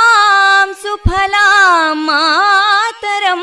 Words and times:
मातरं 2.06 3.42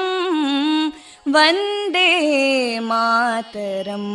वन्दे 1.36 2.10
मातरम् 2.90 4.12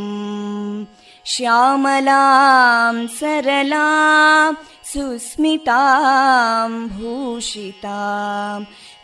श्यामलां 1.32 2.94
सरलां 3.18 4.52
सुस्मितां 4.90 6.70
भूषितां 6.98 8.60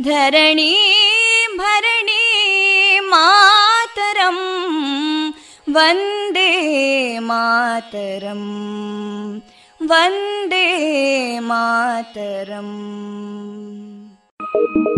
धरणीं 0.07 1.51
भरणीं 1.61 3.01
मातरं 3.11 4.39
वन्दे 5.77 6.51
मातरम् 7.31 8.49
वन्दे 9.91 10.67
मातरम् 11.51 12.75
Música 14.52 14.90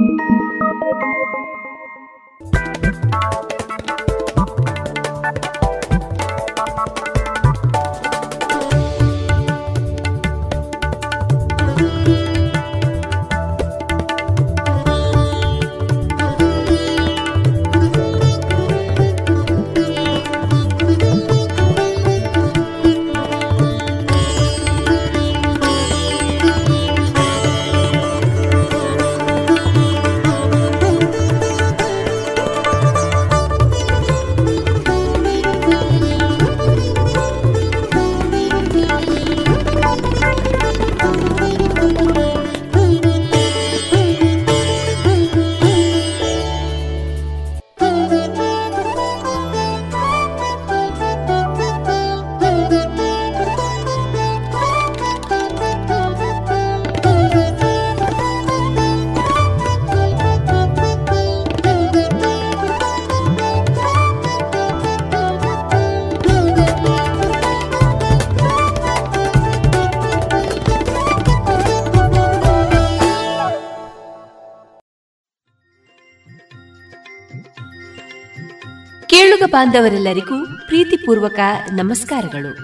ಬಾಂಧವರೆಲ್ಲರಿಗೂ 79.51 80.45
ಪ್ರೀತಿಪೂರ್ವಕ 80.45 81.39
ನಮಸ್ಕಾರಗಳು. 81.73 82.57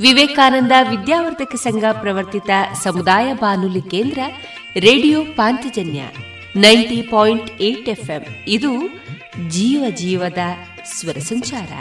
ವಿವೇಕಾನಂದ 0.00 0.72
ವಿದ್ಯಾವರ್ಧಕ 0.90 1.54
ಸಂಘ 1.54 1.84
ಪ್ರವರ್ತಿತ 2.00 2.50
ಸಮುದಾಯ 2.82 3.32
ಬಾನುಲಿ 3.32 3.82
ಕೇಂದ್ರ 3.82 4.18
radio 4.76 5.24
Panchajanya 5.24 6.02
ninety 6.56 7.02
point 7.02 7.62
eight 7.62 7.88
FM. 7.88 8.22
ಇದು 8.46 8.72
ಜೀವ 9.48 9.84
ಜೀವದ 9.88 10.38
ಸ್ವರ 10.84 11.18
ಸಂಚಾರ. 11.18 11.72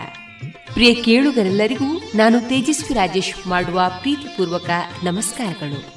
ಪ್ರಿಯ 0.74 0.94
ಕೇಳುಗರೆಲ್ಲರಿಗೂ 0.94 2.12
ನಾನು 2.16 2.40
ತೇಜಸ್ವಿ 2.40 2.94
ರಾಜೇಶ್ 2.94 3.48
ಮಾಡುವ 3.48 3.82
ಪ್ರೀತಿಪೂರ್ವಕ 4.02 4.70
ನಮಸ್ಕಾರಗಳು. 5.04 5.96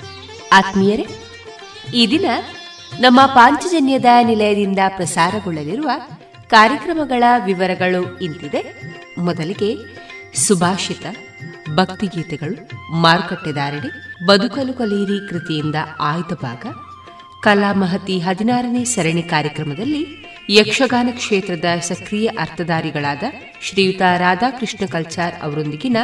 ಆತ್ಮೀಯರೇ, 0.53 1.07
ಈ 1.95 2.07
ದಿನ 2.07 2.25
ನಮ್ಮ 3.01 3.27
ಪಾಂಚಜನ್ಯದ 3.27 4.05
ನಿಲಯದಿಂದ 4.23 4.79
ಪ್ರಸಾರಗೊಳ್ಳಲಿರುವ 4.89 5.91
ಕಾರ್ಯಕ್ರಮಗಳ 6.51 7.25
ವಿವರಗಳು 7.45 8.19
ಇಂತಿದೆ. 8.19 8.81
ಮೊದಲಿಗೆ 9.19 9.77
ಸುಭಾಷಿತ, 10.35 11.07
ಭಕ್ತಿಗೀತೆಗಳು 11.75 12.93
ಮಾರುಕಟ್ಟೆದಾರಣೆ 12.93 13.91
ಬದುಕಲು 14.27 14.73
ಕಲೀರಿ 14.73 15.29
ಕೃತಿಯಿಂದ 15.29 15.75
ಆಯ್ದ 16.01 16.33
ಭಾಗ. 16.33 16.67
ಕಲಾಮಹತಿ 17.43 18.19
ಹದಿನಾರನೇ 18.19 18.85
ಸರಣಿ 18.85 19.23
ಕಾರ್ಯಕ್ರಮದಲ್ಲಿ 19.23 20.07
ಯಕ್ಷಗಾನ 20.51 21.09
ಕ್ಷೇತ್ರದ 21.11 21.65
ಸಕ್ರಿಯ 21.81 22.27
ಅರ್ಥಧಾರಿಗಳಾದ 22.27 23.23
ಶ್ರೀಯುತ 23.63 24.03
ರಾಧಾಕೃಷ್ಣ 24.17 24.87
ಕಲ್ಚಾರ್ 24.87 25.35
ಅವರೊಂದಿಗಿನ 25.43 25.97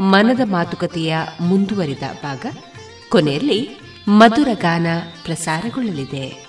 ಮನದ 0.00 0.40
ಮಾತುಕತೆಯ 0.44 1.16
ಮುಂದುವರಿದ 1.40 2.02
ಭಾಗ. 2.22 2.46
ಕೊನೆಯಲ್ಲಿ 3.08 3.80
ಮಧುರ 4.08 4.48
ಗಾನ 4.54 4.86
ಪ್ರಸಾರಗೊಳ್ಳಲಿದೆ. 5.24 6.48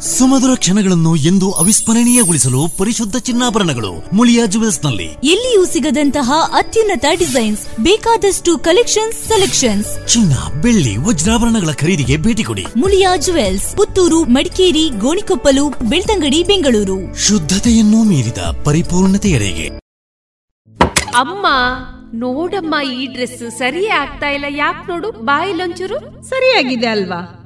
ಸುಮಧುರ 0.00 0.50
ಕ್ಷಣಗಳನ್ನು 0.54 1.16
ಎಂದು 1.16 1.52
ಅವಿಸ್ಮರಣೀಯಗೊಳಿಸಲು 1.52 2.76
ಪರಿಶುದ್ಧ 2.78 3.16
ಚಿನ್ನಾಭರಣಗಳು 3.16 4.16
ಮುಳಿಯಾ 4.16 4.46
ಜುವೆಲ್ಸ್ನಲ್ಲಿ 4.46 5.04
ಎಲ್ಲಿಯೂ 5.04 5.66
ಸಿಗದಂತಹ 5.66 6.32
ಅತ್ಯುನ್ನತ 6.52 7.04
ಡಿಸೈನ್ಸ್ 7.18 7.78
ಬೇಕಾದಷ್ಟು 7.80 8.58
ಕಲೆಕ್ಷನ್ಸ್ 8.58 9.18
ಸೆಲೆಕ್ಷನ್ಸ್. 9.18 10.06
ಚಿನ್ನ 10.06 10.60
ಬೆಳ್ಳಿ 10.62 10.96
ವಜ್ರಾಭರಣಗಳ 10.96 11.72
ಖರೀದಿಗೆ 11.72 12.16
ಭೇಟಿ 12.16 12.44
ಕೊಡಿ. 12.44 12.66
ಮುಳಿಯಾ 12.76 13.16
ಜುವೆಲ್ಸ್ 13.16 13.76
ಪುತ್ತೂರು 13.76 14.24
ಮಡಿಕೇರಿ 14.24 14.88
ಗೋಣಿಕೊಪ್ಪಲು 14.88 15.68
ಬೆಳ್ತಂಗಡಿ 15.68 16.42
ಬೆಂಗಳೂರು. 16.42 17.16
ಶುದ್ಧತೆಯನ್ನು 17.26 18.04
ಮೀರಿದ 18.04 18.38
ಪರಿಪೂರ್ಣತೆಯರಿಗೆ 18.64 19.68
ಅಮ್ಮ 21.14 21.46
ನೋಡಮ್ಮ 22.14 22.74
ಈ 23.00 23.06
ಡ್ರೆಸ್ 23.06 23.58
ಸರಿಯೇ 23.58 23.88
ಆಗ್ತಾ 23.88 24.26
ಇಲ್ಲ. 24.26 24.44
ಯಾಕೆ 24.48 24.92
ನೋಡು 24.92 25.10
ಬಾಯಿಲೊಂಚೂರು 25.10 26.28
ಸರಿಯಾಗಿದೆ 26.28 26.86
ಅಲ್ವಾ? 26.86 27.45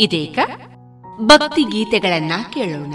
ಇದೀಗ 0.00 0.38
ಭಕ್ತಿ 1.20 1.62
ಗೀತೆಗಳನ್ನ 1.62 2.32
ಕೇಳೋಣ. 2.52 2.94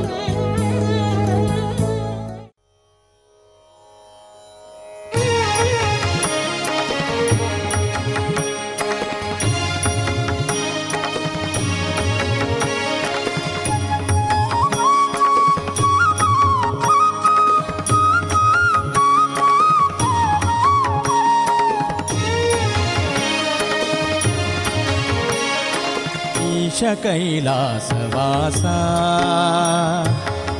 कैलासवासा। 27.03 28.77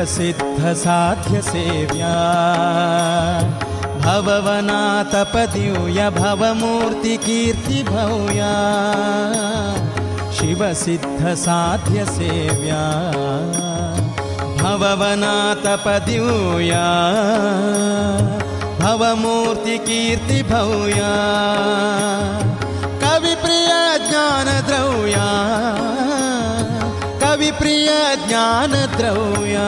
सिद्धसाध्यसेव्या 0.05 2.15
भववना 4.05 4.83
भवमूर्तिकीर्तिभूया 6.11 8.55
शिवसिद्धसाध्यसेव्या। 10.39 12.85
भववना 14.63 15.35
भवमूर्तिकीर्तिभूया 15.65 16.87
भवमूर्तिकीर्ति 18.83 20.41
कविप्रिया 23.03 23.83
ज्ञानद्रौया 24.09 25.29
प्रिय 27.59 27.89
ज्ञानद्रव्य 28.27 29.59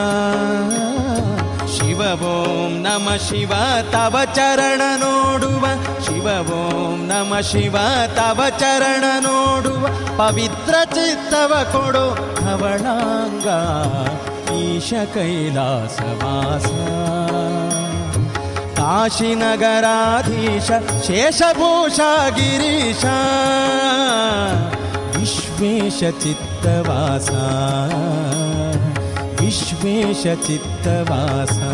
शिव 1.75 2.01
ॐ 2.27 2.73
नम 2.85 3.07
शिव 3.27 3.53
तव 3.93 4.15
चरण 4.35 4.81
नोडुव 5.01 5.65
शिव 6.05 6.27
ॐ 6.57 7.01
नम 7.11 7.33
शिव 7.51 7.77
तव 8.17 8.41
चरण 8.61 9.05
नोडुव 9.25 9.87
पवित्र 10.19 10.83
चित्तव 10.93 11.53
कोडो 11.73 12.05
धवणाङ्ग 12.39 13.47
ईश 14.57 14.89
कैलासवास 15.15 16.65
काशीनगराधीश 18.79 20.67
शेषभूषा 21.07 22.11
गिरीश 22.37 23.03
विश्वेश 25.15 25.99
चित्त 26.23 26.54
चित्तवासा। 26.65 27.41
विश्वेश 29.39 30.23
चित्तवासा 30.47 31.73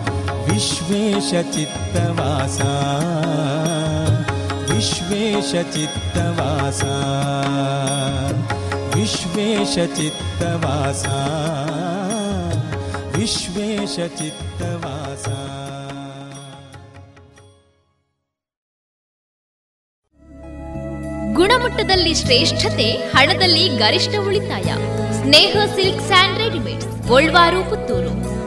ವಿಶ್ವೇಶ 0.61 1.33
ಚಿತ್ತವಾಸಾ 1.51 2.71
ವಿಶ್ವೇಶ 4.73 5.51
ಚಿತ್ತವಾಸಾ 5.61 6.91
ವಿಶ್ವೇಶ 8.95 9.75
ಚಿತ್ತವಾಸಾ 9.95 11.15
ವಿಶ್ವೇಶ 13.17 13.99
ಚಿತ್ತವಾಸಾ 14.19 15.37
ಗುಣಮಟ್ಟದಲ್ಲಿ 21.33 22.13
ಶ್ರೇಷ್ಠತೆ, 22.13 22.91
ಹಣದಲ್ಲಿ 22.91 23.67
ಗರಿಷ್ಠ 23.69 24.11
ಉಳಿತಾಯ. 24.27 24.69
Sneha 25.21 25.57
silk 25.75 26.01
and 26.01 26.39
readymade 26.39 27.07
Bolwar 27.07 27.69
Puttur. 27.69 28.40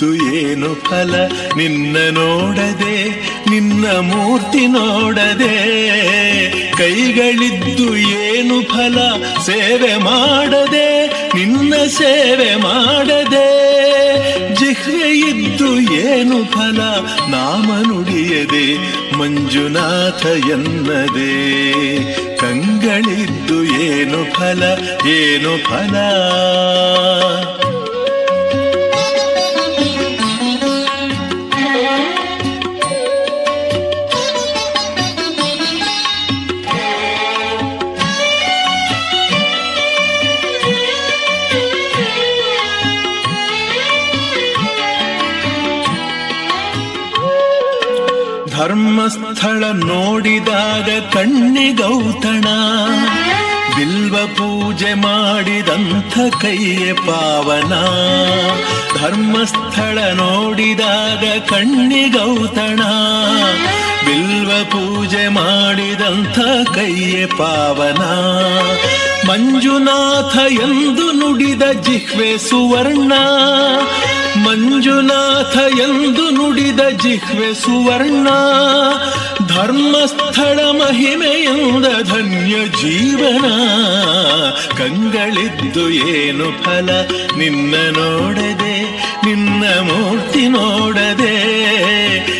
ಕಂಗಳಿತ್ತು 0.00 0.36
ಏನು 0.36 0.74
ಫಲ? 0.74 1.14
ನಿನ್ನ 1.56 1.96
ನೋಡದೆ, 2.10 2.96
ನಿನ್ನ 3.50 3.84
ಮೂರ್ತಿ 3.86 4.66
ನೋಡದೆ. 4.66 5.56
ಕೈಗಳಿದ್ದು 6.72 7.96
ಏನು 7.96 8.62
ಫಲ? 8.62 8.98
ಸೇವೆ 9.40 9.96
ಮಾಡದೆ, 9.96 11.06
ನಿನ್ನ 11.06 11.74
ಸೇವೆ 11.74 12.56
ಮಾಡದೆ. 12.56 13.48
ಜಿಹ್ವೆ 14.54 15.10
ಇದ್ದು 15.18 15.70
ಏನು 15.92 16.44
ಫಲ? 16.44 16.80
ನಾಮ 17.28 17.68
ನುಡಿಯದೆ, 17.88 18.66
ಮಂಜುನಾಥ 19.16 20.26
ಎನ್ನದೆ. 20.26 21.32
ಕಂಗಳಿದ್ದು 22.36 23.64
ಏನು 23.64 24.24
ಫಲ? 24.34 24.62
ಏನು 25.08 25.64
ಫಲ? 25.64 25.94
ಧರ್ಮಸ್ಥಳ 48.90 49.64
ನೋಡಿದಾಗ 49.64 51.02
ಕಣ್ಣಿ 51.12 51.72
ಗೌತಣ. 51.72 52.44
ಬಿಲ್ವ 53.76 54.16
ಪೂಜೆ 54.26 54.94
ಮಾಡಿದಂಥ 54.94 56.18
ಕೈಯ 56.40 56.92
ಪಾವನ. 56.92 57.72
ಧರ್ಮಸ್ಥಳ 59.00 59.98
ನೋಡಿದಾಗ 59.98 61.38
ಕಣ್ಣಿ 61.38 62.08
ಗೌತಣ. 62.08 62.80
ಬಿಲ್ವ 64.06 64.64
ಪೂಜೆ 64.64 65.28
ಮಾಡಿದಂಥ 65.28 66.38
ಕೈಯ 66.74 67.26
ಪಾವನ. 67.26 68.02
ಮಂಜುನಾಥ 69.28 70.52
ಎಂದು 70.52 71.12
ನುಡಿದ 71.12 71.62
ಜಿಹ್ವೆ 71.62 72.38
ಸುವರ್ಣ. 72.38 73.12
ಮಂಜುನಾಥ 74.44 75.56
ಎಂದು 75.56 76.30
ನುಡಿದ 76.30 76.80
ಜಿಹ್ವೆ 76.88 77.54
ಸುವರ್ಣ, 77.54 78.28
ಧರ್ಮಸ್ಥಳ 79.46 80.58
ಮಹಿಮೆಯಿಂದ 80.62 81.86
ಧನ್ಯ 82.02 82.54
ಜೀವನ. 82.66 83.44
ಕಂಗಳಿದ್ದು 84.78 85.90
ಏನು 85.90 86.64
ಫಲ? 86.64 86.90
ನಿನ್ನ 87.38 87.74
ನೋಡದೆ, 87.98 88.76
ನಿನ್ನ 89.26 89.64
ಮೂರ್ತಿ 89.80 90.48
ನೋಡದೆ. 90.48 91.36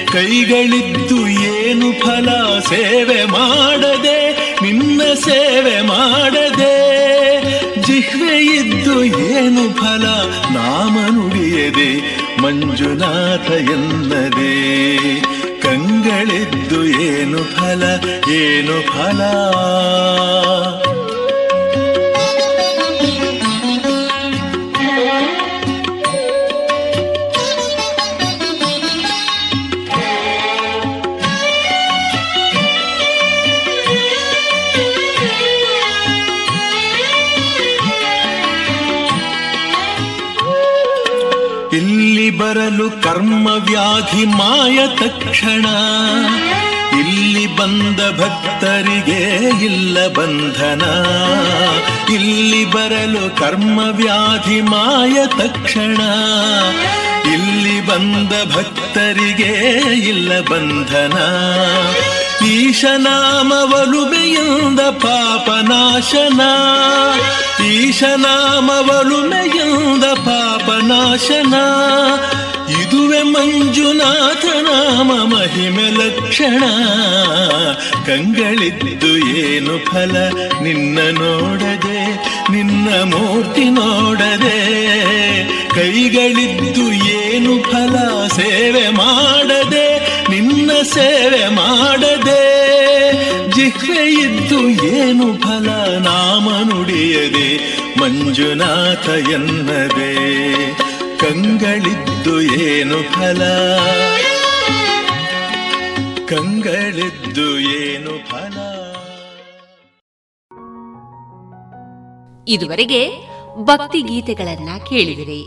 ಕೈಗಳಿದ್ದು 0.07 1.29
ಏನು 1.29 1.93
ಫಲ? 2.01 2.59
ಸೇವೆ 2.69 3.25
ಮಾಡದೆ, 3.25 4.19
ನಿನ್ನ 4.63 5.03
ಸೇವೆ 5.15 5.81
ಮಾಡದೆ. 5.81 6.77
ಜಿಹ್ವೆ 7.83 8.39
ಇದ್ದು 8.39 9.05
ಏನು 9.05 9.65
ಫಲ? 9.75 10.05
ನಾಮ 10.51 11.10
ನುಡಿಯದೆ 11.71 12.43
ಮಂಜುನಾಥ 12.43 13.51
ಎನ್ನದೆ. 13.51 14.53
ಕಂಗಳಿದ್ದು 15.61 16.85
ಏನು 16.85 17.39
ಫಲ 17.39 17.83
ಏನು 18.31 18.93
ಫಲ? 18.93 19.21
ಕರ್ಮ 43.13 43.53
ವ್ಯಾಧಿ 43.53 44.25
ಮಾಯ 44.25 44.87
ತಕ್ಷಣ. 44.87 45.67
ಇಲ್ಲಿ 47.01 47.57
ಬಂದ 47.57 48.21
ಭಕ್ತರಿಗೆ 48.21 49.65
ಇಲ್ಲ 49.65 50.09
ಬಂಧನ. 50.09 50.83
ಇಲ್ಲಿ 52.15 52.65
ಬರಲು 52.65 53.37
ಕರ್ಮ 53.37 53.81
ವ್ಯಾಧಿ 53.91 54.61
ಮಾಯ 54.61 55.27
ತಕ್ಷಣ. 55.27 56.01
ಇಲ್ಲಿ 57.33 57.81
ಬಂದ 57.81 58.57
ಭಕ್ತರಿಗೆ 58.57 59.79
ಇಲ್ಲ 60.09 60.41
ಬಂಧನ. 60.41 61.19
ಈಶನಾಮವಲುಮೆಯಿಂದ 62.47 64.81
ಪಾಪನಾಶನ 64.81 66.41
ಈಶನಾಮವಲುಮೆಯಿಂದ 67.65 70.05
ಪಾಪನಾಶನ 70.05 71.55
ಇದುವೆ 72.73 73.23
ಮಂಜುನಾಥ 73.23 74.45
ನಾಮ 74.45 75.11
ಮಹಿಮೆ 75.13 75.87
ಲಕ್ಷಣ. 75.91 76.63
ಕಂಗಳಿದ್ದು 78.07 79.13
ಏನು 79.37 79.79
ಫಲ? 79.79 80.15
ನಿನ್ನ 80.63 80.99
ನೋಡದೆ, 81.19 82.01
ನಿನ್ನ 82.53 82.89
ಮೂರ್ತಿ 83.15 83.65
ನೋಡದೆ. 83.65 84.59
ಕೈಗಳಿದ್ದು 85.75 86.87
ಏನು 86.93 87.63
ಫಲ? 87.63 87.97
ಸೇವೆ 88.27 88.89
ಮಾಡದೆ, 88.89 89.87
ನಿನ್ನ 90.31 90.71
ಸೇವೆ 90.83 91.49
ಮಾಡದೆ. 91.49 92.43
ಜಿಹ್ವೆಯಿದ್ದು 93.51 94.61
ಏನು 94.87 95.27
ಫಲ? 95.39 95.69
ನಾಮ 95.99 96.47
ನುಡಿಯದೆ, 96.69 97.49
ಮಂಜುನಾಥ 98.01 99.09
ಎನ್ನದೆ. 99.09 100.15
ಕಂಗಳಿದ್ದು 101.21 102.41
ಏನು 102.41 103.13
ಫಲ? 103.13 103.43
ಕಂಗಳಿದ್ದು 106.27 107.59
ಏನು 107.59 108.29
ಫಲ? 108.29 108.57
ಇದುವರೆಗೆ 112.49 113.19
ಭಕ್ತಿ 113.65 114.03
ಗೀತೆಗಳನ್ನ 114.03 114.69
ಕೇಳಿದಿರಿ. 114.89 115.45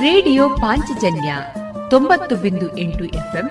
ರೇಡಿಯೋ 0.00 0.48
ಪಾಂಚಜನ್ಯ 0.48 1.34
ತೊಂಬತ್ತು 1.90 2.36
ಬಿಂದು 2.36 2.78
ಎಂಟು 2.78 3.04
ಎಫ್ಎಂ 3.04 3.50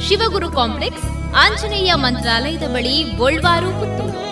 Shivaguru 0.00 0.52
complex, 0.52 1.04
Anjaneya 1.36 1.94
ಮಂತ್ರಾಲಯದ 1.94 2.62
ಬಳಿ 2.62 3.04
ಪುತ್ತೂರು. 3.70 4.26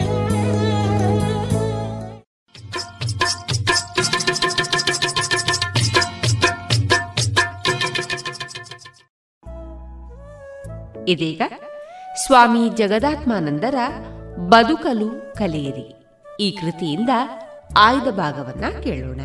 ಇದೀಗ 11.08 11.42
ಸ್ವಾಮಿ 12.26 12.76
ಜಗದಾತ್ಮಾನಂದರ 12.76 13.74
ಬದುಕಲು 14.36 15.34
ಕಲಿಯಿರಿ. 15.34 16.06
ಈ 16.40 16.50
ಕೃತಿಯಿಂದ 16.50 17.10
ಆಯ್ದ 17.76 18.08
ಭಾಗವನ್ನ 18.08 18.64
ಕೇಳೋಣ. 18.82 19.20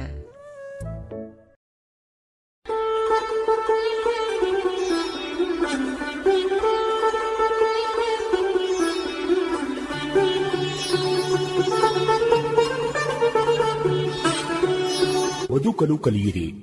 ಬದುಕಲು 15.59 15.97
ಕಲಿಯಿರಿ 15.97 16.53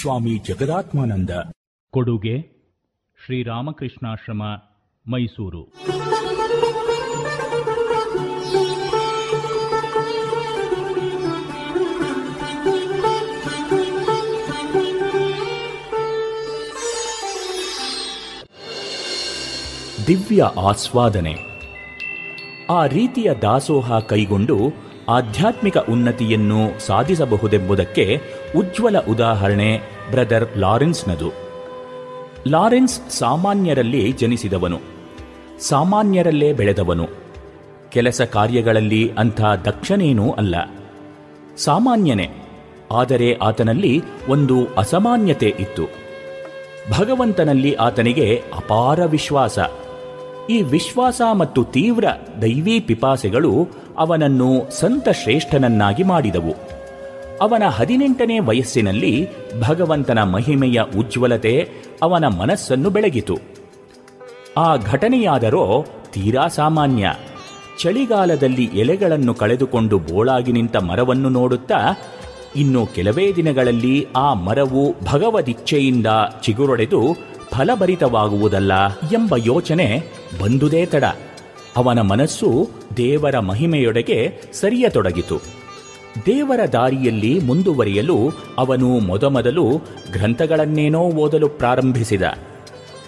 ಸ್ವಾಮಿ 0.00 0.38
ಜಗದಾತ್ಮಾನಂದ. 0.38 1.30
ಕೊಡುಗೆ 1.90 2.40
ಶ್ರೀರಾಮಕೃಷ್ಣಾಶ್ರಮ 3.24 4.42
ಮೈಸೂರು. 5.06 5.72
ದಿವ್ಯ 20.06 20.42
ಆಸ್ವಾದನೆ. 20.42 21.34
ಆ 22.70 22.86
ರೀತಿಯ 22.86 23.34
ದಾಸೋಹ 23.42 23.98
ಕೈಗೊಂಡು 23.98 24.83
ಆಧ್ಯಾತ್ಮಿಕ 25.08 25.78
ಉನ್ನತಿಯನ್ನು 25.78 26.86
ಸಾಧಿಸಬಹುದೆಂಬುದಕ್ಕೆ 26.86 28.20
ಉಜ್ವಲ 28.56 28.96
ಉದಾಹರಣೆ 28.98 29.80
ಬ್ರದರ್ 30.10 30.58
ಲಾರೆನ್ಸ್ನದು. 30.58 31.32
ಲಾರೆನ್ಸ್ 32.48 33.10
ಸಾಮಾನ್ಯರಲ್ಲಿ 33.10 34.12
ಜನಿಸಿದವನು. 34.12 34.80
ಸಾಮಾನ್ಯರಲ್ಲೇ 35.60 36.52
ಬೆಳೆದವನು. 36.52 37.08
ಕೆಲಸ 37.88 38.20
ಕಾರ್ಯಗಳಲ್ಲಿ 38.20 39.12
ಅಂಥ 39.18 39.40
ದಕ್ಷನೇನೂ 39.40 40.32
ಅಲ್ಲ. 40.32 40.56
ಸಾಮಾನ್ಯನೇ, 41.56 42.30
ಆದರೆ 42.92 43.34
ಆತನಲ್ಲಿ 43.34 44.02
ಒಂದು 44.28 44.66
ಅಸಾಮಾನ್ಯತೆ 44.78 45.54
ಇತ್ತು. 45.60 45.82
ಭಗವಂತನಲ್ಲಿ 46.98 47.74
ಆತನಿಗೆ 47.74 48.42
ಅಪಾರ 48.54 49.04
ವಿಶ್ವಾಸ. 49.04 49.58
ಈ 50.50 50.62
ವಿಶ್ವಾಸ 50.62 51.20
ಮತ್ತು 51.38 51.64
ತೀವ್ರ 51.64 52.04
ದೈವೀ 52.42 52.80
ಪಿಪಾಸೆಗಳು 52.80 53.68
ಅವನನ್ನು 53.98 54.70
ಸಂತ 54.70 55.08
ಶ್ರೇಷ್ಠನನ್ನಾಗಿ 55.08 56.02
ಮಾಡಿದವು. 56.02 56.54
ಅವನ 57.40 57.62
ಹದಿನೆಂಟನೇ 57.68 58.38
ವಯಸ್ಸಿನಲ್ಲಿ 58.38 59.28
ಭಗವಂತನ 59.60 60.22
ಮಹಿಮೆಯ 60.22 60.82
ಉಜ್ವಲತೆ 60.98 61.68
ಅವನ 62.02 62.26
ಮನಸ್ಸನ್ನು 62.26 62.90
ಬೆಳಗಿತು. 62.90 63.36
ಆ 64.56 64.76
ಘಟನೆಯಾದರೋ 64.76 65.86
ತೀರಾ 66.12 66.48
ಸಾಮಾನ್ಯ. 66.48 67.14
ಚಳಿಗಾಲದಲ್ಲಿ 67.82 68.64
ಎಲೆಗಳನ್ನು 68.64 69.34
ಕಳೆದುಕೊಂಡು 69.34 69.98
ಬೋಳಾಗಿ 69.98 70.52
ನಿಂತ 70.52 70.76
ಮರವನ್ನು 70.76 71.28
ನೋಡುತ್ತಾ, 71.28 71.80
ಇನ್ನು 72.56 72.86
ಕೆಲವೇ 72.86 73.32
ದಿನಗಳಲ್ಲಿ 73.32 74.06
ಆ 74.16 74.34
ಮರವು 74.34 74.94
ಭಗವದಿಚ್ಛೆಯಿಂದ 75.04 76.06
ಚಿಗುರೊಡೆದು 76.42 77.33
ಫಲಭರಿತವಾಗುವುದಲ್ಲ 77.56 78.72
ಎಂಬ 78.86 79.34
ಯೋಚನೆ 79.36 80.02
ಬಂದುದೇ 80.40 80.86
ತಡ. 80.86 81.04
ಅವನ 81.76 82.00
ಮನಸ್ಸು 82.00 82.68
ದೇವರ 82.96 83.38
ಮಹಿಮೆಯೊಡೆಗೆ 83.38 84.32
ಸರಿಯತೊಡಗಿತು. 84.52 85.36
ದೇವರ 86.26 86.60
ದಾರಿಯಲ್ಲಿ 86.72 87.38
ಮುಂದುವರಿಯಲು 87.38 88.18
ಅವನು 88.58 88.98
ಮೊದಮೊದಲು 88.98 89.80
ಗ್ರಂಥಗಳನ್ನೇನೋ 90.12 90.98
ಓದಲು 90.98 91.48
ಪ್ರಾರಂಭಿಸಿದ. 91.48 92.22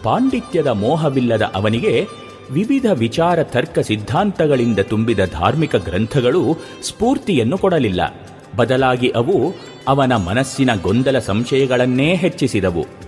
ಪಾಂಡಿತ್ಯದ 0.03 0.66
ಮೋಹವಿಲ್ಲದ 0.66 1.42
ಅವನಿಗೆ 1.42 2.07
ವಿವಿಧ 2.51 2.86
ವಿಚಾರ 2.92 3.42
ತರ್ಕ 3.42 3.78
ಸಿದ್ಧಾಂತಗಳಿಂದ 3.78 4.78
ತುಂಬಿದ 4.78 5.18
ಧಾರ್ಮಿಕ 5.32 5.76
ಗ್ರಂಥಗಳು 5.76 6.57
ಸ್ಫೂರ್ತಿಯನ್ನು 6.82 7.59
ಕೊಡಲಿಲ್ಲ. 7.59 8.14
ಬದಲಾಗಿ 8.57 9.09
ಅವು 9.09 9.55
ಅವನ 9.88 10.16
ಮನಸ್ಸಿನ 10.16 10.70
ಗೊಂದಲ 10.82 11.18
ಸಂಶಯಗಳನ್ನೇ 11.18 12.14
ಹೆಚ್ಚಿಸಿದವು. 12.14 13.05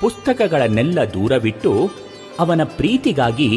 ಪುಸ್ತಕಗಳನ್ನೆಲ್ಲ 0.00 0.98
ದೂರವಿಟ್ಟು 1.04 1.72
ಅವನ 2.40 2.64
ಪ್ರೀತಿಗಾಗಿ 2.64 3.50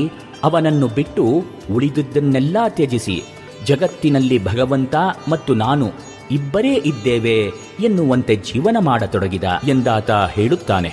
ಅವನನ್ನು 0.43 0.87
ಬಿಟ್ಟು 0.87 1.23
ಉಳಿದುದನ್ನೆಲ್ಲ 1.71 2.57
ತ್ಯಜಿಸಿ, 2.67 3.17
ಜಗತ್ತಿನಲ್ಲಿ 3.65 4.37
ಭಗವಂತ 4.45 4.95
ಮತ್ತು 5.27 5.51
ನಾನು 5.55 5.87
ಇಬ್ಬರೇ 6.31 6.73
ಇದ್ದೇವೆ 6.85 7.37
ಎನ್ನುವಂತೆ 7.79 8.35
ಜೀವನ 8.35 8.77
ಮಾಡತೊಡಗಿದ 8.79 9.43
ಎಂದಾತ 9.67 10.11
ಹೇಳುತ್ತಾನೆ. 10.11 10.91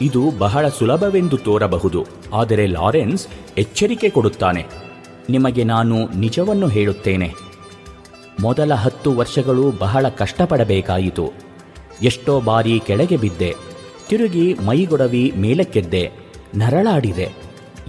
ಇದು 0.00 0.22
ಬಹಳ 0.38 0.64
ಸುಲಭವೆಂದು 0.68 1.36
ತೋರಬಹುದು, 1.36 2.00
ಆದರೆ 2.32 2.66
ಲಾರೆನ್ಸ್ 2.66 3.26
ಎಚ್ಚರಿಕೆ 3.58 4.10
ಕೊಡುತ್ತಾನೆ. 4.10 4.62
ನಿಮಗೆ 5.30 5.64
ನಾನು 5.64 5.96
ನಿಜವನ್ನು 6.18 6.68
ಹೇಳುತ್ತೇನೆ. 6.68 7.28
ಮೊದಲ 8.40 8.74
ಹತ್ತು 8.74 9.10
ವರ್ಷಗಳು 9.12 9.70
ಬಹಳ 9.78 10.08
ಕಷ್ಟಪಡಬೇಕಾಯಿತು. 10.08 11.26
ಎಷ್ಟೋ 12.02 12.40
ಬಾರಿ 12.40 12.82
ಕೆಳಗೆ 12.86 13.16
ಬಿದ್ದೆ. 13.16 13.71
ತಿರುಗಿ 14.12 14.54
ಮೈಗೊಡವಿ 14.54 15.32
ಮೇಲಕ್ಕೆದ್ದೆ, 15.36 16.10
ನರಳಾಡಿದೆ. 16.54 17.28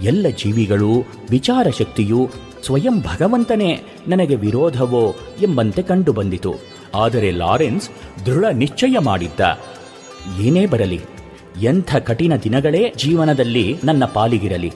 ಎಲ್ಲ 0.00 0.26
ಜೀವಿಗಳು 0.28 0.90
ವಿಚಾರ 1.30 1.66
ಶಕ್ತಿಯು 1.78 2.30
ಸ್ವಯಂ 2.62 3.00
ಭಗವಂತನೇ 3.00 3.82
ನನಗೆ 4.08 4.34
ವಿರೋಧವೋ 4.34 5.14
ಎಂಬಂತೆ 5.42 5.82
ಕಂಡುಬಂದಿತು. 5.82 6.54
ಆದರೆ 6.94 7.30
ಲಾರೆನ್ಸ್ 7.30 7.90
ದೃಢ 8.26 8.44
ನಿಶ್ಚಯ 8.44 8.98
ಮಾಡಿದ್ದ. 9.00 9.40
ಏನೇ 10.40 10.66
ಬರಲಿ, 10.66 11.00
ಎಂಥ 11.62 11.96
ಕಠಿಣ 11.96 12.32
ದಿನಗಳೇ 12.42 12.92
ಜೀವನದಲ್ಲಿ 12.96 13.76
ನನ್ನ 13.84 14.04
ಪಾಲಿಗಿರಲಿ. 14.04 14.72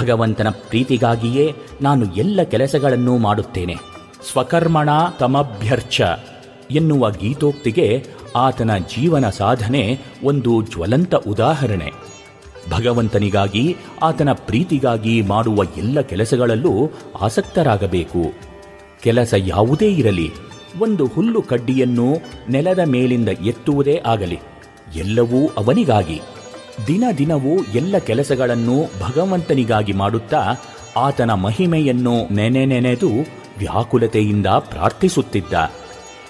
ಭಗವಂತನ 0.00 0.48
ಪ್ರೀತಿಗಾಗಿಯೇ 0.48 1.54
ನಾನು 1.82 2.14
ಎಲ್ಲ 2.14 2.42
ಕೆಲಸಗಳನ್ನೂ 2.42 3.18
ಮಾಡುತ್ತೇನೆ. 3.18 3.76
ಸ್ವಕರ್ಮಣ 4.32 4.88
ತಮಭ್ಯರ್ಚ 5.18 6.00
ಎನ್ನುವ 6.70 7.10
ಗೀತೋಕ್ತಿಗೆ 7.10 8.06
ಆತನ 8.36 8.78
ಜೀವನ 8.78 9.30
ಸಾಧನೆ 9.30 9.98
ಒಂದು 10.24 10.62
ಜ್ವಲಂತ 10.62 11.14
ಉದಾಹರಣೆ. 11.14 11.92
ಭಗವಂತನಿಗಾಗಿ, 12.70 13.76
ಆತನ 14.02 14.32
ಪ್ರೀತಿಗಾಗಿ 14.32 15.22
ಮಾಡುವ 15.22 15.62
ಎಲ್ಲ 15.76 16.00
ಕೆಲಸಗಳಲ್ಲೂ 16.00 16.90
ಆಸಕ್ತರಾಗಬೇಕು. 17.20 18.32
ಕೆಲಸ 19.02 19.34
ಯಾವುದೇ 19.36 19.92
ಇರಲಿ, 19.92 20.32
ಒಂದು 20.78 21.06
ಹುಲ್ಲು 21.06 21.42
ಕಡ್ಡಿಯನ್ನು 21.42 22.16
ನೆಲದ 22.48 22.78
ಮೇಲಿಂದ 22.78 23.28
ಎತ್ತುವುದೇ 23.28 24.02
ಆಗಲಿ, 24.06 24.38
ಎಲ್ಲವೂ 24.96 25.46
ಅವನಿಗಾಗಿ. 25.46 26.20
ದಿನ 26.86 27.04
ದಿನವೂ 27.18 27.64
ಎಲ್ಲ 27.74 27.98
ಕೆಲಸಗಳನ್ನು 27.98 28.82
ಭಗವಂತನಿಗಾಗಿ 28.82 29.92
ಮಾಡುತ್ತಾ 29.92 30.54
ಆತನ 30.96 31.30
ಮಹಿಮೆಯನ್ನು 31.30 32.34
ನೆನೆ 32.34 32.64
ನೆನೆದು 32.64 33.08
ವ್ಯಾಕುಲತೆಯಿಂದ 33.58 34.46
ಪ್ರಾರ್ಥಿಸುತ್ತಿದ್ದ. 34.46 35.72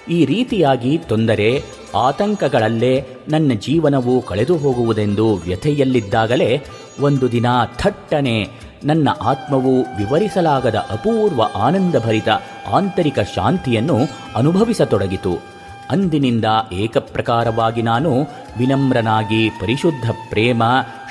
ಈ 0.09 0.25
ರೀತಿಯಾಗಿ 0.25 0.97
ತೊಂದರೆ 0.97 1.63
ಆತಂಕಗಳಲ್ಲೇ 1.95 3.07
ನನ್ನ 3.29 3.51
ಜೀವನವು 3.53 4.21
ಕಳೆದು 4.21 4.57
ಹೋಗುವುದೆಂದು 4.57 5.35
ವ್ಯಥೆಯಲ್ಲಿದ್ದಾಗಲೇ 5.35 6.63
ಒಂದು 6.99 7.31
ದಿನ 7.31 7.45
ಥಟ್ಟನೆ 7.77 8.47
ನನ್ನ 8.83 9.09
ಆತ್ಮವು 9.21 9.81
ವಿವರಿಸಲಾಗದ 9.81 10.75
ಅಪೂರ್ವ 10.75 11.43
ಆನಂದಭರಿತ 11.55 12.29
ಆಂತರಿಕ 12.71 13.19
ಶಾಂತಿಯನ್ನು 13.35 13.97
ಅನುಭವಿಸತೊಡಗಿತು. 14.35 15.51
ಅಂದಿನಿಂದ 15.91 16.45
ಏಕಪ್ರಕಾರವಾಗಿ 16.73 17.81
ನಾನು 17.81 18.21
ವಿನಮ್ರನಾಗಿ 18.57 19.49
ಪರಿಶುದ್ಧ 19.49 20.11
ಪ್ರೇಮ 20.29 20.63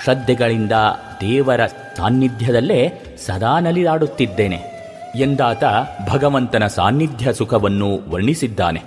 ಶ್ರದ್ಧೆಗಳಿಂದ 0.05 0.73
ದೇವರ 1.21 1.67
ಸಾನ್ನಿಧ್ಯದಲ್ಲೇ 1.67 2.93
ಸದಾ 3.27 3.61
ನಲಿದಾಡುತ್ತಿದ್ದೇನೆ. 3.61 4.80
ಎಂದಾತ 5.17 5.65
ಭಗವಂತನ 6.11 6.67
ಸಾನ್ನಿಧ್ಯ 6.67 7.33
ಸುಖವನ್ನು 7.33 8.11
ವರ್ಣಿಸಿದ್ದಾನೆ. 8.11 8.83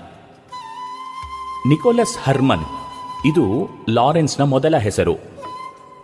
ನಿಕೋಲಸ್ 1.67 2.17
ಹರ್ಮನ್, 2.24 2.65
ಇದು 3.26 3.69
ಲಾರೆನ್ಸ್ನ 3.89 4.43
ಮೊದಲ 4.43 4.78
ಹೆಸರು. 4.78 5.15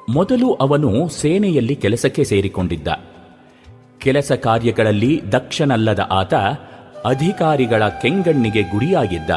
ಮೊದಲು 0.10 0.54
ಅವನು 0.54 1.10
ಸೇನೆಯಲ್ಲಿ 1.10 1.76
ಕೆಲಸಕ್ಕೆ 1.76 2.24
ಸೇರಿಕೊಂಡಿದ್ದ. 2.24 2.88
ಕೆಲಸ 3.98 4.32
ಕಾರ್ಯಗಳಲ್ಲಿ 4.32 5.22
ದಕ್ಷನಲ್ಲದ 5.32 6.08
ಆತ 6.12 6.34
ಅಧಿಕಾರಿಗಳ 7.06 7.88
ಕೆಂಗಣ್ಣಿಗೆ 7.88 8.62
ಗುರಿಯಾಗಿದ್ದ. 8.62 9.30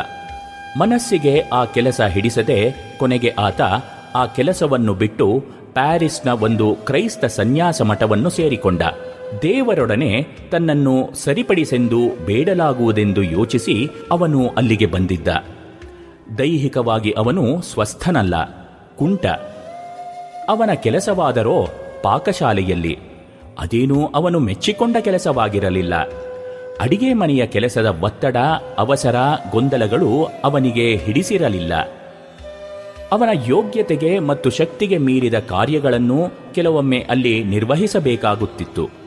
ಮನಸ್ಸಿಗೆ 0.79 1.41
ಆ 1.41 1.65
ಕೆಲಸ 1.65 2.01
ಹಿಡಿಸದೆ 2.01 2.75
ಕೊನೆಗೆ 2.99 3.31
ಆತ 3.31 3.61
ಆ 4.15 4.27
ಕೆಲಸವನ್ನು 4.27 4.95
ಬಿಟ್ಟು 4.95 5.45
ಪ್ಯಾರಿಸ್ನ 5.73 6.31
ಒಂದು 6.31 6.75
ಕ್ರೈಸ್ತ 6.75 7.25
ಸನ್ಯಾಸ 7.25 7.83
ಮಠವನ್ನು 7.83 8.31
ಸೇರಿಕೊಂಡ. 8.31 8.83
ದೇವರೊಡನೆ 9.43 10.27
ತನ್ನನ್ನು 10.51 11.11
ಸರಿಪಡಿಸೆಂದು 11.15 12.25
ಬೇಡಲಾಗುವುದೆಂದು 12.27 13.23
ಯೋಚಿಸಿ 13.23 13.89
ಅವನು 14.11 14.49
ಅಲ್ಲಿಗೆ 14.49 14.87
ಬಂದಿದ್ದ. 14.87 15.29
ದೈಹಿಕವಾಗಿ 16.39 17.11
ಅವನು 17.11 17.61
ಸ್ವಸ್ಥನಲ್ಲ, 17.61 18.35
ಕುಂಟ. 18.99 19.27
ಅವನ 20.49 20.71
ಕೆಲಸವಾದರೋ 20.75 21.69
ಪಾಕಶಾಲೆಯಲ್ಲಿ. 22.03 22.99
ಅದೇನೂ 23.59 24.07
ಅವನು 24.07 24.39
ಮೆಚ್ಚಿಕೊಂಡ 24.39 24.97
ಕೆಲಸವಾಗಿರಲಿಲ್ಲ. 25.01 25.95
ಅಡಿಗೆ 26.81 27.13
ಮನೆಯ 27.13 27.47
ಕೆಲಸದ 27.47 27.99
ಒತ್ತಡ, 28.03 28.37
ಅವಸರ, 28.79 29.17
ಗೊಂದಲಗಳು 29.51 30.29
ಅವನಿಗೆ 30.45 30.97
ಹಿಡಿಸಿರಲಿಲ್ಲ. 30.97 31.75
ಅವನ 33.13 33.29
ಯೋಗ್ಯತೆಗೆ 33.49 34.19
ಮತ್ತು 34.19 34.51
ಶಕ್ತಿಗೆ 34.51 34.99
ಮೀರಿದ 34.99 35.35
ಕಾರ್ಯಗಳನ್ನು 35.35 36.29
ಕೆಲವೊಮ್ಮೆ 36.55 37.07
ಅಲ್ಲಿ 37.11 37.45
ನಿರ್ವಹಿಸಬೇಕಾಗುತ್ತಿತ್ತು. 37.45 39.02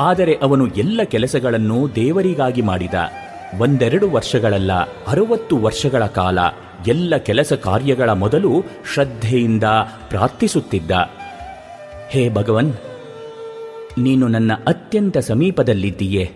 ಆದರೆ 0.00 0.34
ಅವನು 0.42 0.66
ಎಲ್ಲ 0.66 1.02
ಕೆಲಸಗಳನ್ನು 1.02 1.94
ದೇವರಿಗಾಗಿ 1.94 2.62
ಮಾಡಿದ. 2.62 2.94
ಒಂದೆರಡು 3.58 4.10
ವರ್ಷಗಳಲ್ಲ, 4.10 4.72
ಅರವತ್ತು 5.06 5.58
ವರ್ಷಗಳ 5.58 6.06
ಕಾಲ 6.06 6.38
ಎಲ್ಲ 6.86 7.16
ಕೆಲಸ 7.16 7.52
ಕಾರ್ಯಗಳ 7.52 8.10
ಮೊದಲು 8.10 8.64
ಶ್ರದ್ಧೆಯಿಂದ 8.94 9.64
ಪ್ರಾರ್ಥಿಸುತ್ತಿದ್ದ. 10.08 10.90
ಹೇ 12.10 12.28
ಭಗವನ್, 12.28 12.72
ನೀನು 13.98 14.28
ನನ್ನ 14.28 14.52
ಅತ್ಯಂತ 14.66 15.18
ಸಮೀಪದಲ್ಲಿದ್ದೀಯೆ. 15.18 16.30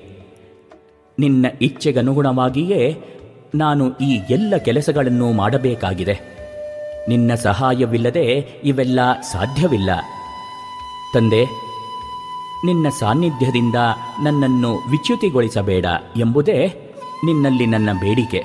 ನಿನ್ನ 1.19 1.47
ಇಚ್ಛೆಗನುಗುಣವಾಗಿಯೇ 1.63 3.01
ನಾನು 3.55 3.99
ಈ 3.99 4.21
ಎಲ್ಲ 4.31 4.57
ಕೆಲಸಗಳನ್ನು 4.57 5.33
ಮಾಡಬೇಕಾಗಿದೆ. 5.33 6.21
ನಿನ್ನ 7.09 7.35
ಸಹಾಯವಿಲ್ಲದೆ 7.35 8.25
ಇವೆಲ್ಲ 8.65 9.01
ಸಾಧ್ಯವಿಲ್ಲ. 9.21 9.91
ತಂದೆ 11.15 11.68
ನಿನ್ನ 12.65 12.87
ಸಾನ್ನಿಧ್ಯದಿಂದ 12.89 13.75
ನನ್ನನ್ನು 14.23 14.73
ವಿಚ್ಯುತಿಗೊಳಿಸಬೇಡ 14.91 15.87
ಎಂಬುದೇ 16.17 16.67
ನಿನ್ನಲ್ಲಿ 17.25 17.67
ನನ್ನ 17.67 17.89
ಬೇಡಿಕೆ. 18.01 18.45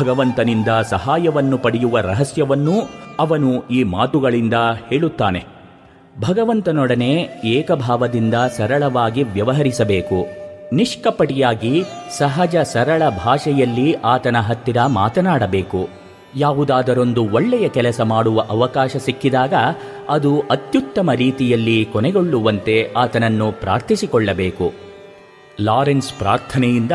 ಭಗವಂತನಿಂದ 0.00 0.68
ಸಹಾಯವನ್ನು 0.68 1.58
ಪಡೆಯುವ 1.58 1.98
ರಹಸ್ಯವನ್ನೂ 1.98 2.72
ಅವನು 3.18 3.68
ಈ 3.68 3.82
ಮಾತುಗಳಿಂದ 3.82 4.54
ಹೇಳುತ್ತಾನೆ. 4.88 5.44
ಭಗವಂತನೊಡನೆ 6.20 7.28
ಏಕಭಾವದಿಂದ 7.44 8.34
ಸರಳವಾಗಿ 8.34 9.22
ವ್ಯವಹರಿಸಬೇಕು. 9.22 10.26
ನಿಷ್ಕಪಟಿಯಾಗಿ 10.72 11.84
ಸಹಜ 12.18 12.56
ಸರಳ 12.56 13.02
ಭಾಷೆಯಲ್ಲಿ 13.08 13.92
ಆತನ 13.92 14.36
ಹತ್ತಿರ 14.38 14.76
ಮಾತನಾಡಬೇಕು. 14.86 16.05
ಯಾವುದಾದರೊಂದು 16.36 17.28
ಒಳ್ಳೆಯ 17.28 17.68
ಕೆಲಸ 17.68 18.00
ಮಾಡುವ 18.00 18.40
ಅವಕಾಶ 18.40 18.96
ಸಿಕ್ಕಿದಾಗ 18.96 19.54
ಅದು 20.08 20.40
ಅತ್ಯುತ್ತಮ 20.40 21.12
ರೀತಿಯಲ್ಲಿ 21.12 21.84
ಕೊನೆಗೊಳ್ಳುವಂತೆ 21.84 22.92
ಆತನನ್ನು 22.96 23.52
ಪ್ರಾರ್ಥಿಸಿಕೊಳ್ಳಬೇಕು. 23.52 24.72
ಲಾರೆನ್ಸ್ 25.60 26.12
ಪ್ರಾರ್ಥನೆಯಿಂದ 26.12 26.92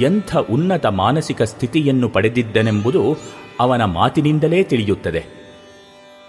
ಎಂಥ 0.00 0.36
ಉನ್ನತ 0.36 0.86
ಮಾನಸಿಕ 0.86 1.42
ಸ್ಥಿತಿಯನ್ನು 1.42 2.08
ಪಡೆದಿದ್ದನೆಂಬುದು 2.08 3.16
ಅವನ 3.60 3.84
ಮಾತಿನಿಂದಲೇ 3.84 4.62
ತಿಳಿಯುತ್ತದೆ. 4.62 5.24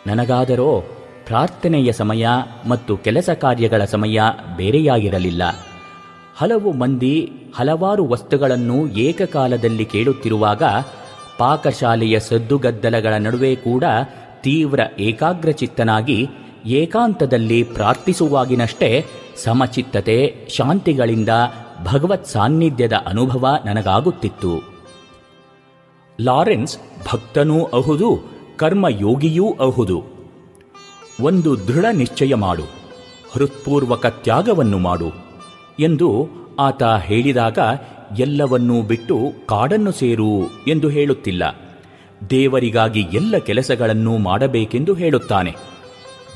ನನಗಾದರೋ 0.07 0.83
ಪ್ರಾರ್ಥನೆಯ 1.27 1.91
ಸಮಯ 1.91 2.27
ಮತ್ತು 2.67 2.97
ಕೆಲಸ 2.97 3.29
ಕಾರ್ಯಗಳ 3.29 3.85
ಸಮಯ 3.85 4.21
ಬೇರೆಯಾಗಿರಲಿಲ್ಲ. 4.57 5.43
ಹಲವು 6.37 6.71
ಮಂದಿ 6.71 7.31
ಹಲವಾರು 7.55 8.07
ವಸ್ತುಗಳನ್ನು 8.07 8.87
ಏಕಕಾಲದಲ್ಲಿ 8.87 9.85
ಕೇಳುತ್ತಿರುವಾಗ 9.85 10.63
ಪಾಕಶಾಲೆಯ 11.39 12.15
ಸದ್ದುಗದ್ದಲಗಳ 12.19 13.13
ನಡುವೆ 13.17 13.55
ಕೂಡ 13.55 13.83
ತೀವ್ರ 14.43 14.79
ಏಕಾಗ್ರಚಿತ್ತನಾಗಿ 14.99 16.19
ಏಕಾಂತದಲ್ಲಿ 16.65 17.63
ಪ್ರಾರ್ಥಿಸುವಾಗಿನಷ್ಟೇ 17.63 19.05
ಸಮಚಿತ್ತತೆ, 19.43 20.17
ಶಾಂತಿಗಳಿಂದ 20.49 21.29
ಭಗವತ್ 21.83 22.27
ಸಾನ್ನಿಧ್ಯದ 22.27 22.95
ಅನುಭವ 23.07 23.47
ನನಗಾಗುತ್ತಿತ್ತು. 23.65 24.53
ಲಾರೆನ್ಸ್ 26.19 26.77
ಭಕ್ತನೂ 27.07 27.59
ಅಹುದು, 27.63 28.09
ಕರ್ಮಯೋಗಿಯೂ 28.57 29.47
ಅಹುದು. 29.59 29.99
ಒಂದು 31.21 31.51
ದೃಢ 31.67 31.85
ನಿಶ್ಚಯ 31.93 32.33
ಮಾಡು, 32.35 32.65
ಹೃತ್ಪೂರ್ವಕ 33.31 34.05
ತ್ಯಾಗವನ್ನು 34.23 34.77
ಮಾಡು 34.79 35.09
ಎಂದು 35.79 36.09
ಆತ 36.59 36.83
ಹೇಳಿದಾಗ 36.83 37.59
ಎಲ್ಲವನ್ನೂ 38.17 38.81
ಬಿಟ್ಟು 38.81 39.33
ಕಾಡನ್ನು 39.45 39.91
ಸೇರು 39.91 40.49
ಎಂದು 40.67 40.89
ಹೇಳುತ್ತಿಲ್ಲ. 40.89 41.69
ದೇವರಿಗಾಗಿ 42.29 42.99
ಎಲ್ಲ 42.99 43.37
ಕೆಲಸಗಳನ್ನು 43.37 44.17
ಮಾಡಬೇಕೆಂದು 44.17 44.93
ಹೇಳುತ್ತಾನೆ. 44.93 45.55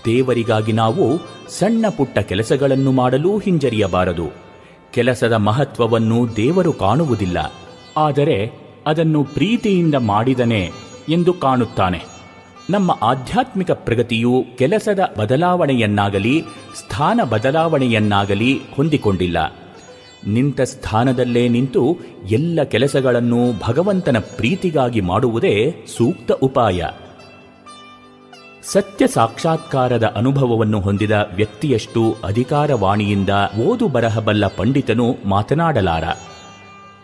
ದೇವರಿಗಾಗಿ 0.05 0.71
ನಾವು 0.71 1.19
ಸಣ್ಣ 1.49 1.85
ಪುಟ್ಟ 1.97 2.19
ಕೆಲಸಗಳನ್ನು 2.19 2.91
ಮಾಡಲೂ 2.91 3.37
ಹಿಂಜರಿಯಬಾರದು. 3.37 4.29
ಕೆಲಸದ 4.93 5.33
ಮಹತ್ವವನ್ನು 5.33 6.35
ದೇವರು 6.35 6.73
ಕಾಣುವುದಿಲ್ಲ. 6.73 7.53
ಆದರೆ 7.97 8.51
ಅದನ್ನು 8.87 9.23
ಪ್ರೀತಿಯಿಂದ 9.23 9.95
ಮಾಡಿದನೆ 9.95 10.71
ಎಂದು 11.09 11.33
ಕಾಣುತ್ತಾನೆ. 11.33 12.01
ನಮ್ಮ 12.69 12.99
ಆಧ್ಯಾತ್ಮಿಕ 13.01 13.71
ಪ್ರಗತಿಯು 13.71 14.45
ಕೆಲಸದ 14.57 14.99
ಬದಲಾವಣೆಯನ್ನಾಗಲಿ, 15.19 16.43
ಸ್ಥಾನ 16.75 17.19
ಬದಲಾವಣೆಯನ್ನಾಗಲಿ 17.29 18.61
ಹೊಂದಿಕೊಂಡಿಲ್ಲ. 18.75 19.62
ನಿಂತ 20.27 20.61
ಸ್ಥಾನದಲ್ಲೇ 20.61 21.47
ನಿಂತು 21.47 21.97
ಎಲ್ಲ 22.31 22.63
ಕೆಲಸಗಳನ್ನು 22.63 23.59
ಭಗವಂತನ 23.67 24.17
ಪ್ರೀತಿಗಾಗಿ 24.17 25.01
ಮಾಡುವುದೇ 25.01 25.75
ಸೂಕ್ತ 25.97 26.31
ಉಪಾಯ. 26.31 26.83
ಸತ್ಯ 28.63 29.07
ಸಾಕ್ಷಾತ್ಕಾರದ 29.07 30.13
ಅನುಭವವನ್ನು 30.15 30.79
ಹೊಂದಿದ 30.79 31.11
ವ್ಯಕ್ತಿಯಷ್ಟು 31.35 32.15
ಅಧಿಕಾರವಾಣಿಯಿಂದ 32.23 33.29
ಓದು 33.67 33.87
ಬರಹಬಲ್ಲ 33.87 34.47
ಪಂಡಿತನು 34.47 35.15
ಮಾತನಾಡಲಾರ. 35.25 36.03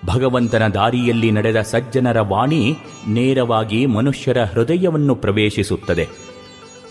ಭಗವಂತನ 0.05 0.67
ದಾರಿಯಲ್ಲಿ 0.67 1.31
ನಡೆದ 1.31 1.61
ಸಜ್ಜನರ 1.61 2.19
ವಾಣಿ 2.19 2.75
ನೇರವಾಗಿ 3.07 3.85
ಮನುಷ್ಯರ 3.85 4.43
ಹೃದಯವನ್ನು 4.43 5.15
ಪ್ರವೇಶಿಸುತ್ತದೆ. 5.15 6.07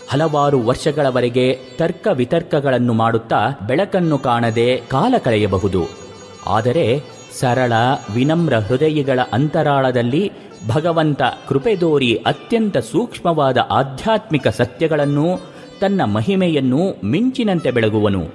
ಹಲವಾರು 0.09 0.59
ವರ್ಷಗಳವರೆಗೆ 0.59 1.59
ತರ್ಕ 1.77 2.07
ವಿತರ್ಕಗಳನ್ನು 2.13 2.93
ಮಾಡುತ್ತಾ 2.93 3.49
ಬೆಳಕನ್ನು 3.67 4.17
ಕಾಣದೆ 4.17 4.77
ಕಾಲ 4.77 5.13
ಕಳೆಯಬಹುದು. 5.23 6.08
ಆದರೆ 6.47 7.01
ಸರಳ 7.39 7.73
ವಿನಮ್ರ 8.13 8.57
ಹೃದಯಗಳ 8.57 9.19
ಅಂತರಾಳದಲ್ಲಿ 9.33 10.31
ಭಗವಂತ 10.67 11.21
ಕೃಪೆದೋರಿ 11.47 12.15
ಅತ್ಯಂತ 12.15 12.77
ಸೂಕ್ಷ್ಮವಾದ 12.77 13.57
ಆಧ್ಯಾತ್ಮಿಕ 13.57 14.47
ಸತ್ಯಗಳನ್ನು 14.47 15.39
ತನ್ನ 15.81 16.03
ಮಹಿಮೆಯನ್ನು 16.03 17.05
ಮಿಂಚಿನಂತೆ 17.05 17.71
ಬೆಳಗುವನು. 17.71 18.27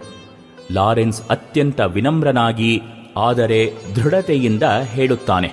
ಲಾರೆನ್ಸ್ 0.73 1.23
ಅತ್ಯಂತ 1.29 1.81
ವಿನಮ್ರನಾಗಿ, 1.81 2.83
ಆದರೆ 3.17 3.73
ದೃಢತೆಯಿಂದ 3.97 4.63
ಹೇಳುತ್ತಾನೆ. 4.63 5.53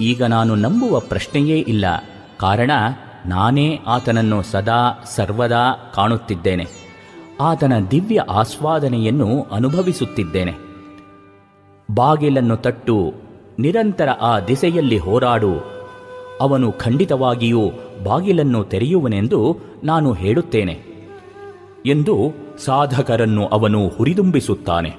ಈಗ 0.00 0.22
ನಾನು 0.22 0.54
ನಂಬುವ 0.54 1.00
ಪ್ರಶ್ನೆಯೇ 1.00 1.58
ಇಲ್ಲ. 1.58 1.84
ಕಾರಣ, 2.38 2.70
ನಾನೇ 3.26 3.80
ಆತನನ್ನು 3.86 4.42
ಸದಾ 4.42 5.02
ಸರ್ವದಾ 5.04 5.92
ಕಾಣುತ್ತಿದ್ದೇನೆ. 5.94 6.66
ಆತನ 7.40 7.72
ದಿವ್ಯ 7.90 8.20
ಆಸ್ವಾದನೆಯನ್ನು 8.20 9.42
ಅನುಭವಿಸುತ್ತಿದ್ದೇನೆ. 9.42 10.69
ಬಾಗಿಲನ್ನು 11.94 12.56
ತಟ್ಟು 12.56 13.14
ನಿರಂತರ 13.58 14.08
ಆ 14.20 14.40
ದಿಸೆಯಲ್ಲಿ 14.40 14.98
ಹೋರಾಡು. 14.98 15.52
ಅವನು 16.40 16.72
ಖಂಡಿತವಾಗಿಯೂ 16.72 17.70
ಬಾಗಿಲನ್ನು 18.04 18.64
ತೆರೆಯುವನೆಂದು 18.64 19.56
ನಾನು 19.84 20.12
ಹೇಳುತ್ತೇನೆ 20.12 20.80
ಎಂದು 21.86 22.32
ಸಾಧಕರನ್ನು 22.64 23.46
ಅವನು 23.46 23.88
ಹುರಿದುಂಬಿಸುತ್ತಾನೆ. 23.88 24.92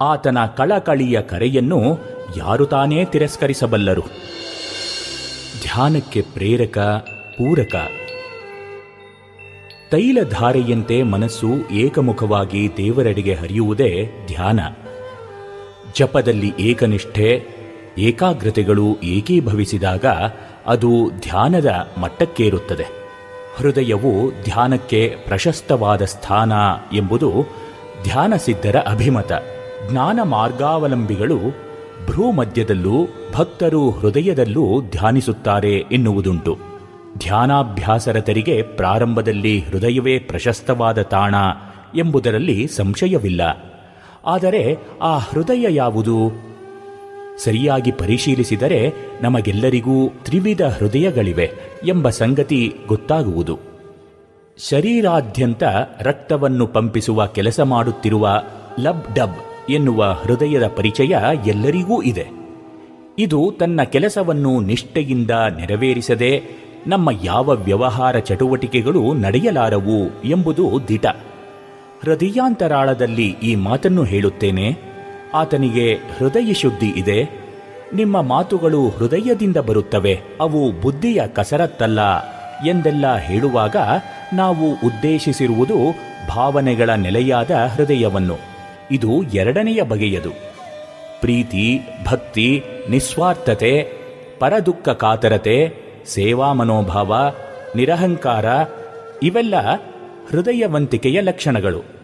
ಆತನ 0.00 0.38
ಕಳಕಳಿಯ 0.56 1.22
ಕರೆಯನ್ನು 1.22 1.98
ಯಾರು 2.36 2.66
ತಾನೇ 2.66 3.04
ತಿರಸ್ಕರಿಸಬಲ್ಲರು. 3.04 4.02
ಧ್ಯಾನಕ್ಕೆ 5.62 6.22
ಪ್ರೇರಕ, 6.34 6.78
ಪೂರಕ. 7.38 7.74
ತೈಲಧಾರೆಯಂತೆ 9.90 11.02
ಮನಸ್ಸು 11.02 11.70
ಏಕಮುಖವಾಗಿ 11.70 12.70
ದೇವರೆಡೆಗೆ 12.76 13.34
ಹರಿಯುವುದೇ 13.34 14.10
ಧ್ಯಾನ. 14.26 14.60
ಜಪದಲ್ಲಿ 15.96 16.52
ಏಕನಿಷ್ಠೆ, 16.58 17.46
ಏಕಾಗ್ರತೆಗಳು 17.98 19.00
ಏಕೀಭವಿಸಿದಾಗ 19.02 20.04
ಅದು 20.66 21.10
ಧ್ಯಾನದ 21.20 21.88
ಮಟ್ಟಕ್ಕೇರುತ್ತದೆ. 22.00 22.86
ಹೃದಯವು 23.56 24.42
ಧ್ಯಾನಕ್ಕೆ 24.44 25.16
ಪ್ರಶಸ್ತವಾದ 25.26 26.04
ಸ್ಥಾನ 26.04 26.52
ಎಂಬುದು 26.92 27.32
ಧ್ಯಾನಸಿದ್ಧರ 28.02 28.76
ಅಭಿಮತ. 28.76 29.32
ಜ್ಞಾನ 29.90 30.20
ಮಾರ್ಗಾವಲಂಬಿಗಳು 30.22 31.36
ಭ್ರೂಮಧ್ಯದಲ್ಲೂ 32.06 33.08
ಭಕ್ತರು 33.34 33.90
ಹೃದಯದಲ್ಲೂ 33.90 34.82
ಧ್ಯಾನಿಸುತ್ತಾರೆ 34.90 35.72
ಎನ್ನುವುದುಂಟು. 35.72 36.58
ಧ್ಯಾನಾಭ್ಯಾಸರತರಿಗೆ 37.18 38.62
ಪ್ರಾರಂಭದಲ್ಲಿ 38.62 39.60
ಹೃದಯವೇ 39.60 40.18
ಪ್ರಶಸ್ತವಾದ 40.18 41.02
ತಾಣ 41.02 41.34
ಎಂಬುದರಲ್ಲಿ 41.94 42.66
ಸಂಶಯವಿಲ್ಲ. 42.66 43.72
ಆದರೆ 44.26 44.76
ಆ 45.00 45.18
ಹೃದಯ 45.18 45.66
ಯಾವುದು? 45.68 46.32
ಸರಿಯಾಗಿ 47.38 47.92
ಪರಿಶೀಲಿಸಿದರೆ 47.92 48.92
ನಮಗೆಲ್ಲರಿಗೂ 49.22 50.08
ತ್ರಿವಿಧ 50.08 50.62
ಹೃದಯಗಳಿವೆ 50.62 51.50
ಎಂಬ 51.86 52.08
ಸಂಗತಿ 52.08 52.74
ಗೊತ್ತಾಗುವುದು. 52.86 53.58
ಶರೀರಾದ್ಯಂತ 54.68 55.62
ರಕ್ತವನ್ನು 56.00 56.66
ಪಂಪಿಸುವ 56.66 57.26
ಕೆಲಸ 57.26 57.60
ಮಾಡುತ್ತಿರುವ 57.60 58.42
ಲಬ್ 58.80 59.14
ಡಬ್ 59.14 59.70
ಎನ್ನುವ 59.70 60.04
ಹೃದಯದ 60.04 60.66
ಪರಿಚಯ 60.66 61.18
ಎಲ್ಲರಿಗೂ 61.46 62.02
ಇದೆ. 62.02 62.26
ಇದು 63.18 63.54
ತನ್ನ 63.58 63.82
ಕೆಲಸವನ್ನು 63.82 64.60
ನಿಷ್ಠೆಯಿಂದ 64.60 65.30
ನೆರವೇರಿಸದೆ 65.30 66.42
ನಮ್ಮ 66.86 67.10
ಯಾವ 67.24 67.50
ವ್ಯವಹಾರ 67.50 68.18
ಚಟುವಟಿಕೆಗಳು 68.18 69.14
ನಡೆಯಲಾರವು 69.14 70.22
ಎಂಬುದು 70.24 70.88
ದಿಟ. 70.88 71.06
ಹೃದಯಾಂತರಾಳದಲ್ಲಿ 72.06 73.36
ಈ 73.42 73.54
ಮಾತನ್ನು 73.54 74.04
ಹೇಳುತ್ತೇನೆ. 74.04 74.76
ಆತನಿಗೆ 75.34 75.94
ಹೃದಯ 75.94 76.52
ಶುದ್ಧಿ 76.52 76.86
ಇದೆ. 76.86 77.24
ನಿಮ್ಮ 77.94 78.22
ಮಾತುಗಳು 78.22 78.88
ಹೃದಯದಿಂದ 78.88 79.56
ಬರುತ್ತವೆ. 79.56 80.20
ಅವು 80.40 80.72
ಬುದ್ಧಿಯ 80.72 81.22
ಕಸರತ್ತಲ್ಲ 81.26 82.00
ಎಂದೆಲ್ಲ 82.66 83.16
ಹೇಳುವಾಗ 83.16 83.76
ನಾವು 84.32 84.72
ಉದ್ದೇಶಿಸಿರುವುದು 84.72 85.94
ಭಾವನೆಗಳ 86.28 86.90
ನೆಲೆಯಾದ 86.90 87.50
ಹೃದಯವನ್ನು. 87.50 88.36
ಇದು 88.90 89.22
ಎರಡನೆಯ 89.22 89.82
ಬಗೆಯದು. 89.82 90.30
ಪ್ರೀತಿ, 91.20 91.80
ಭಕ್ತಿ, 92.06 92.62
ನಿಸ್ವಾರ್ಥತೆ, 92.90 93.92
ಪರದುಃಖ 94.38 94.88
ಕಾತರತೆ, 94.88 95.74
ಸೇವಾ 96.06 96.52
ಮನೋಭಾವ, 96.52 97.14
ನಿರಹಂಕಾರ 97.76 98.44
ಇವೆಲ್ಲ 99.22 99.54
ಹೃದಯವಂತಿಕೆಯ 100.30 101.20
ಲಕ್ಷಣಗಳು. 101.20 101.95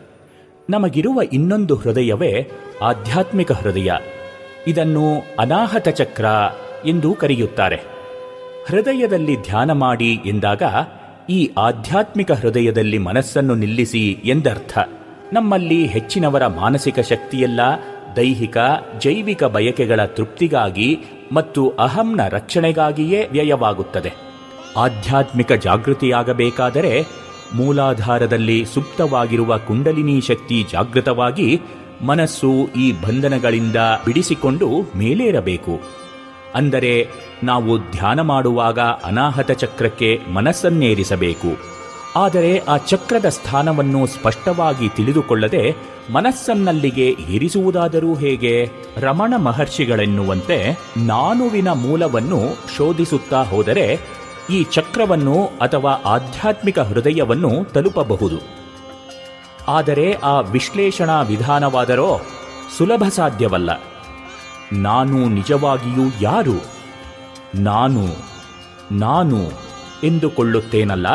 ನಮಗಿರುವ 0.70 1.22
ಇನ್ನೊಂದು 1.32 1.74
ಹೃದಯವೇ 1.74 2.50
ಆಧ್ಯಾತ್ಮಿಕ 2.82 3.52
ಹೃದಯ. 3.52 3.92
ಇದನ್ನು 4.66 5.22
ಅನಾಹತ 5.38 5.88
ಚಕ್ರ 5.88 6.24
ಎಂದು 6.84 7.14
ಕರೆಯುತ್ತಾರೆ. 7.14 7.80
ಹೃದಯದಲ್ಲಿ 8.68 9.42
ಧ್ಯಾನ 9.42 9.72
ಮಾಡಿ 9.72 10.20
ಎಂದಾಗ 10.26 10.62
ಈ 11.30 11.50
ಆಧ್ಯಾತ್ಮಿಕ 11.58 12.32
ಹೃದಯದಲ್ಲಿ 12.32 12.98
ಮನಸ್ಸನ್ನು 12.98 13.54
ನಿಲ್ಲಿಸಿ 13.54 14.10
ಎಂದರ್ಥ. 14.24 14.78
ನಮ್ಮಲ್ಲಿ 15.32 15.86
ಹೆಚ್ಚಿನವರ 15.86 16.46
ಮಾನಸಿಕ 16.46 17.00
ಶಕ್ತಿಯೆಲ್ಲ 17.00 17.60
ದೈಹಿಕ, 18.16 18.56
ಜೈವಿಕ 19.00 19.44
ಬಯಕೆಗಳ 19.44 20.04
ತೃಪ್ತಿಗಾಗಿ 20.04 20.98
ಮತ್ತು 21.32 21.70
ಅಹಂನ 21.70 22.28
ರಕ್ಷಣೆಗಾಗಿಯೇ 22.28 23.28
ವ್ಯಯವಾಗುತ್ತದೆ. 23.32 24.12
ಆಧ್ಯಾತ್ಮಿಕ 24.76 25.52
ಜಾಗೃತಿಯಾಗಬೇಕಾದರೆ 25.52 27.04
ಮೂಲಾಧಾರದಲ್ಲಿ 27.54 28.64
ಸುಪ್ತವಾಗಿರುವ 28.64 29.58
ಕುಂಡಲಿನಿ 29.58 30.20
ಶಕ್ತಿ 30.20 30.66
ಜಾಗೃತವಾಗಿ 30.72 31.60
ಮನಸ್ಸು 32.06 32.68
ಈ 32.76 32.92
ಬಂಧನಗಳಿಂದ 32.92 33.76
ಬಿಡಿಸಿಕೊಂಡು 33.76 34.68
ಮೇಲೇರಬೇಕು. 34.96 35.80
ಅಂದರೆ 36.54 37.08
ನಾವು 37.42 37.78
ಧ್ಯಾನ 37.78 38.20
ಮಾಡುವಾಗ 38.20 38.78
ಅನಾಹತ 38.80 39.50
ಚಕ್ರಕ್ಕೆ 39.50 40.20
ಮನಸ್ಸನ್ನೇರಿಸಬೇಕು. 40.34 41.72
ಆದರೆ 42.16 42.58
ಆ 42.58 42.76
ಚಕ್ರದ 42.76 43.28
ಸ್ಥಾನವನ್ನು 43.28 44.06
ಸ್ಪಷ್ಟವಾಗಿ 44.06 44.88
ತಿಳಿದುಕೊಳ್ಳದೆ 44.88 45.76
ಮನಸ್ಸನ್ನಲ್ಲಿಗೆ 46.12 47.16
ಏರಿಸುವುದಾದರೂ 47.28 48.14
ಹೇಗೆ? 48.14 48.70
ರಮಣ 48.96 49.34
ಮಹರ್ಷಿಗಳೆನ್ನುವಂತೆ 49.36 50.78
ನಾನುವಿನ 50.96 51.68
ಮೂಲವನ್ನು 51.68 52.40
ಶೋಧಿಸುತ್ತಾ 52.76 53.42
ಹೋದರೆ 53.42 54.00
ಈ 54.50 54.64
ಚಕ್ರವನ್ನು 54.64 55.44
ಅಥವಾ 55.44 55.92
ಆಧ್ಯಾತ್ಮಿಕ 55.92 56.78
ಹೃದಯವನ್ನು 56.78 57.72
ತಲುಪಬಹುದು. 57.72 58.36
ಆದರೆ 59.68 60.12
ಆ 60.12 60.40
ವಿಶ್ಲೇಷಣಾ 60.40 61.22
ವಿಧಾನವಾದರೋ 61.22 62.20
ಸುಲಭ 62.78 63.04
ಸಾಧ್ಯವಲ್ಲ. 63.08 63.80
ನಾನು 64.72 65.28
ನಿಜವಾಗಿಯೂ 65.28 66.10
ಯಾರು? 66.20 66.64
ನಾನು 67.54 68.06
ನಾನು 68.92 69.50
ಎಂದುಕೊಳ್ಳುತ್ತೇನಲ್ಲ? 70.04 71.06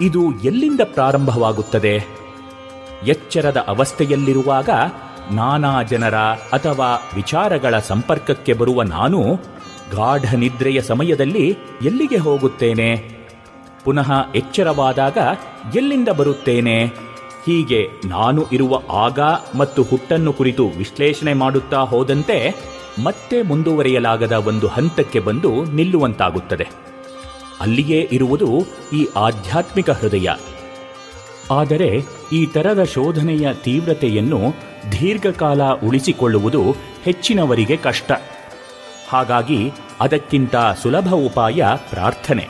ಇದು 0.00 0.32
ಎಲ್ಲಿಂದ 0.38 0.80
ಪ್ರಾರಂಭವಾಗುತ್ತದೆ? 0.84 2.20
ಎಚ್ಚರದ 3.06 3.56
ಅವಸ್ಥೆಯಲ್ಲಿರುವಾಗ 3.56 4.70
ನಾನಾ 5.30 5.82
ಜನರ 5.82 6.14
ಅಥವಾ 6.52 7.10
ವಿಚಾರಗಳ 7.14 7.78
ಸಂಪರ್ಕಕ್ಕೆ 7.78 8.52
ಬರುವ 8.52 8.82
ನಾನು 8.82 9.40
ಗಾಢ 9.92 10.34
ನಿದ್ರೆಯ 10.34 10.82
ಸಮಯದಲ್ಲಿ 10.82 11.58
ಎಲ್ಲಿಗೆ 11.82 12.16
ಹೋಗುತ್ತೇನೆ? 12.16 13.20
ಪುನಃ 13.84 14.12
ಎಚ್ಚರವಾದಾಗ 14.34 15.18
ಎಲ್ಲಿಂದ 15.76 16.08
ಬರುತ್ತೇನೆ? 16.08 16.84
ಹೀಗೆ 17.46 17.88
ನಾನು 18.04 18.46
ಇರುವ 18.52 18.80
ಆಗ 18.90 19.20
ಮತ್ತು 19.54 19.82
ಹುಟ್ಟನ್ನು 19.82 20.32
ಕುರಿತು 20.32 20.68
ವಿಶ್ಲೇಷಣೆ 20.68 21.32
ಮಾಡುತ್ತಾ 21.32 21.80
ಹೋದಂತೆ 21.80 22.54
ಮತ್ತೆ 23.04 23.42
ಮುಂದುವರಿಯಲಾಗದ 23.42 24.32
ಒಂದು 24.32 24.66
ಹಂತಕ್ಕೆ 24.66 25.20
ಬಂದು 25.20 25.64
ನಿಲ್ಲುವಂತಾಗುತ್ತದೆ. 25.64 26.68
ಅಲ್ಲಿಯೇ 27.60 28.08
ಇರುವುದು 28.12 28.48
ಈ 28.92 29.08
ಆಧ್ಯಾತ್ಮಿಕ 29.16 29.90
ಹೃದಯ. 29.90 30.30
ಆದರೆ 31.50 32.02
ಈ 32.32 32.46
ತರದ 32.46 32.84
ಶೋಧನೆಯ 32.84 33.54
ತೀವ್ರತೆಯನ್ನು 33.54 34.40
ದೀರ್ಘಕಾಲ 34.92 35.62
ಉಳಿಸಿಕೊಳ್ಳುವುದು 35.64 36.62
ಹೆಚ್ಚಿನವರಿಗೆ 37.04 37.76
ಕಷ್ಟ. 37.76 38.12
ಹಾಗಾಗಿ 39.10 39.72
ಅದಕ್ಕಿಂತ 40.00 40.56
ಸುಲಭ 40.82 41.14
ಉಪಾಯ 41.14 41.64
ಪ್ರಾರ್ಥನೆ. 41.90 42.48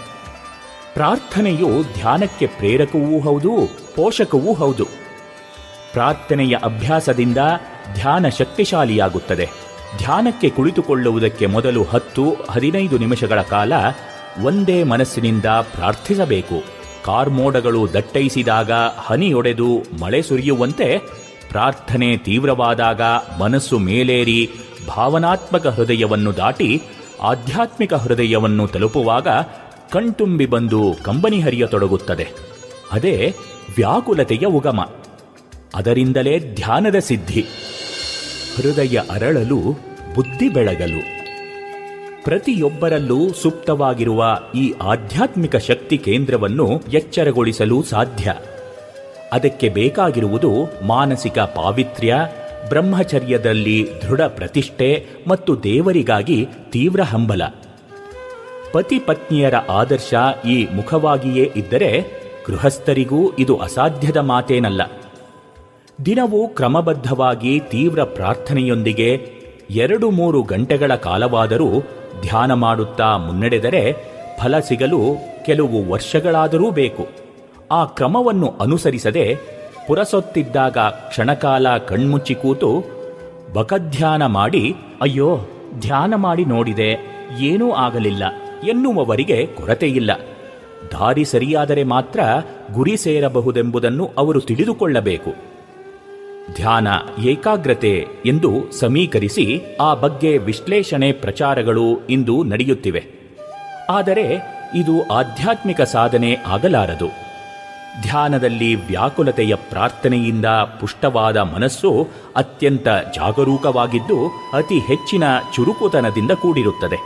ಪ್ರಾರ್ಥನೆಯು 0.94 1.82
ಧ್ಯಾನಕ್ಕೆ 1.82 2.46
ಪ್ರೇರಕವೂ 2.46 3.20
ಹೌದು, 3.20 3.50
ಪೋಷಕವೂ 3.96 4.54
ಹೌದು. 4.54 4.84
ಪ್ರಾರ್ಥನೆಯ 5.92 6.56
ಅಭ್ಯಾಸದಿಂದ 6.64 7.38
ಧ್ಯಾನ 7.94 8.28
ಶಕ್ತಿಶಾಲಿಯಾಗುತ್ತದೆ. 8.28 9.48
ಧ್ಯಾನಕ್ಕೆ 9.98 10.50
ಕುಳಿತುಕೊಳ್ಳುವುದಕ್ಕೆ 10.50 11.46
ಮೊದಲು 11.46 11.82
ಹತ್ತು, 11.82 12.36
ಹದಿನೈದು 12.50 12.98
ನಿಮಿಷಗಳ 12.98 13.42
ಕಾಲ 13.42 13.72
ಒಂದೇ 14.42 14.82
ಮನಸ್ಸಿನಿಂದ 14.82 15.44
ಪ್ರಾರ್ಥಿಸಬೇಕು. 15.44 16.80
ಕಾರ್ಮೋಡಗಳು 17.04 17.92
ದಟ್ಟೈಸಿದಾಗ 17.92 18.72
ಹನಿಯೊಡೆದು 18.96 20.00
ಮಳೆ 20.00 20.22
ಸುರಿಯುವಂತೆ 20.22 20.98
ಪ್ರಾರ್ಥನೆ 21.50 22.16
ತೀವ್ರವಾದಾಗ 22.16 23.00
ಮನಸ್ಸು 23.40 23.78
ಮೇಲೇರಿ 23.78 24.50
ಭಾವನಾತ್ಮಕ 24.89 25.66
ಹೃದಯವನ್ನು 25.66 26.37
ದಾಟಿ 26.37 26.83
ಆಧ್ಯಾತ್ಮಿಕ 27.22 27.95
ಹೃದಯವನ್ನು 27.95 28.66
ತಲುಪುವಾಗ 28.66 29.28
ಕಣ್ತುಂಬಿ 29.91 30.47
ಬಂದು 30.47 30.95
ಕಂಬನಿ 31.03 31.41
ಹರಿಯತೊಡಗುತ್ತದೆ. 31.41 32.28
ಅದೇ 32.93 33.35
ವ್ಯಾಕುಲತೆಯ 33.76 34.47
ಉಗಮ. 34.47 34.89
ಅದರಿಂದಲೇ 35.74 36.39
ಧ್ಯಾನದ 36.39 36.99
ಸಿದ್ಧಿ. 36.99 37.41
ಹೃದಯ 38.57 39.01
ಅರಳಲು, 39.11 39.78
ಬುದ್ಧಿ 40.14 40.49
ಬೆಳಗಲು. 40.49 41.20
ಪ್ರತಿಯೊಬ್ಬರಲ್ಲೂ 42.24 43.33
ಸುಪ್ತವಾಗಿರುವ 43.33 44.39
ಈ 44.55 44.74
ಆಧ್ಯಾತ್ಮಿಕ 44.83 45.57
ಶಕ್ತಿ 45.57 45.99
ಕೇಂದ್ರವನ್ನು 45.99 46.83
ಎಚ್ಚರಗೊಳಿಸಲು 46.93 47.83
ಸಾಧ್ಯ. 47.83 48.35
ಅದಕ್ಕೆ 49.33 49.68
ಬೇಕಾಗಿರುವುದು 49.68 50.87
ಮಾನಸಿಕ 50.87 51.39
ಪಾವಿತ್ರ್ಯ 51.39 52.16
ಬ್ರಹ್ಮಚರ್ಯದಲ್ಲಿ 52.70 53.88
ದೃಢ 54.02 54.20
ಪ್ರತಿಷ್ಠೆ 54.20 55.06
ಮತ್ತು 55.28 55.62
ದೇವರಿಗಾಗಿ 55.62 56.48
ತೀವ್ರ 56.70 57.02
ಹಂಬಲ. 57.02 57.42
ಪತಿ 58.72 58.98
ಪತ್ನಿಯರ 58.98 59.54
ಆದರ್ಶ 59.56 60.14
ಈ 60.46 60.66
ಮುಖವಾಗಿಯೇ 60.74 61.52
ಇದ್ದರೆ 61.56 62.04
ಗೃಹಸ್ಥರಿಗೂ 62.48 63.32
ಇದು 63.38 63.56
ಅಸಾಧ್ಯದ 63.56 64.16
ಮಾತೇನಲ್ಲ. 64.16 64.82
ದಿನವೂ 66.06 66.48
ಕ್ರಮಬದ್ಧವಾಗಿ 66.48 67.60
ತೀವ್ರ 67.60 68.02
ಪ್ರಾರ್ಥನೆಯೊಂದಿಗೆ 68.02 69.40
ಎರಡು 69.70 70.10
ಮೂರು 70.10 70.42
ಗಂಟೆಗಳ 70.42 70.94
ಕಾಲವಾದರೂ 70.94 71.68
ಧ್ಯಾನ 72.22 72.52
ಮಾಡುತ್ತಾ 72.52 73.16
ಮುನ್ನಡೆದರೆ 73.16 73.92
ಫಲ 74.40 74.58
ಸಿಗಲು 74.58 75.00
ಕೆಲವು 75.46 75.90
ವರ್ಷಗಳಾದರೂ 75.90 76.70
ಬೇಕು. 76.70 77.06
ಆ 77.70 77.84
ಕ್ರಮವನ್ನು 77.84 78.54
ಅನುಸರಿಸದೆ 78.60 79.38
ಪುರಸೊತ್ತಿದ್ದಾಗ 79.87 80.78
ಕ್ಷಣಕಾಲ 80.78 81.76
ಕಣ್ಮುಚ್ಚಿ 81.76 82.35
ಕೂತು 82.35 82.85
ಬಕಧ್ಯಾನ 83.55 84.26
ಮಾಡಿ, 84.26 84.74
ಅಯ್ಯೋ, 85.01 85.41
ಧ್ಯಾನ 85.81 86.14
ಮಾಡಿ 86.14 86.45
ನೋಡಿದೆ, 86.45 86.99
ಏನೂ 87.41 87.72
ಆಗಲಿಲ್ಲ, 87.72 88.22
ಎನ್ನುವವರಿಗೆ 88.68 89.47
ಕೊರತೆಯಿಲ್ಲ. 89.47 90.11
ದಾರಿ 90.91 91.24
ಸರಿಯಾದರೆ 91.24 91.85
ಮಾತ್ರ 91.85 92.20
ಗುರಿ 92.72 92.97
ಸೇರಬಹುದೆಂಬುದನ್ನು 92.97 94.11
ಅವರು 94.18 94.41
ತಿಳಿದುಕೊಳ್ಳಬೇಕು. 94.41 95.35
ಧ್ಯಾನ 96.55 96.89
ಏಕಾಗ್ರತೆ 97.24 98.07
ಎಂದು 98.26 98.78
ಸಮೀಕರಿಸಿ 98.78 99.61
ಆ 99.81 99.95
ಬಗ್ಗೆ 99.95 100.39
ವಿಶ್ಲೇಷಣೆ 100.39 101.12
ಪ್ರಚಾರಗಳು 101.12 102.07
ಇಂದು 102.07 102.45
ನಡೆಯುತ್ತಿವೆ. 102.45 103.05
ಆದರೆ 103.91 104.26
ಇದು 104.74 105.09
ಆಧ್ಯಾತ್ಮಿಕ 105.09 105.81
ಸಾಧನೆ 105.81 106.37
ಆಗಲಾರದು. 106.47 107.19
ಧ್ಯಾನದಲ್ಲಿ 108.03 108.74
ವ್ಯಾಕುಲತೆಯ 108.74 109.55
ಪ್ರಾರ್ಥನೆಯಿಂದ 109.55 110.47
ಪುಷ್ಟವಾದ 110.80 111.36
ಮನಸ್ಸು 111.36 112.09
ಅತ್ಯಂತ 112.36 112.88
ಜಾಗರೂಕವಾಗಿದ್ದು 112.88 114.30
ಅತಿ 114.53 114.78
ಹೆಚ್ಚಿನ 114.78 115.22
ಚುರುಕುತನದಿಂದ 115.57 116.30
ಕೂಡಿರುತ್ತದೆ. 116.30 116.97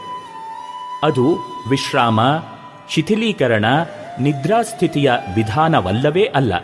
ಅದು 1.02 1.32
ವಿಶ್ರಾಮ, 1.70 2.20
ಶಿಥಿಲೀಕರಣ, 2.90 3.64
ನಿದ್ರಾಸ್ಥಿತಿಯ 4.20 5.12
ವಿಧಾನವಲ್ಲವೇ 5.34 6.22
ಅಲ್ಲ. 6.22 6.54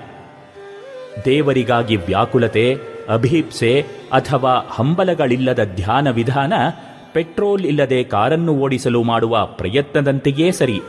ದೇವರಿಗಾಗಿ 1.25 1.97
ವ್ಯಾಕುಲತೆ, 1.97 2.77
ಅಭಿಪ್ಸೆ 3.09 3.87
ಅಥವಾ 4.13 4.67
ಹಂಬಲಗಳಿಲ್ಲದ 4.71 5.65
ಧ್ಯಾನ 5.65 6.11
ವಿಧಾನ 6.11 6.53
ಪೆಟ್ರೋಲ್ 7.13 7.67
ಇಲ್ಲದೆ 7.67 8.05
ಕಾರನ್ನು 8.05 8.55
ಓಡಿಸಲು 8.55 9.03
ಮಾಡುವ 9.03 9.47
ಪ್ರಯತ್ನದಂತೆಯೇ 9.47 10.51
ಸರಿ. 10.51 10.81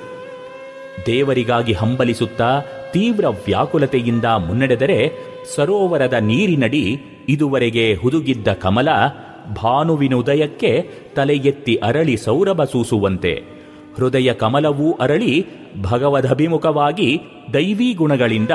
ದೇವರಿಗಾಗಿ 1.06 1.74
ಹಂಬಲಿಸುತ್ತಾ 1.74 2.62
ತೀವ್ರ 2.94 3.28
ವ್ಯಾಕುಲತೆಯಿಂದ 3.28 4.26
ಮುನ್ನಡೆದರೆ 4.26 5.12
ಸರೋವರದ 5.56 6.14
ನೀರಿನಡಿ 6.14 7.02
ಇದುವರೆಗೆ 7.30 7.94
ಹುದುಗಿದ್ದ 7.94 8.48
ಕಮಲ 8.48 8.90
ಭಾನುವಿನುದಯಕ್ಕೆ 9.56 10.90
ತಲೆ 11.16 11.36
ಎತ್ತಿ 11.36 11.76
ಅರಳಿ 11.76 12.18
ಸೌರಭ 12.18 12.64
ಸೂಸುವಂತೆ. 12.64 13.44
ಹೃದಯ 13.98 14.34
ಕಮಲವೂ 14.34 14.92
ಅರಳಿ 14.92 15.46
ಭಗವದಭಿಮುಖವಾಗಿ 15.82 17.20
ದೈವೀ 17.54 17.94
ಗುಣಗಳಿಂದ 17.94 18.50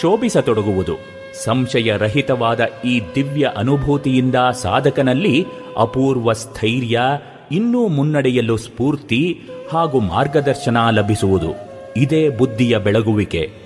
ಶೋಭಿಸತೊಡಗುವುದು. 0.00 0.92
ಸಂಶಯರಹಿತವಾದ 1.44 2.60
ಈ 2.84 3.00
ದಿವ್ಯ 3.14 3.52
ಅನುಭೂತಿಯಿಂದ 3.56 4.34
ಸಾಧಕನಲ್ಲಿ 4.34 5.46
ಅಪೂರ್ವ 5.76 6.32
ಸ್ಥೈರ್ಯ, 6.32 7.00
ಇನ್ನೂ 7.52 7.88
ಮುನ್ನಡೆಯಲು 7.88 8.56
ಸ್ಫೂರ್ತಿ 8.56 9.40
ಹಾಗೂ 9.72 10.00
ಮಾರ್ಗದರ್ಶನ 10.00 10.76
ಲಭಿಸುವುದು. 10.90 11.52
ಇದೇ 11.96 12.28
ಬುದ್ಧಿಯ 12.28 12.78
ಬೆಳಗುವಿಕೆ. 12.78 13.65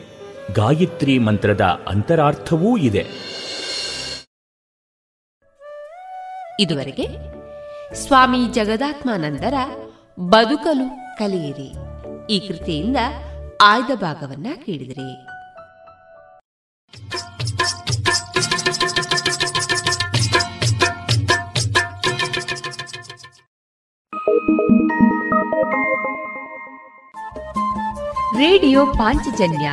ಗಾಯತ್ರಿ 0.53 1.19
ಮಂತ್ರದ 1.19 1.61
ಅಂತರಾರ್ಥವೂ 1.89 2.77
ಇದೆ. 2.77 3.07
ಇದುವರೆಗೆ 6.61 7.07
ಸ್ವಾಮಿ 7.95 8.49
ಜಗದಾತ್ಮಾನಂದರ 8.49 9.55
ಬದುಕಲು 10.21 11.19
ಕಲಿಯಿರಿ. 11.19 11.73
ಈ 12.35 12.49
ಕೃತಿಯಿಂದ 12.49 12.97
ಆಯ್ದ 13.63 13.95
ಭಾಗವನ್ನ 13.95 14.47
ಕೇಳಿದಿರಿ. 14.67 15.27
Radio 28.39 28.87
Panchajanya 28.87 29.73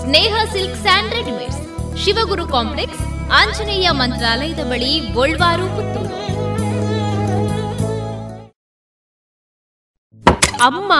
Sneha 0.00 0.34
silk 0.52 0.76
sand 0.76 1.14
readymades 1.14 1.60
Shivaguru 2.04 2.46
complex 2.46 3.02
Anjaneya 3.32 3.90
ಮಂತ್ರಾಲಯದ 3.90 4.62
ಬಳಿ 4.70 5.12
ಗೋಲ್ವಾರು 5.14 5.66
ಪುತ್ತೂರು. 5.76 6.08
ಅಮ್ಮ 10.60 10.92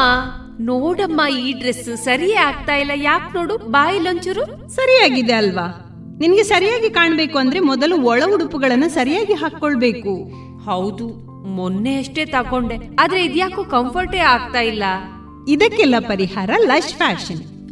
ನೋಡಮ್ಮ 0.60 1.20
ಈ 1.38 1.52
ಡ್ರೆಸ್ 1.52 2.04
ಸರಿಯೇ 2.04 2.34
ಆಗ್ತಾ 2.34 2.74
ಇಲ್ಲ. 2.74 2.90
ಯಾಕೆ 2.94 3.38
ನೋಡು 3.38 3.56
ಬಾಯಿಲೊಂಚೂರು 3.58 4.44
ಸರಿಯಾಗಿದೆ 4.68 5.32
ಅಲ್ವಾ? 5.32 5.66
ನಿನ್ಗೆ 6.20 6.42
ಸರಿಯಾಗಿ 6.42 6.90
ಕಾಣ್ಬೇಕು 6.90 7.38
ಅಂದ್ರೆ 7.38 7.60
ಮೊದಲು 7.60 8.02
ಒಳ 8.02 8.22
ಉಡುಪುಗಳನ್ನ 8.34 8.84
ಸರಿಯಾಗಿ 8.88 9.32
ಹಾಕೊಳ್ಬೇಕು 9.32 10.14
ಹೌದು 10.64 11.06
ಮೊನ್ನೆ 11.56 11.98
ಅಷ್ಟೇ 11.98 12.24
ತಕೊಂಡೆ 12.24 12.76
ಆದ್ರೆ 12.98 13.24
ಇದ್ಯಾಕೋ 13.24 13.64
ಕಂಫರ್ಟೇ 13.64 14.18
ಆಗ್ತಾ 14.18 14.60
ಇಲ್ಲ. 14.60 14.84
ಇದಕ್ಕೆಲ್ಲ 15.48 15.94
ಪರಿಹಾರ 15.98 16.50
ಲಶ್ 16.58 16.94
ಫ್ಯಾಷನ್. 16.94 17.42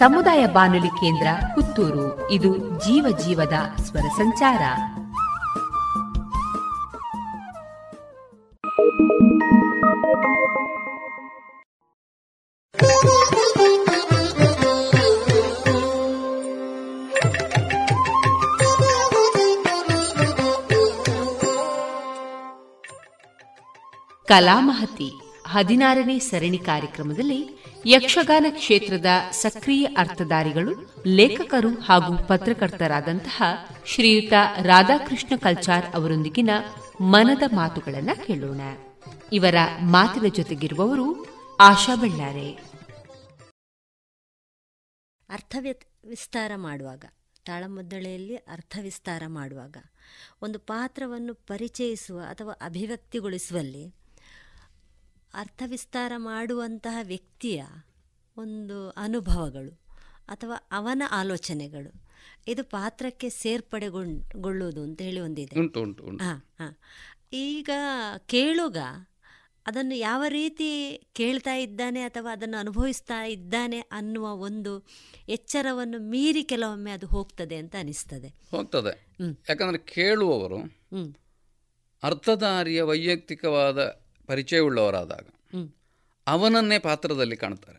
ಸಮುದಾಯ 0.00 0.46
ಬಾನುಲಿ 0.46 0.88
ಕೇಂದ್ರ 0.88 1.26
ಪುತ್ತೂರು. 1.54 2.30
ಇದು 2.30 2.56
ಜೀವ 2.56 3.18
ಜೀವದ 3.24 3.52
ಸ್ವರ 3.82 4.00
ಸಂಚಾರ. 4.00 4.62
ಕಲಾಮಹತಿ 24.28 25.12
ಹದಿನಾರನೇ 25.46 26.18
ಸರಣಿ 26.18 26.58
ಕಾರ್ಯಕ್ರಮದಲ್ಲಿ 26.58 27.59
ಯಕ್ಷಗಾನ 27.86 28.46
ಕ್ಷೇತ್ರದ 28.50 29.06
ಸಕ್ರಿಯ 29.30 29.84
ಅರ್ಥಧಾರಿಗಳು, 29.84 30.94
ಲೇಖಕರು 31.06 31.80
ಹಾಗೂ 31.80 32.28
ಪತ್ರಕರ್ತರಾದಂತಹ 32.28 33.42
ಶ್ರೀಯುತ 33.86 34.32
ರಾಧಾಕೃಷ್ಣ 34.62 35.36
ಕಲ್ಚಾರ್ 35.36 35.86
ಅವರೊಂದಿಗಿನ 35.94 36.50
ಮನದ 37.00 37.42
ಮಾತುಗಳನ್ನು 37.56 38.26
ಕೇಳೋಣ. 38.26 38.60
ಇವರ 39.32 39.54
ಮಾತಿನ 39.82 40.34
ಜೊತೆಗಿರುವವರು 40.34 41.26
ಆಶಾ 41.60 41.94
ಬಳ್ಳಾರೆ. 41.94 42.52
ಅರ್ಥ 45.28 45.56
ವಿಸ್ತಾರ 46.08 46.52
ಮಾಡುವಾಗ, 46.56 47.04
ತಾಳಮದ್ದಳೆಯಲ್ಲಿ 47.46 48.36
ಅರ್ಥ 48.36 48.78
ವಿಸ್ತಾರ 48.82 49.22
ಮಾಡುವಾಗ, 49.26 49.76
ಒಂದು 50.42 50.58
ಪಾತ್ರವನ್ನು 50.58 51.34
ಪರಿಚಯಿಸುವ 51.34 52.20
ಅಥವಾ 52.20 52.52
ಅಭಿವ್ಯಕ್ತಿಗೊಳಿಸುವಲ್ಲಿ 52.52 53.99
ಅರ್ಥವಿಸ್ತಾರ 55.34 56.12
ಮಾಡುವಂತಹ 56.16 56.98
ವ್ಯಕ್ತಿಯ 57.02 57.64
ಒಂದು 58.36 58.90
ಅನುಭವಗಳು 58.90 59.80
ಅಥವಾ 60.28 60.68
ಅವನ 60.70 61.02
ಆಲೋಚನೆಗಳು 61.10 62.10
ಇದು 62.46 62.64
ಪಾತ್ರಕ್ಕೆ 62.64 63.28
ಸೇರ್ಪಡೆಗೊಳ್ಳುವುದು 63.28 64.82
ಅಂತ 64.82 65.02
ಹೇಳಿ 65.02 65.20
ಒಂದಿದೆ. 65.20 65.56
ಹಾಂ 66.18 66.38
ಹಾಂ. 66.60 66.76
ಈಗ 67.32 67.70
ಕೇಳುಗ 68.26 68.76
ಅದನ್ನು 69.66 69.94
ಯಾವ 69.94 70.24
ರೀತಿ 70.28 71.00
ಕೇಳ್ತಾ 71.12 71.54
ಇದ್ದಾನೆ 71.54 72.00
ಅಥವಾ 72.00 72.32
ಅದನ್ನು 72.32 72.56
ಅನುಭವಿಸ್ತಾ 72.56 73.24
ಇದ್ದಾನೆ 73.24 73.80
ಅನ್ನುವ 73.80 74.34
ಒಂದು 74.34 74.86
ಎಚ್ಚರವನ್ನು 75.28 75.98
ಮೀರಿ 75.98 76.42
ಕೆಲವೊಮ್ಮೆ 76.42 76.90
ಅದು 76.90 77.06
ಹೋಗ್ತದೆ 77.06 77.56
ಅಂತ 77.56 77.74
ಅನಿಸ್ತದೆ. 77.78 78.28
ಹೋಗ್ತದೆ. 78.50 79.06
ಯಾಕಂದರೆ 79.48 79.78
ಕೇಳುವವರು 79.78 80.56
ಅರ್ಥಧಾರಿಯ 82.02 82.82
ವೈಯಕ್ತಿಕವಾದ 82.82 83.99
ಪರಿಚಯವುಳ್ಳವರಾದಾಗ 84.30 85.26
ಅವನನ್ನೇ 86.26 86.78
ಪಾತ್ರದಲ್ಲಿ 86.78 87.36
ಕಾಣ್ತಾರೆ. 87.36 87.78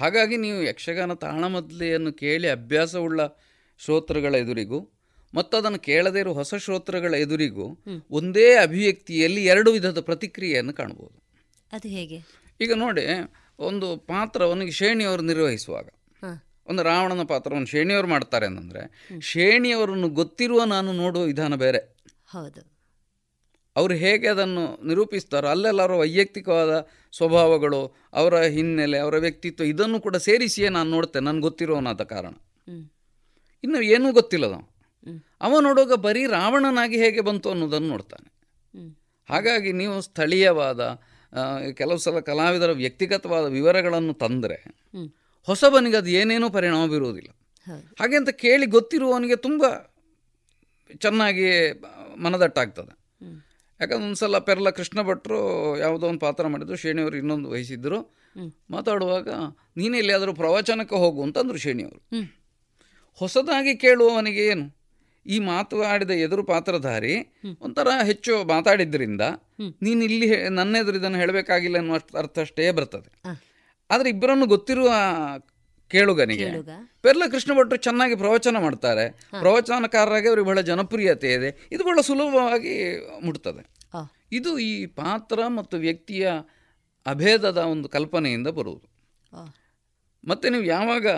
ಹಾಗಾಗಿ 0.00 0.36
ನೀವು 0.36 0.62
ಯಕ್ಷಗಾನ 0.62 1.14
ತಾಳಮದ್ಲೆಯನ್ನು 1.14 2.12
ಕೇಳಿ 2.12 2.48
ಅಭ್ಯಾಸವುಳ್ಳ 2.48 3.20
ಶ್ರೋತೃಗಳ 3.80 4.34
ಎದುರಿಗೂ 4.34 4.78
ಮತ್ತು 5.34 5.56
ಅದನ್ನು 5.56 5.78
ಕೇಳದೇ 5.78 6.18
ಇರುವ 6.18 6.34
ಹೊಸ 6.34 6.54
ಶ್ರೋತೃಗಳ 6.54 7.14
ಎದುರಿಗೂ 7.14 7.66
ಒಂದೇ 8.10 8.56
ಅಭಿವ್ಯಕ್ತಿಯಲ್ಲಿ 8.56 9.44
ಎರಡು 9.44 9.72
ವಿಧದ 9.72 10.00
ಪ್ರತಿಕ್ರಿಯೆಯನ್ನು 10.00 10.72
ಕಾಣ್ಬೋದು 10.72 11.18
ಅದು 11.72 11.88
ಹೇಗೆ? 11.88 12.18
ಈಗ 12.60 12.72
ನೋಡಿ 12.74 13.04
ಒಂದು 13.58 13.96
ಪಾತ್ರವನ್ನು 13.96 14.70
ಶೇಣಿಯವರು 14.70 15.22
ನಿರ್ವಹಿಸುವಾಗ 15.22 15.88
ಒಂದು 16.68 16.82
ರಾವಣನ 16.82 17.22
ಪಾತ್ರವನ್ನು 17.22 17.66
ಶೇಣಿಯವರು 17.66 18.08
ಮಾಡ್ತಾರೆ 18.08 18.46
ಅಂತಂದರೆ 18.46 18.82
ಶೇಣಿಯವರನ್ನು 19.20 20.08
ಗೊತ್ತಿರುವ 20.08 20.64
ನಾನು 20.64 20.92
ನೋಡುವ 20.92 21.22
ವಿಧಾನ 21.22 21.54
ಬೇರೆ. 21.54 21.80
ಹೌದು. 22.28 22.79
ಅವರು 23.76 23.94
ಹೇಗೆ 23.94 24.28
ಅದನ್ನು 24.28 24.86
ನಿರೂಪಿಸ್ತಾರೋ 24.86 25.48
ಅಲ್ಲೆಲ್ಲರ 25.48 25.92
ವೈಯಕ್ತಿಕವಾದ 25.92 26.88
ಸ್ವಭಾವಗಳು 27.16 27.96
ಅವರ 28.12 28.42
ಹಿನ್ನೆಲೆ 28.42 28.98
ಅವರ 28.98 29.16
ವ್ಯಕ್ತಿತ್ವ 29.16 29.64
ಇದನ್ನು 29.64 30.00
ಕೂಡ 30.00 30.16
ಸೇರಿಸಿಯೇ 30.16 30.68
ನಾನು 30.68 30.90
ನೋಡ್ತೇನೆ. 30.90 31.24
ನನಗೆ 31.24 31.40
ಗೊತ್ತಿರೋನಾದ 31.40 32.02
ಕಾರಣ. 32.02 32.32
ಇನ್ನು 33.64 33.80
ಏನೂ 33.82 34.12
ಗೊತ್ತಿಲ್ಲ 34.12 34.50
ನಾವು 34.50 34.70
ಅವ 35.40 35.60
ನೋಡುವಾಗ 35.60 35.92
ಬರೀ 35.92 36.26
ರಾವಣನಾಗಿ 36.26 36.96
ಹೇಗೆ 36.96 37.20
ಬಂತು 37.20 37.50
ಅನ್ನೋದನ್ನು 37.50 37.88
ನೋಡ್ತಾನೆ. 37.88 38.40
ಹಾಗಾಗಿ 39.30 39.72
ನೀವು 39.72 40.00
ಸ್ಥಳೀಯವಾದ 40.00 40.98
ಕೆಲವು 41.72 41.98
ಸಲ 41.98 42.20
ಕಲಾವಿದರ 42.20 42.70
ವ್ಯಕ್ತಿಗತವಾದ 42.70 43.44
ವಿವರಗಳನ್ನು 43.44 44.14
ತಂದರೆ 44.14 44.64
ಹೊಸಬನಿಗೆ 45.42 45.96
ಅದು 45.96 46.10
ಏನೇನೂ 46.10 46.50
ಪರಿಣಾಮ 46.50 46.90
ಬೀರುವುದಿಲ್ಲ. 46.90 47.30
ಹಾಗೆ 48.00 48.16
ಅಂತ 48.16 48.28
ಕೇಳಿ 48.28 48.66
ಗೊತ್ತಿರುವವನಿಗೆ 48.66 49.36
ತುಂಬ 49.36 49.64
ಚೆನ್ನಾಗಿ 50.98 51.50
ಮನದಟ್ಟಾಗ್ತದೆ. 52.16 52.99
ಯಾಕಂದ್ರೆ 53.80 54.04
ಒಂದು 54.04 54.16
ಸಲ 54.16 54.38
ಪೆರ್ಲ 54.38 54.70
ಕೃಷ್ಣ 54.70 55.02
ಭಟ್ರು 55.02 55.40
ಯಾವುದೋ 55.78 56.06
ಒಂದು 56.06 56.18
ಪಾತ್ರ 56.18 56.46
ಮಾಡಿದ್ರು 56.46 56.76
ಶೇಣಿಯವರು 56.76 57.16
ಇನ್ನೊಂದು 57.16 57.50
ವಹಿಸಿದ್ರು. 57.50 57.98
ಮಾತಾಡುವಾಗ 58.70 59.28
ನೀನು 59.76 59.96
ಎಲ್ಲಿಯಾದರೂ 59.96 60.32
ಪ್ರವಚನಕ್ಕೆ 60.34 60.94
ಹೋಗು 60.94 61.22
ಅಂತಂದ್ರು 61.22 61.58
ಶೇಣಿಯವರು. 61.58 62.00
ಹೊಸದಾಗಿ 63.20 63.76
ಕೇಳುವವನಿಗೆ 63.76 64.46
ಏನು? 64.46 64.66
ಈ 65.26 65.38
ಮಾತು 65.38 65.82
ಆಡಿದ 65.82 66.10
ಎದುರು 66.10 66.42
ಪಾತ್ರಧಾರಿ 66.42 67.14
ಒಂಥರ 67.60 67.88
ಹೆಚ್ಚು 68.04 68.44
ಮಾತಾಡಿದ್ರಿಂದ 68.44 69.20
ನೀನು 69.80 70.04
ಇಲ್ಲಿ 70.04 70.48
ನನ್ನೆದುರು 70.48 70.96
ಇದನ್ನು 70.96 71.18
ಹೇಳಬೇಕಾಗಿಲ್ಲ 71.18 71.76
ಅನ್ನೋ 71.76 71.94
ಅರ್ಥ 71.94 72.38
ಅಷ್ಟೇ 72.38 72.70
ಬರ್ತದೆ 72.70 73.10
ಆದರೆ 73.90 74.08
ಇಬ್ಬರನ್ನು 74.10 74.46
ಗೊತ್ತಿರುವ 74.46 74.88
ಕೇಳುಗನಿಗೆ. 75.90 76.44
ಪೆರ್ಲ 77.02 77.22
ಕೃಷ್ಣ 77.30 77.52
ಭಟ್ರು 77.58 77.76
ಚೆನ್ನಾಗಿ 77.76 78.14
ಪ್ರವಚನ 78.14 78.56
ಮಾಡ್ತಾರೆ. 78.58 79.10
ಪ್ರವಚನಕಾರರಾಗಿ 79.40 80.28
ಅವ್ರಿಗೆ 80.28 80.46
ಬಹಳ 80.46 80.60
ಜನಪ್ರಿಯತೆ 80.60 81.32
ಇದೆ. 81.32 81.68
ಇದು 81.72 81.84
ಬಹಳ 81.84 82.00
ಸುಲಭವಾಗಿ 82.00 82.96
ಮುಟ್ತದೆ. 83.24 83.70
ಇದು 84.32 84.58
ಈ 84.58 84.86
ಪಾತ್ರ 84.86 85.46
ಮತ್ತು 85.46 85.76
ವ್ಯಕ್ತಿಯ 85.76 86.32
ಅಭೇದದ 87.06 87.56
ಒಂದು 87.56 87.88
ಕಲ್ಪನೆಯಿಂದ 87.88 88.46
ಬರುವುದು. 88.46 88.88
ಮತ್ತೆ 90.28 90.50
ನೀವು 90.50 90.64
ಯಾವಾಗ 90.64 91.08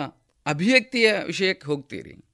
ಅಭಿವ್ಯಕ್ತಿಯ 0.45 1.13
ವಿಷಯಕ್ಕೆ 1.25 1.67
ಹೋಗ್ತೀರಿ? 1.67 2.25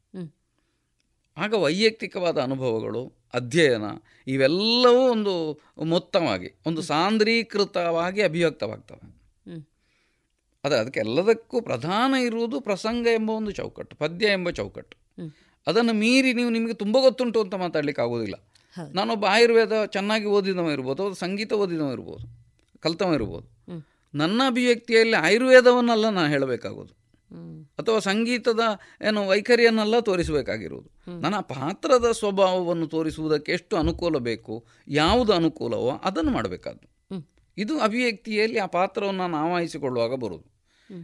ಆಗ 1.38 1.54
ವೈಯಕ್ತಿಕವಾದ 1.54 2.38
ಅನುಭವಗಳು 2.38 3.14
ಅಧ್ಯಯನ 3.34 3.84
ಇವೆಲ್ಲವೂ 4.28 5.12
ಒಂದು 5.12 5.62
ಮೊತ್ತವಾಗಿ 5.84 6.54
ಒಂದು 6.66 6.82
ಸಾಂದ್ರೀಕೃತವಾಗಿ 6.82 8.22
ಅಭಿವ್ಯಕ್ತವಾಗ್ತವೆ. 8.22 9.19
ಅದೇ 10.64 10.76
ಅದಕ್ಕೆಲ್ಲದಕ್ಕೂ 10.76 11.62
ಪ್ರಧಾನ 11.62 12.14
ಇರುವುದು 12.14 12.62
ಪ್ರಸಂಗ 12.62 13.08
ಎಂಬ 13.08 13.30
ಒಂದು 13.30 13.52
ಚೌಕಟ್ಟು 13.52 13.96
ಪದ್ಯ 13.96 14.26
ಎಂಬ 14.28 14.50
ಚೌಕಟ್ಟು. 14.50 14.96
ಅದನ್ನು 15.68 15.94
ಮೀರಿ 15.94 16.34
ನೀವು 16.34 16.50
ನಿಮಗೆ 16.50 16.74
ತುಂಬ 16.74 16.98
ಗೊತ್ತುಂಟು 17.02 17.42
ಅಂತ 17.42 17.56
ಮಾತಾಡ್ಲಿಕ್ಕೆ 17.56 18.02
ಆಗೋದಿಲ್ಲ 18.02 18.36
ನಾನೊಬ್ಬ 18.94 19.26
ಆಯುರ್ವೇದ 19.26 19.86
ಚೆನ್ನಾಗಿ 19.86 20.26
ಓದಿದವ 20.26 20.72
ಇರ್ಬೋದು 20.72 21.04
ಅಥವಾ 21.04 21.14
ಸಂಗೀತ 21.14 21.54
ಓದಿದವ 21.54 21.92
ಇರ್ಬೋದು 21.92 22.26
ಕಲ್ತವ 22.80 23.14
ಇರ್ಬೋದು. 23.14 23.48
ನನ್ನ 24.14 24.42
ಅಭಿವ್ಯಕ್ತಿಯಲ್ಲಿ 24.48 25.18
ಆಯುರ್ವೇದವನ್ನೆಲ್ಲ 25.18 26.10
ನಾನು 26.10 26.30
ಹೇಳಬೇಕಾಗೋದು 26.30 26.94
ಅಥವಾ 27.80 28.00
ಸಂಗೀತದ 28.00 28.60
ಏನು 29.08 29.28
ವೈಖರಿಯನ್ನೆಲ್ಲ 29.28 30.00
ತೋರಿಸಬೇಕಾಗಿರುವುದು. 30.00 30.90
ನನ್ನ 31.20 31.40
ಪಾತ್ರದ 31.40 32.12
ಸ್ವಭಾವವನ್ನು 32.12 32.88
ತೋರಿಸುವುದಕ್ಕೆ 32.88 33.52
ಎಷ್ಟು 33.52 33.78
ಅನುಕೂಲ 33.78 34.18
ಬೇಕು 34.18 34.66
ಯಾವುದು 34.88 35.34
ಅನುಕೂಲವೋ 35.34 35.92
ಅದನ್ನು 36.04 36.32
ಮಾಡಬೇಕಾದ್ದು. 36.32 36.99
ಇದು 37.60 37.80
ಅಭಿವ್ಯಕ್ತಿಯಲ್ಲಿ 37.80 38.60
ಆ 38.60 38.66
ಪಾತ್ರವನ್ನು 38.66 39.24
ನಾನು 39.28 39.38
ಆವಾಹಿಸಿಕೊಳ್ಳುವಾಗ 39.38 40.14
ಬರುವುದು 40.16 40.48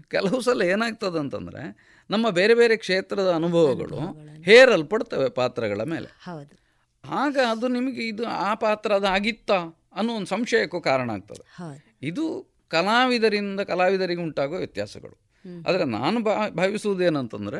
ಕೆಲವು 0.07 0.41
ಸಲ 0.41 0.61
ಏನಾಗ್ತದೆ 0.61 1.19
ಅಂತಂದರೆ 1.19 1.63
ನಮ್ಮ 2.09 2.29
ಬೇರೆ 2.29 2.53
ಬೇರೆ 2.53 2.75
ಕ್ಷೇತ್ರದ 2.77 3.31
ಅನುಭವಗಳು 3.31 3.99
ಹೇರಲ್ಪಡ್ತವೆ 4.41 5.29
ಪಾತ್ರಗಳ 5.29 5.83
ಮೇಲೆ. 5.83 6.09
ಹೌದು. 6.23 6.53
ಆಗ 7.03 7.37
ಅದು 7.49 7.67
ನಿಮಗೆ 7.67 8.07
ಇದು 8.07 8.23
ಆ 8.27 8.53
ಪಾತ್ರ 8.53 8.93
ಅದು 8.93 9.07
ಆಗಿತ್ತಾ 9.07 9.57
ಅನ್ನೋ 9.95 10.13
ಒಂದು 10.13 10.27
ಸಂಶಯಕ್ಕೂ 10.27 10.81
ಕಾರಣ 10.81 11.11
ಆಗ್ತದೆ. 11.11 11.43
ಇದು 12.03 12.25
ಕಲಾವಿದರಿಂದ 12.67 13.61
ಕಲಾವಿದರಿಗೆ 13.61 14.21
ಉಂಟಾಗುವ 14.21 14.57
ವ್ಯತ್ಯಾಸಗಳು. 14.57 15.15
ಆದರೆ 15.67 15.85
ನಾನು 15.85 16.23
ಭಾ 16.23 16.35
ಭಾವಿಸುವುದೇನಂತಂದರೆ 16.49 17.59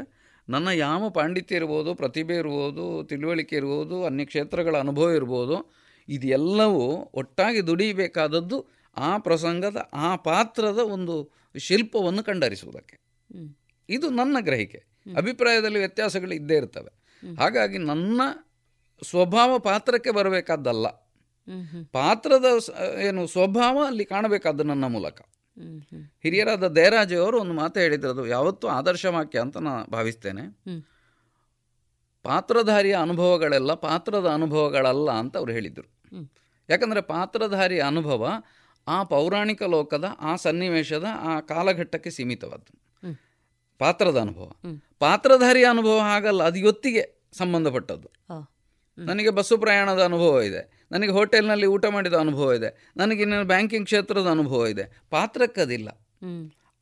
ನನ್ನ 0.50 0.70
ಯಾವ 0.78 1.10
ಪಾಂಡಿತ್ಯ 1.10 1.56
ಇರ್ಬೋದು 1.56 1.96
ಪ್ರತಿಭೆ 1.96 2.36
ಇರ್ಬೋದು 2.36 3.04
ತಿಳುವಳಿಕೆ 3.04 3.56
ಇರ್ಬೋದು 3.56 4.06
ಅನ್ಯ 4.06 4.26
ಕ್ಷೇತ್ರಗಳ 4.26 4.76
ಅನುಭವ 4.78 5.10
ಇರ್ಬೋದು 5.10 5.56
ಇದೆಲ್ಲವೂ 6.10 6.84
ಒಟ್ಟಾಗಿ 7.14 7.68
ದುಡಿಬೇಕಾದದ್ದು 7.68 8.58
ಆ 8.98 9.18
ಪ್ರಸಂಗದ 9.18 9.90
ಆ 9.94 10.16
ಪಾತ್ರದ 10.16 10.78
ಒಂದು 10.78 11.32
ಶಿಲ್ಪವನ್ನು 11.58 12.24
ಕಂಡರಿಸುವುದಕ್ಕೆ. 12.24 12.98
ಇದು 13.90 14.10
ನನ್ನ 14.10 14.38
ಗ್ರಹಿಕೆ. 14.40 14.84
ಅಭಿಪ್ರಾಯದಲ್ಲಿ 15.18 15.80
ವ್ಯತ್ಯಾಸಗಳು 15.80 16.34
ಇದ್ದೇ 16.34 16.56
ಇರ್ತವೆ. 16.56 17.22
ಹಾಗಾಗಿ 17.40 17.78
ನನ್ನ 17.78 18.22
ಸ್ವಭಾವ 19.10 19.60
ಪಾತ್ರಕ್ಕೆ 19.60 20.12
ಬರಬೇಕಾದ್ದಲ್ಲ. 20.12 20.88
ಪಾತ್ರದ 21.92 22.46
ಏನು 23.00 23.28
ಸ್ವಭಾವ 23.28 23.84
ಅಲ್ಲಿ 23.88 24.06
ಕಾಣಬೇಕಾದ 24.06 24.62
ನನ್ನ 24.62 24.86
ಮೂಲಕ. 24.86 25.22
ಹಿರಿಯರಾದ 26.24 26.68
ದೇರಾಜಿಯವರು 26.68 27.42
ಒಂದು 27.42 27.54
ಮಾತು 27.54 27.80
ಹೇಳಿದ್ರು 27.80 28.10
ಅದು 28.10 28.28
ಯಾವತ್ತೂ 28.28 28.68
ಆದರ್ಶ 28.68 29.06
ವಾಕ್ಯ 29.06 29.40
ಅಂತ 29.40 29.58
ನಾನು 29.58 29.92
ಭಾವಿಸ್ತೇನೆ. 29.92 30.42
ಪಾತ್ರಧಾರಿಯ 32.24 32.94
ಅನುಭವಗಳೆಲ್ಲ 32.94 33.74
ಪಾತ್ರದ 33.74 34.28
ಅನುಭವಗಳಲ್ಲ 34.28 35.12
ಅಂತ 35.12 35.38
ಅವ್ರು 35.38 35.52
ಹೇಳಿದರು. 35.52 35.96
ಯಾಕಂದರೆ 36.70 37.02
ಪಾತ್ರಧಾರಿಯ 37.02 37.82
ಅನುಭವ 37.82 38.32
ಆ 38.88 39.04
ಪೌರಾಣಿಕ 39.04 39.64
ಲೋಕದ 39.64 40.06
ಆ 40.20 40.36
ಸನ್ನಿವೇಶದ 40.36 41.06
ಆ 41.20 41.40
ಕಾಲಘಟ್ಟಕ್ಕೆ 41.40 42.10
ಸೀಮಿತವಾದ್ದು. 42.10 42.74
ಪಾತ್ರದ 43.78 44.18
ಅನುಭವ. 44.20 44.46
ಪಾತ್ರಧಾರಿ 44.46 44.98
ಪಾತ್ರಧಾರಿಯ 45.00 45.66
ಅನುಭವ 45.66 46.00
ಹಾಗಲ್ಲ 46.00 46.44
ಅದು 46.44 46.60
ಇವತ್ತಿಗೆ 46.60 47.26
ಸಂಬಂಧಪಟ್ಟದ್ದು. 47.38 48.10
ನನಗೆ 48.98 49.30
ಬಸ್ಸು 49.30 49.58
ಪ್ರಯಾಣದ 49.58 50.04
ಅನುಭವ 50.04 50.42
ಇದೆ. 50.42 50.86
ನನಗೆ 50.92 51.12
ಹೋಟೆಲ್ನಲ್ಲಿ 51.12 51.66
ಊಟ 51.66 51.86
ಮಾಡಿದ 51.86 52.14
ಅನುಭವ 52.14 52.54
ಇದೆ. 52.54 52.92
ನನಗೆ 52.98 53.44
ಬ್ಯಾಂಕಿಂಗ್ 53.44 53.86
ಕ್ಷೇತ್ರದ 53.86 54.28
ಅನುಭವ 54.32 54.68
ಇದೆ. 54.68 54.84
ಪಾತ್ರಕ್ಕದಿಲ್ಲ 55.10 55.90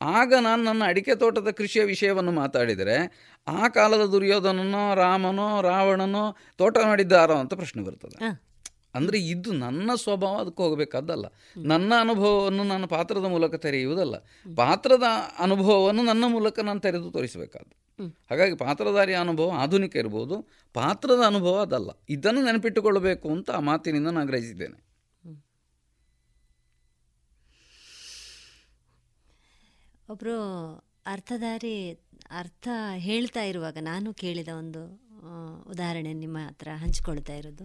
ಆಗ 0.00 0.34
ನಾನು 0.40 0.64
ನನ್ನ 0.64 0.82
ಅಡಿಕೆ 0.86 1.14
ತೋಟದ 1.14 1.50
ಕೃಷಿಯ 1.50 1.84
ವಿಷಯವನ್ನು 1.84 2.32
ಮಾತಾಡಿದರೆ 2.32 2.96
ಆ 3.48 3.68
ಕಾಲದ 3.68 4.06
ದುರ್ಯೋಧನನೋ 4.06 4.94
ರಾಮನೋ 4.94 5.62
ರಾವಣನೋ 5.62 6.36
ತೋಟ 6.58 6.78
ಮಾಡಿದ್ದಾರೋ 6.78 7.34
ಅಂತ 7.34 7.54
ಪ್ರಶ್ನೆ 7.54 7.82
ಬರ್ತದೆ. 7.82 8.24
ಅಂದರೆ 8.94 9.18
ಇದು 9.18 9.50
ನನ್ನ 9.64 9.90
ಸ್ವಭಾವ 9.94 10.34
ಅದಕ್ಕೆ 10.36 10.62
ಹೋಗಬೇಕಾದ್ದಲ್ಲ 10.62 11.26
ನನ್ನ 11.72 11.92
ಅನುಭವವನ್ನು 12.00 12.64
ನಾನು 12.64 12.86
ಪಾತ್ರದ 12.88 13.26
ಮೂಲಕ 13.34 13.54
ತೆರೆಯುವುದಲ್ಲ. 13.54 14.16
ಪಾತ್ರದ 14.56 15.06
ಅನುಭವವನ್ನು 15.38 16.02
ನನ್ನ 16.02 16.24
ಮೂಲಕ 16.26 16.58
ನಾನು 16.60 16.80
ತೆರೆದು 16.80 17.10
ತೋರಿಸಬೇಕಾದ್ದು. 17.10 17.74
ಹಾಗಾಗಿ 18.30 18.54
ಪಾತ್ರಧಾರಿಯ 18.56 19.16
ಅನುಭವ 19.16 19.50
ಆಧುನಿಕ 19.62 19.96
ಇರ್ಬೋದು 19.96 20.36
ಪಾತ್ರದ 20.74 21.22
ಅನುಭವ 21.26 21.56
ಅದಲ್ಲ. 21.60 21.90
ಇದನ್ನು 22.08 22.40
ನೆನಪಿಟ್ಟುಕೊಳ್ಳಬೇಕು 22.44 23.26
ಅಂತ 23.30 23.50
ಆ 23.50 23.60
ಮಾತಿನಿಂದ 23.60 24.08
ನಾನು 24.08 24.26
ಗ್ರಹಿಸಿದ್ದೇನೆ. 24.26 24.78
ಒಬ್ಬರು 30.12 30.36
ಅರ್ಥಧಾರಿ 31.06 31.76
ಅರ್ಥ 32.30 32.68
ಹೇಳ್ತಾ 32.96 33.42
ಇರುವಾಗ 33.42 33.78
ನಾನು 33.80 34.08
ಕೇಳಿದ 34.14 34.50
ಒಂದು 34.58 34.82
ಉದಾಹರಣೆ 35.70 36.12
ನಿಮ್ಮ 36.12 36.38
ಹತ್ರ 36.46 36.68
ಹಂಚಿಕೊಳ್ತಾ 36.76 37.34
ಇರೋದು. 37.34 37.64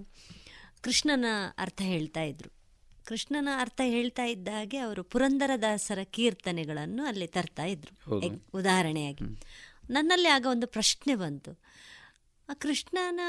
ಕೃಷ್ಣನ 0.82 1.26
ಅರ್ಥ 1.58 1.82
ಹೇಳ್ತಾ 1.82 2.22
ಇದ್ರು. 2.22 2.50
ಕೃಷ್ಣನ 3.06 3.50
ಅರ್ಥ 3.58 3.82
ಹೇಳ್ತಾ 3.84 4.24
ಇದ್ದಾಗೆ 4.24 4.78
ಅವರು 4.78 5.04
ಪುರಂದರದಾಸರ 5.04 6.00
ಕೀರ್ತನೆಗಳನ್ನು 6.04 7.06
ಅಲ್ಲಿ 7.06 7.28
ತರ್ತಾ 7.28 7.64
ಇದ್ರು. 7.64 8.18
ಉದಾಹರಣೆಯಾಗಿ. 8.54 9.42
ನನ್ನಲ್ಲಿ 9.90 10.28
ಆಗ 10.28 10.46
ಒಂದು 10.52 10.68
ಪ್ರಶ್ನೆ 10.68 11.16
ಬಂತು. 11.16 11.60
ಆ 12.50 12.54
ಕೃಷ್ಣನ 12.54 13.20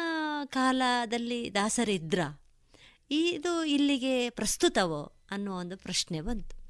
ಕಾಲದಲ್ಲಿ 0.45 1.55
ದಾಸರಿದ್ರ? 1.55 2.21
ಇದು 3.11 3.65
ಇಲ್ಲಿಗೆ 3.65 4.31
ಪ್ರಸ್ತುತವೋ 4.31 5.13
ಅನ್ನೋ 5.31 5.57
ಒಂದು 5.57 5.77
ಪ್ರಶ್ನೆ 5.77 6.21
ಬಂತು. 6.21 6.61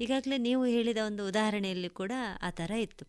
ಈಗಾಗಲೇ 0.00 0.38
ನೀವು 0.38 0.64
ಹೇಳಿದ 0.64 0.98
ಒಂದು 1.06 1.28
ಉದಾಹರಣೆಯಲ್ಲಿ 1.28 1.88
ಕೂಡ 1.88 2.12
ಆ 2.42 2.50
ಥರ 2.50 2.70
ಇತ್ತು. 2.70 3.06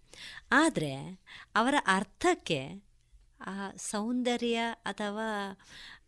ಆದರೆ 0.52 1.20
ಅವರ 1.56 1.76
ಅರ್ಥಕ್ಕೆ 1.88 2.88
ಆ 3.46 3.72
ಸೌಂದರ್ಯ 3.78 4.60
ಅಥವಾ 4.86 5.60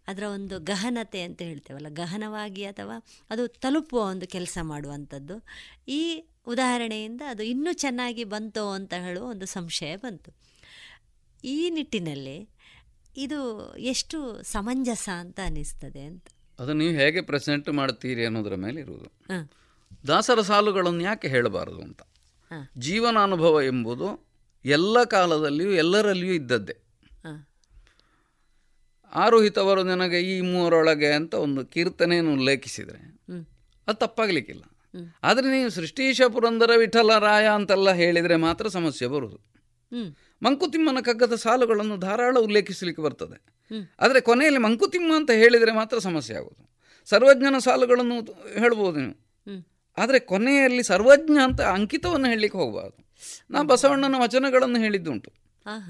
ಅದರ 0.10 0.24
ಒಂದು 0.24 0.60
ಗಹನತೆ 0.60 1.22
ಅಂತ 1.22 1.42
ಹೇಳ್ತೇವಲ್ಲ 1.42 1.88
ಗಹನವಾಗಿ 1.90 2.64
ಅಥವಾ 2.64 3.06
ಅದು 3.30 3.48
ತಲುಪುವ 3.48 4.00
ಒಂದು 4.00 4.28
ಕೆಲಸ 4.28 4.58
ಮಾಡುವಂಥದ್ದು. 4.62 5.44
ಈ 5.88 6.26
ಉದಾಹರಣೆಯಿಂದ 6.48 7.22
ಅದು 7.28 7.44
ಇನ್ನೂ 7.44 7.74
ಚೆನ್ನಾಗಿ 7.74 8.24
ಬಂತೋ 8.24 8.70
ಅಂತ 8.70 8.94
ಹೇಳುವ 8.94 9.24
ಒಂದು 9.24 9.46
ಸಂಶಯ 9.46 9.96
ಬಂತು. 9.96 10.32
ಈ 11.44 11.70
ನಿಟ್ಟಿನಲ್ಲಿ 11.70 12.50
ಇದು 13.18 13.74
ಎಷ್ಟು 13.78 14.44
ಸಮಂಜಸ 14.44 15.10
ಅಂತ 15.20 15.40
ಅನಿಸ್ತದೆ 15.46 16.02
ಅಂತ. 16.02 16.28
ಅದು 16.60 16.74
ನೀವು 16.74 16.94
ಹೇಗೆ 16.94 17.22
ಪ್ರೆಸೆಂಟ್ 17.22 17.70
ಮಾಡ್ತೀರಿ 17.70 18.26
ಅನ್ನೋದರ 18.26 18.56
ಮೇಲೆ 18.56 18.82
ಇರುವುದು. 18.82 19.06
ಹಾಂ. 19.06 19.50
ದಾಸರ 20.08 20.42
ಸಾಲುಗಳನ್ನು 20.42 21.04
ಯಾಕೆ 21.04 21.28
ಹೇಳಬಾರದು 21.28 21.82
ಅಂತ? 21.82 22.02
ಹಾಂ. 22.52 22.70
ಜೀವನಾನುಭವ 22.78 23.62
ಎಂಬುದು 23.62 24.28
ಎಲ್ಲ 24.66 25.04
ಕಾಲದಲ್ಲಿಯೂ 25.04 25.72
ಎಲ್ಲರಲ್ಲಿಯೂ 25.72 26.34
ಇದ್ದದ್ದೇ. 26.34 26.78
ಆರೋಹಿತವರು 29.14 29.82
ನನಗೆ 29.84 30.20
ಈ 30.32 30.36
ಮೂರೊಳಗೆ 30.42 31.12
ಅಂತ 31.20 31.34
ಒಂದು 31.46 31.62
ಕೀರ್ತನೆಯನ್ನು 31.66 32.34
ಉಲ್ಲೇಖಿಸಿದರೆ 32.34 33.02
ಅದು 33.88 33.98
ತಪ್ಪಾಗಲಿಕ್ಕಿಲ್ಲ. 34.00 34.64
ಆದರೆ 35.24 35.48
ನೀವು 35.52 35.70
ಸೃಷ್ಟೀಶ 35.70 36.22
ಪುರಂದರ 36.34 36.72
ವಿಠಲ 36.78 37.12
ರಾಯ 37.20 37.46
ಅಂತೆಲ್ಲ 37.58 37.90
ಹೇಳಿದರೆ 38.02 38.36
ಮಾತ್ರ 38.48 38.68
ಸಮಸ್ಯೆ 38.68 39.08
ಬರುವುದು 39.08 39.40
ಮಂಕುತಿಮ್ಮನ 40.42 41.00
ಕಗ್ಗದ 41.06 41.36
ಸಾಲುಗಳನ್ನು 41.36 41.96
ಧಾರಾಳ 41.98 42.36
ಉಲ್ಲೇಖಿಸಲಿಕ್ಕೆ 42.40 43.02
ಬರ್ತದೆ. 43.02 43.38
ಆದರೆ 44.00 44.20
ಕೊನೆಯಲ್ಲಿ 44.22 44.62
ಮಂಕುತಿಮ್ಮ 44.66 45.12
ಅಂತ 45.16 45.32
ಹೇಳಿದರೆ 45.42 45.72
ಮಾತ್ರ 45.72 45.98
ಸಮಸ್ಯೆ 45.98 46.36
ಆಗೋದು 46.36 46.64
ಸರ್ವಜ್ಞನ 47.10 47.58
ಸಾಲುಗಳನ್ನು 47.68 48.16
ಹೇಳ್ಬೋದು 48.62 48.98
ನೀವು. 49.00 49.18
ಆದರೆ 49.98 50.20
ಕೊನೆಯಲ್ಲಿ 50.32 50.84
ಸರ್ವಜ್ಞ 50.84 51.38
ಅಂತ 51.48 51.62
ಅಂಕಿತವನ್ನು 51.62 52.28
ಹೇಳಲಿಕ್ಕೆ 52.28 52.58
ಹೋಗಬಾರ್ದು 52.58 53.00
ನಾ 53.52 53.62
ಬಸವಣ್ಣನ 53.64 54.16
ವಚನಗಳನ್ನು 54.20 54.80
ಹೇಳಿದ್ದುಂಟು. 54.80 55.30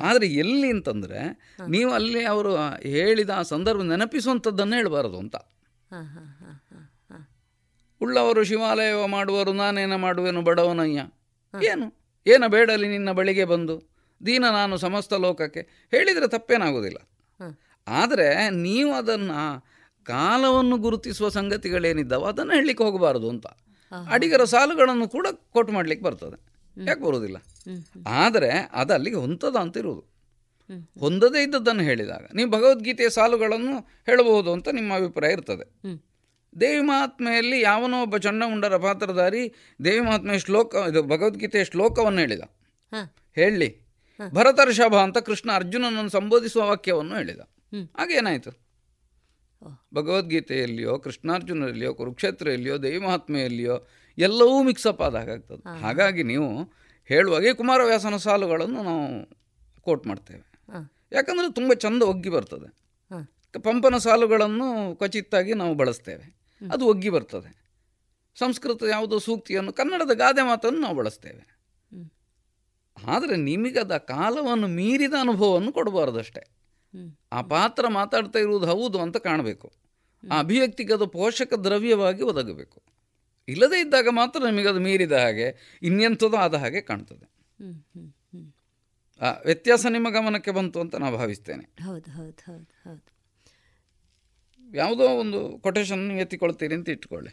ಆದರೆ 0.03 0.27
ಎಲ್ಲಿ 0.27 0.69
ಅಂತಂದರೆ 0.69 1.53
ನೀವು 1.67 1.91
ಅಲ್ಲಿ 1.91 2.25
ಅವರು 2.25 2.55
ಹೇಳಿದ 2.83 3.29
ಆ 3.29 3.41
ಸಂದರ್ಭ 3.41 3.81
ನೆನಪಿಸುವಂಥದ್ದನ್ನು 3.81 4.75
ಹೇಳಬಾರದು 4.75 5.17
ಅಂತ. 5.17 5.35
ಉಳ್ಳವರು 8.01 8.43
ಶಿವಾಲಯ 8.43 9.05
ಮಾಡುವರು 9.05 9.53
ನಾನೇನ 9.53 9.95
ಮಾಡುವೆನು 9.95 10.41
ಬಡವನಯ್ಯ. 10.41 11.01
ಏನು? 11.67 11.99
ಏನ 12.27 12.43
ಬೇಡಲಿ 12.47 12.87
ನಿನ್ನ 12.87 13.11
ಬಳಿಗೆ 13.11 13.45
ಬಂದು? 13.45 13.89
ದೀನ 14.25 14.45
ನಾನು 14.49 14.77
ಸಮಸ್ತ 14.77 15.13
ಲೋಕಕ್ಕೆ. 15.13 15.87
ಹೇಳಿದರೆ 15.91 16.27
ತಪ್ಪೇನಾಗೋದಿಲ್ಲ. 16.27 16.97
ಆದರೆ 17.87 18.49
ನೀವು 18.49 18.93
ಅದನ್ನು 18.93 19.65
ಕಾಲವನ್ನು 20.03 20.77
ಗುರುತಿಸುವ 20.77 21.29
ಸಂಗತಿಗಳೇನಿದ್ದಾವೆ 21.29 22.25
ಅದನ್ನು 22.25 22.53
ಹೇಳಲಿಕ್ಕೆ 22.53 22.83
ಹೋಗಬಾರದು 22.83 23.29
ಅಂತ. 23.29 23.47
ಅಡಿಗರ 24.09 24.43
ಸಾಲುಗಳನ್ನು 24.43 25.07
ಕೂಡ 25.07 25.27
ಕೋಟ್ 25.31 25.71
ಮಾಡಲಿಕ್ಕೆ 25.71 26.05
ಬರ್ತದೆ. 26.05 26.58
ಯಾಕೆ 26.87 27.01
ಬರೋದಿಲ್ಲ? 27.01 27.37
ಆದರೆ 28.07 28.49
ಅದು 28.73 28.93
ಅಲ್ಲಿಗೆ 28.93 29.15
ಹೊಂದದ 29.15 29.55
ಅಂತ 29.55 29.77
ಇರುವುದು 29.77 30.09
ಹೊಂದದೇ 30.99 31.43
ಇದ್ದದ್ದನ್ನು 31.43 31.83
ಹೇಳಿದಾಗ 31.83 32.25
ನೀವು 32.35 32.49
ಭಗವದ್ಗೀತೆಯ 32.49 33.09
ಸಾಲುಗಳನ್ನು 33.09 33.79
ಹೇಳಬಹುದು 33.79 34.51
ಅಂತ 34.51 34.67
ನಿಮ್ಮ 34.69 34.95
ಅಭಿಪ್ರಾಯ 34.95 35.31
ಇರ್ತದೆ. 35.31 35.65
ದೇವಿ 36.61 36.81
ಮಹಾತ್ಮೆಯಲ್ಲಿ 36.81 37.61
ಯಾವನೋ 37.61 38.01
ಒಬ್ಬ 38.01 38.17
ಚಂಡಮುಂಡರ 38.17 38.77
ಪಾತ್ರಧಾರಿ 38.77 39.53
ದೇವಿ 39.83 39.99
ಮಹಾತ್ಮೆಯ 39.99 40.39
ಶ್ಲೋಕ 40.39 40.75
ಇದು 40.75 41.03
ಭಗವದ್ಗೀತೆಯ 41.03 41.65
ಶ್ಲೋಕವನ್ನು 41.65 42.19
ಹೇಳಿದ. 42.19 42.41
ಹೇಳಿ. 43.35 43.81
ಭರತರ್ಷಭ 44.33 44.95
ಅಂತ 44.95 45.17
ಕೃಷ್ಣ 45.17 45.51
ಅರ್ಜುನನನ್ನು 45.51 46.09
ಸಂಬೋಧಿಸುವ 46.09 46.67
ವಾಕ್ಯವನ್ನು 46.67 47.15
ಹೇಳಿದ. 47.15 47.39
ಹಾಗೇನಾಯಿತು. 47.95 48.69
ಭಗವದ್ಗೀತೆಯಲ್ಲಿಯೋ 49.93 50.99
ಕೃಷ್ಣಾರ್ಜುನರಲ್ಲಿಯೋ 50.99 51.93
ಕುರುಕ್ಷೇತ್ರದಲ್ಲಿಯೋ 51.93 52.77
ದೇವಿ 52.77 52.97
ಮಹಾತ್ಮೆಯಲ್ಲಿಯೋ 52.97 53.87
ಎಲ್ಲವೂ 54.19 54.63
ಮಿಕ್ಸಪ್ 54.63 55.01
ಆದ 55.01 55.15
ಹಾಗಾಗ್ತದೆ 55.15 55.81
ಹಾಗಾಗಿ 55.81 56.23
ನೀವು 56.23 56.73
ಹೇಳುವಾಗೆ 57.05 57.53
ಕುಮಾರವ್ಯಾಸನ 57.53 58.15
ಸಾಲುಗಳನ್ನು 58.15 58.83
ನಾವು 58.83 59.25
ಕೋಟ್ 59.81 60.07
ಮಾಡ್ತೇವೆ. 60.07 60.51
ಯಾಕಂದರೆ 61.11 61.53
ತುಂಬ 61.53 61.73
ಚಂದ 61.73 62.03
ಒಗ್ಗಿ 62.03 62.29
ಬರ್ತದೆ. 62.29 62.79
ಪಂಪನ 63.59 63.97
ಸಾಲುಗಳನ್ನು 63.97 64.95
ಖಚಿತಾಗಿ 64.95 65.53
ನಾವು 65.53 65.73
ಬಳಸ್ತೇವೆ. 65.73 66.37
ಅದು 66.73 66.85
ಒಗ್ಗಿ 66.85 67.09
ಬರ್ತದೆ. 67.09 67.59
ಸಂಸ್ಕೃತ 68.39 68.83
ಯಾವುದೋ 68.89 69.17
ಸೂಕ್ತಿಯನ್ನು 69.19 69.73
ಕನ್ನಡದ 69.73 70.11
ಗಾದೆ 70.13 70.41
ಮಾತನ್ನು 70.41 70.79
ನಾವು 70.79 70.95
ಬಳಸ್ತೇವೆ. 70.95 71.59
ಆದರೆ 73.07 73.35
ನಿಮಗದ 73.35 73.97
ಕಾಲವನ್ನು 73.97 74.67
ಮೀರಿದ 74.67 75.13
ಅನುಭವವನ್ನು 75.21 75.73
ಕೊಡಬಾರ್ದಷ್ಟೇ. 75.73 76.41
ಆ 77.31 77.41
ಪಾತ್ರ 77.41 77.87
ಮಾತಾಡ್ತಾ 77.87 78.39
ಇರುವುದು 78.39 78.65
ಹೌದು 78.65 79.01
ಅಂತ 79.01 79.17
ಕಾಣಬೇಕು. 79.17 79.71
ಆ 80.31 80.39
ಅಭಿವ್ಯಕ್ತಿಗೆ 80.39 80.93
ಅದು 80.93 81.07
ಪೋಷಕ 81.07 81.53
ದ್ರವ್ಯವಾಗಿ 81.53 82.23
ಒದಗಬೇಕು. 82.23 82.88
ಇಲ್ಲದೇ 83.49 83.81
ಇದ್ದಾಗ 83.81 84.07
ಮಾತ್ರ 84.11 84.39
ನಿಮಗೆ 84.45 84.69
ಅದು 84.69 84.79
ಮೀರಿದ 84.79 85.11
ಹಾಗೆ 85.11 85.79
ಇನ್ನೆಂಥದೋ 85.81 86.37
ಆದ 86.37 86.55
ಹಾಗೆ 86.55 86.81
ಕಾಣ್ತದೆ. 86.81 87.25
ಆ 89.21 89.29
ವ್ಯತ್ಯಾಸ 89.45 89.85
ನಿಮ್ಮ 89.85 90.09
ಗಮನಕ್ಕೆ 90.09 90.51
ಬಂತು 90.51 90.79
ಅಂತ 90.79 90.95
ನಾನು 90.95 91.17
ಭಾವಿಸ್ತೇನೆ. 91.17 91.65
ಹೌದು 91.83 92.11
ಹೌದು 92.11 92.51
ಹೌದು 92.51 92.89
ಹೌದು. 92.89 93.07
ಯಾವುದೋ 94.75 95.03
ಒಂದು 95.03 95.59
ಕೊಟೇಶನ್ 95.59 96.11
ಎತ್ತಿಕೊಳ್ತೀರಿ 96.11 96.75
ಅಂತ 96.75 96.89
ಇಟ್ಕೊಳ್ಳಿ 96.89 97.31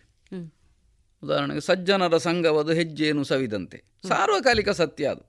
ಉದಾಹರಣೆಗೆ 1.24 1.60
ಸಜ್ಜನರ 1.60 2.16
ಸಂಘವದು 2.16 2.72
ಹೆಜ್ಜೆಯನ್ನು 2.72 3.24
ಸವಿದಂತೆ. 3.24 3.78
ಸಾರ್ವಕಾಲಿಕ 4.08 4.68
ಸತ್ಯ 4.70 5.06
ಅದು. 5.06 5.24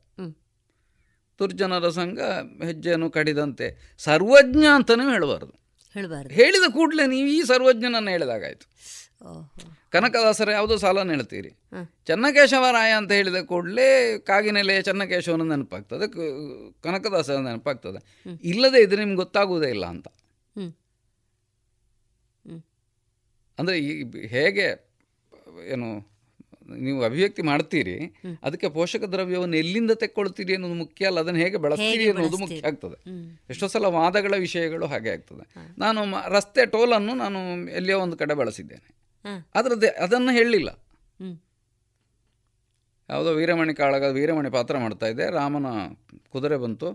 ದುರ್ಜನರ 1.40 1.90
ಸಂಘ 1.90 2.20
ಹೆಜ್ಜೆಯನ್ನು 2.64 3.10
ಕಡಿದಂತೆ 3.10 3.96
ಸರ್ವಜ್ಞ 3.98 4.66
ಅಂತಲೂ 4.76 5.12
ಹೇಳಬಾರದು. 5.12 5.54
ಹೇಳಬಾರ್ದು. 5.94 6.34
ಹೇಳಿದ 6.34 6.74
ಕೂಡಲೇ 6.74 7.08
ನೀವು 7.08 7.28
ಈ 7.28 7.44
ಸರ್ವಜ್ಞನನ್ನು 7.44 8.12
ಹೇಳಿದಾಗಾಯಿತು. 8.12 8.66
ಕನಕದಾಸರ 9.98 10.50
ಯಾವುದೋ 10.58 10.78
ಸಾಲನ್ನು 10.86 11.14
ಹೇಳ್ತೀರಿ. 11.16 11.52
ಚನ್ನಕೇಶವರಾಯ 12.10 12.92
ಅಂತ 13.02 13.12
ಹೇಳಿದ 13.20 13.42
ಕೂಡಲೇ 13.52 13.88
ಕಾಗಿನೆಲೆ 14.30 14.76
ಚನ್ನಕೇಶವನ 14.90 15.46
ನೆನಪಾಗ್ತದೆ 15.54 16.08
ಕನಕದಾಸರ 16.86 17.38
ನೆನಪಾಗ್ತದೆ. 17.50 18.02
ಇಲ್ಲದೆ 18.52 18.82
ಇದು 18.88 18.98
ನಿಮ್ಗೆ 19.04 19.20
ಗೊತ್ತಾಗುವುದೇ 19.24 19.72
ಇಲ್ಲ 19.78 19.86
ಅಂತ. 19.96 20.08
ಅಂದರೆ 23.58 23.76
ಈ 23.88 23.92
ಹೇಗೆ 24.36 24.68
ಏನು 25.74 25.88
ನೀವು 26.84 27.00
ಅಭಿವ್ಯಕ್ತಿ 27.08 27.42
ಮಾಡ್ತೀರಿ 27.50 27.96
ಅದಕ್ಕೆ 28.44 28.68
ಪೋಷಕ 28.70 29.04
ದ್ರವ್ಯವನ್ನು 29.12 29.58
ಎಲ್ಲಿಂದ 29.58 29.94
ತೆಕ್ಕೊಳ್ತೀರಿ 30.02 30.54
ಅನ್ನೋದು 30.56 30.78
ಮುಖ್ಯ 30.82 31.10
ಅಲ್ಲ 31.10 31.20
ಅದನ್ನು 31.20 31.40
ಹೇಗೆ 31.40 31.58
ಬಳಸ್ತೀರಿ 31.66 32.06
ಅನ್ನೋದು 32.12 32.38
ಮುಖ್ಯ 32.38 32.60
ಆಗ್ತದೆ. 32.70 32.98
ಎಷ್ಟೋ 33.50 33.68
ಸಲ 33.74 33.90
ವಾದಗಳ 33.98 34.34
ವಿಷಯಗಳು 34.46 34.86
ಹಾಗೆ 34.86 35.10
ಆಗ್ತದೆ. 35.10 35.44
ನಾನು 35.78 36.02
ರಸ್ತೆ 36.36 36.66
ಟೋಲನ್ನು 36.76 37.14
ನಾನು 37.24 37.40
ಎಲ್ಲಿಯೋ 37.80 38.00
ಒಂದು 38.06 38.18
ಕಡೆ 38.22 38.36
ಬಳಸಿದ್ದೇನೆ. 38.42 38.88
ಅದರದ್ದೇ 39.56 39.88
ಅದನ್ನು 39.88 40.32
ಹೇಳಲಿಲ್ಲ. 40.34 40.70
ಯಾವುದೋ 43.10 43.32
ವೀರಮಣಿ 43.34 43.74
ಕಾಳಗ 43.74 44.06
ವೀರಮಣಿ 44.12 44.50
ಪಾತ್ರ 44.50 44.78
ಮಾಡ್ತಾ 44.78 45.08
ಇದ್ದೆ 45.08 45.26
ರಾಮನ 45.30 45.68
ಕುದುರೆ 46.30 46.58
ಬಂತು 46.58 46.88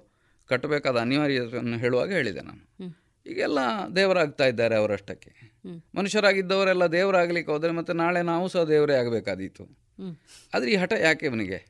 ಕಟ್ಟಬೇಕಾದ 0.50 0.96
ಅನಿವಾರ್ಯತೆಯನ್ನು 0.96 1.78
ಹೇಳುವಾಗ 1.78 2.10
ಹೇಳಿದೆ 2.10 2.40
ನಾನು. 2.40 2.62
ಈಗೆಲ್ಲ 3.26 3.58
ದೇವರಾಗ್ತಾ 3.96 4.46
ಇದ್ದಾರೆ 4.46 4.74
ಅವರಷ್ಟಕ್ಕೆ. 4.76 5.32
ಮನುಷ್ಯರಾಗಿದ್ದವರೆಲ್ಲ 5.94 6.84
ದೇವರಾಗಲಿಕ್ಕೆ 6.86 7.52
ಹೋದರೆ 7.52 7.72
ಮತ್ತು 7.72 7.92
ನಾಳೆ 7.92 8.22
ನಾವು 8.22 8.46
ಸಹ 8.48 8.62
ದೇವರೇ 8.64 8.94
ಆಗಬೇಕಾದೀತು. 8.94 9.64
ಆದರೆ 10.54 10.70
ಈ 10.70 10.76
ಹಠ 10.76 10.92
ಯಾಕೆ 11.02 11.26
ಇವನಿಗೆ. 11.26 11.60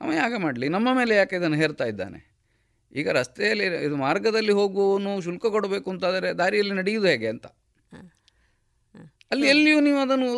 ಅವ 0.00 0.12
ಯಾಕೆ 0.12 0.38
ಮಾಡಲಿ 0.38 0.68
ನಮ್ಮ 0.68 0.88
ಮೇಲೆ 0.96 1.16
ಯಾಕೆ 1.16 1.36
ಇದನ್ನು 1.36 1.56
ಹೇರ್ತಾ 1.56 1.84
ಇದ್ದಾನೆ 1.84 2.20
ಈಗ 2.92 3.08
ರಸ್ತೆಯಲ್ಲಿ 3.10 3.66
ಇದು 3.86 3.96
ಮಾರ್ಗದಲ್ಲಿ 3.96 4.52
ಹೋಗುವವನು 4.52 5.20
ಶುಲ್ಕ 5.20 5.46
ಕೊಡಬೇಕು 5.46 5.88
ಅಂತಾದರೆ 5.90 6.28
ದಾರಿಯಲ್ಲಿ 6.38 6.74
ನಡೆಯುವುದು 6.74 7.08
ಹೇಗೆ 7.08 7.28
ಅಂತ 7.28 7.46
ಅಲ್ಲಿ 9.30 9.46
ಎಲ್ಲಿಯೂ 9.48 9.80
ನೀವು 9.80 10.00
ಅದನ್ನು 10.00 10.28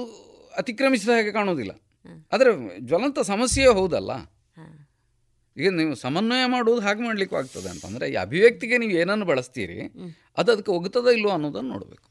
ಅತಿಕ್ರಮಿಸಿದ 0.55 1.09
ಹಾಗೆ 1.09 1.33
ಕಾಣೋದಿಲ್ಲ. 1.33 1.73
ಆದರೆ 2.33 2.51
ಜ್ವಲಂತ 2.81 3.19
ಸಮಸ್ಯೆಯೇ 3.19 3.73
ಹೌದಲ್ಲ? 3.75 4.13
ಈಗ 5.57 5.69
ನೀವು 5.71 5.95
ಸಮನ್ವಯ 5.95 6.45
ಮಾಡುವುದು 6.47 6.81
ಹಾಗೆ 6.81 7.03
ಮಾಡಲಿಕ್ಕೂ 7.03 7.37
ಆಗ್ತದೆ 7.37 7.69
ಅಂತಂದರೆ 7.69 8.07
ಈ 8.11 8.15
ಅಭಿವ್ಯಕ್ತಿಗೆ 8.15 8.79
ನೀವು 8.79 8.93
ಏನನ್ನು 8.93 9.25
ಬಳಸ್ತೀರಿ 9.25 9.79
ಅದು 10.39 10.53
ಅದಕ್ಕೆ 10.53 10.73
ಒಗ್ತದ 10.73 11.09
ಇಲ್ಲೋ 11.09 11.29
ಅನ್ನೋದನ್ನು 11.29 11.71
ನೋಡಬೇಕು. 11.71 12.07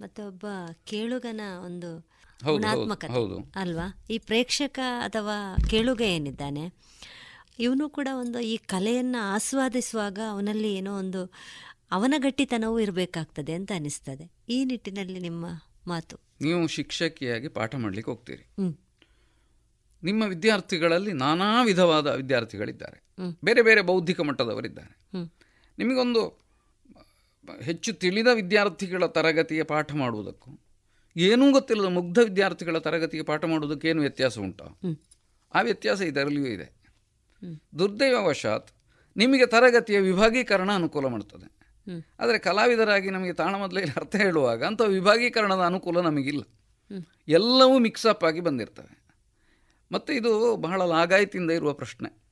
ಮತ್ತೆ 0.00 0.22
ಒಬ್ಬ 0.22 0.46
ಕೇಳುಗನ 0.84 1.40
ಒಂದು 1.64 1.90
ಹೌದು. 3.14 3.36
ಅಲ್ವಾ? 3.56 3.86
ಈ 4.10 4.18
ಪ್ರೇಕ್ಷಕ 4.18 4.78
ಅಥವಾ 5.00 5.36
ಕೇಳುಗ 5.70 6.00
ಏನಿದ್ದಾನೆ 6.00 6.64
ಇವನು 7.58 7.88
ಕೂಡ 7.88 8.08
ಒಂದು 8.14 8.40
ಈ 8.40 8.56
ಕಲೆಯನ್ನು 8.56 9.20
ಆಸ್ವಾದಿಸುವಾಗ 9.34 10.18
ಅವನಲ್ಲಿ 10.30 10.74
ಏನೋ 10.74 10.92
ಒಂದು 10.96 11.22
ಅವನ 11.90 12.14
ಗಟ್ಟಿತನವೂ 12.18 12.76
ಇರಬೇಕಾಗ್ತದೆ 12.80 13.52
ಅಂತ 13.52 13.72
ಅನಿಸ್ತದೆ. 13.74 14.26
ಈ 14.48 14.64
ನಿಟ್ಟಿನಲ್ಲಿ 14.64 15.20
ನಿಮ್ಮ 15.20 15.46
ಮಾತು. 15.88 16.16
ನೀವು 16.40 16.66
ಶಿಕ್ಷಕಿಯಾಗಿ 16.66 17.48
ಪಾಠ 17.48 17.74
ಮಾಡಲಿಕ್ಕೆ 17.74 18.10
ಹೋಗ್ತೀರಿ. 18.10 18.46
ನಿಮ್ಮ 20.02 20.22
ವಿದ್ಯಾರ್ಥಿಗಳಲ್ಲಿ 20.22 21.12
ನಾನಾ 21.12 21.62
ವಿಧವಾದ 21.62 22.06
ವಿದ್ಯಾರ್ಥಿಗಳಿದ್ದಾರೆ. 22.06 23.04
ಬೇರೆ 23.44 23.62
ಬೇರೆ 23.62 23.80
ಬೌದ್ಧಿಕ 23.80 24.20
ಮಟ್ಟದವರಿದ್ದಾರೆ. 24.20 24.98
ನಿಮಗೊಂದು 25.78 26.48
ಹೆಚ್ಚು 27.62 27.92
ತಿಳಿದ 27.92 28.26
ವಿದ್ಯಾರ್ಥಿಗಳ 28.34 29.06
ತರಗತಿಯ 29.06 29.62
ಪಾಠ 29.62 29.94
ಮಾಡುವುದಕ್ಕೂ 29.94 30.60
ಏನೂ 31.16 31.52
ಗೊತ್ತಿಲ್ಲದ 31.52 31.86
ಮುಗ್ಧ 31.86 32.18
ವಿದ್ಯಾರ್ಥಿಗಳ 32.18 32.78
ತರಗತಿಗೆ 32.78 33.22
ಪಾಠ 33.22 33.44
ಮಾಡುವುದಕ್ಕೆ 33.44 33.88
ಏನು 33.88 34.00
ವ್ಯತ್ಯಾಸ 34.00 34.38
ಉಂಟು? 34.38 34.64
ಆ 35.54 35.60
ವ್ಯತ್ಯಾಸ 35.62 36.00
ಇದರಲ್ಲಿಯೂ 36.00 36.46
ಇದೆ. 36.46 36.78
ದುರ್ದೈವಶಾತ್ 37.78 37.78
ದುರ್ದೈವವಶಾತ್ 37.78 38.70
ನಿಮಗೆ 39.16 39.46
ತರಗತಿಯ 39.46 40.00
ವಿಭಾಗೀಕರಣ 40.00 40.72
ಅನುಕೂಲ 40.72 41.06
ಮಾಡ್ತದೆ. 41.06 41.42
ಹ್ಮ್. 41.42 41.57
ಆದರೆ 42.20 42.38
ಕಲಾವಿದರಾಗಿ 42.38 43.10
ನಮಗೆ 43.10 43.32
ತಾಣ 43.32 43.56
ಮೊದಲೇ 43.56 43.82
ಅರ್ಥ 43.82 44.16
ಹೇಳುವಾಗ 44.16 44.64
ಅಂಥ 44.64 44.82
ವಿಭಾಗೀಕರಣದ 44.82 45.60
ಅನುಕೂಲ 45.60 46.00
ನಮಗಿಲ್ಲ. 46.00 46.42
ಎಲ್ಲವೂ 47.28 47.28
ಎಲ್ಲವೂ 47.28 47.78
ಮಿಕ್ಸಪ್ 47.78 48.24
ಆಗಿ 48.24 48.40
ಬಂದಿರ್ತವೆ. 48.40 48.98
ಮತ್ತು 49.92 50.12
ಇದು 50.12 50.56
ಬಹಳ 50.56 50.82
ಲಾಗಾಯಿತಿಯಿಂದ 50.82 51.50
ಇರುವ 51.50 51.72
ಪ್ರಶ್ನೆ. 51.72 52.22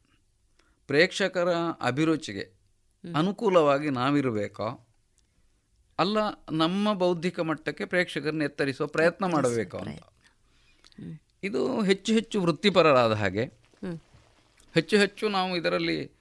ಪ್ರೇಕ್ಷಕರ 0.87 1.49
ಅಭಿರುಚಿಗೆ 1.81 2.53
ಅನುಕೂಲವಾಗಿ 3.15 3.91
ನಾವಿರಬೇಕೋ? 3.91 4.89
ಅಲ್ಲ 5.99 6.19
ನಮ್ಮ 6.53 6.93
ಬೌದ್ಧಿಕ 6.93 7.41
ಮಟ್ಟಕ್ಕೆ 7.41 7.85
ಪ್ರೇಕ್ಷಕರನ್ನ 7.85 8.43
ಎತ್ತರಿಸುವ 8.43 8.87
ಪ್ರಯತ್ನ 8.87 9.25
ಮಾಡಬೇಕೋ 9.25 9.79
ಅಂತ. 9.79 10.03
ಇದು 11.43 11.83
ಹೆಚ್ಚು 11.83 12.13
ಹೆಚ್ಚು 12.13 12.41
ವೃತ್ತಿಪರರಾದ 12.41 13.13
ಹಾಗೆ 13.13 13.45
ಹೆಚ್ಚು 14.75 14.99
ಹೆಚ್ಚು 14.99 15.29
ನಾವು 15.29 15.57
ಇದರಲ್ಲಿ 15.57 16.13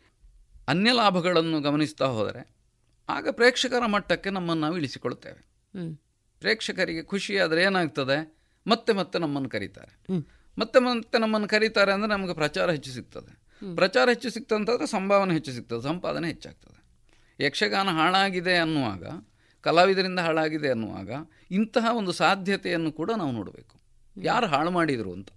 ಅನ್ಯ 0.67 0.91
ಲಾಭಗಳನ್ನು 0.91 1.61
ಗಮನಿಸ್ತಾ 1.61 2.05
ಹೋದರೆ 2.05 2.54
ಆಗ 3.09 3.29
ಪ್ರೇಕ್ಷಕರ 3.31 3.85
ಮಟ್ಟಕ್ಕೆ 3.85 4.29
ನಮ್ಮನ್ನು 4.29 4.61
ನಾವು 4.61 4.77
ಇಳಿಸಿಕೊಳ್ತೇವೆ. 4.77 5.41
ಪ್ರೇಕ್ಷಕರಿಗೆ 6.39 7.03
ಖುಷಿಯಾದರೆ 7.03 7.63
ಏನಾಗ್ತದೆ? 7.63 8.17
ಮತ್ತೆ 8.67 8.93
ಮತ್ತೆ 8.93 9.19
ನಮ್ಮನ್ನು 9.19 9.49
ಕರೀತಾರೆ. 9.49 9.93
ಮತ್ತೆ 10.57 10.79
ಮತ್ತೆ 10.79 11.17
ನಮ್ಮನ್ನು 11.17 11.47
ಕರೀತಾರೆ 11.47 11.91
ಅಂದರೆ 11.91 12.09
ನಮಗೆ 12.09 12.33
ಪ್ರಚಾರ 12.33 12.71
ಹೆಚ್ಚು 12.71 12.91
ಸಿಗ್ತದೆ. 12.91 13.31
ಪ್ರಚಾರ 13.75 14.09
ಹೆಚ್ಚು 14.09 14.29
ಸಿಕ್ತಂತಂದರೆ 14.29 14.87
ಸಂಭಾವನೆ 14.87 15.33
ಹೆಚ್ಚು 15.33 15.51
ಸಿಗ್ತದೆ 15.51 15.81
ಸಂಪಾದನೆ 15.81 16.27
ಹೆಚ್ಚಾಗ್ತದೆ. 16.27 16.79
ಯಕ್ಷಗಾನ 17.39 17.89
ಹಾಳಾಗಿದೆ 17.89 18.57
ಅನ್ನುವಾಗ 18.57 19.05
ಕಲಾವಿದರಿಂದ 19.61 20.19
ಹಾಳಾಗಿದೆ 20.19 20.69
ಅನ್ನುವಾಗ 20.69 21.11
ಇಂತಹ 21.51 21.85
ಒಂದು 21.95 22.11
ಸಾಧ್ಯತೆಯನ್ನು 22.11 22.91
ಕೂಡ 22.91 23.11
ನಾವು 23.11 23.31
ನೋಡಬೇಕು. 23.31 23.75
ಯಾರು 24.17 24.47
ಹಾಳು 24.47 24.71
ಮಾಡಿದರು 24.71 25.13
ಅಂತ. 25.13 25.29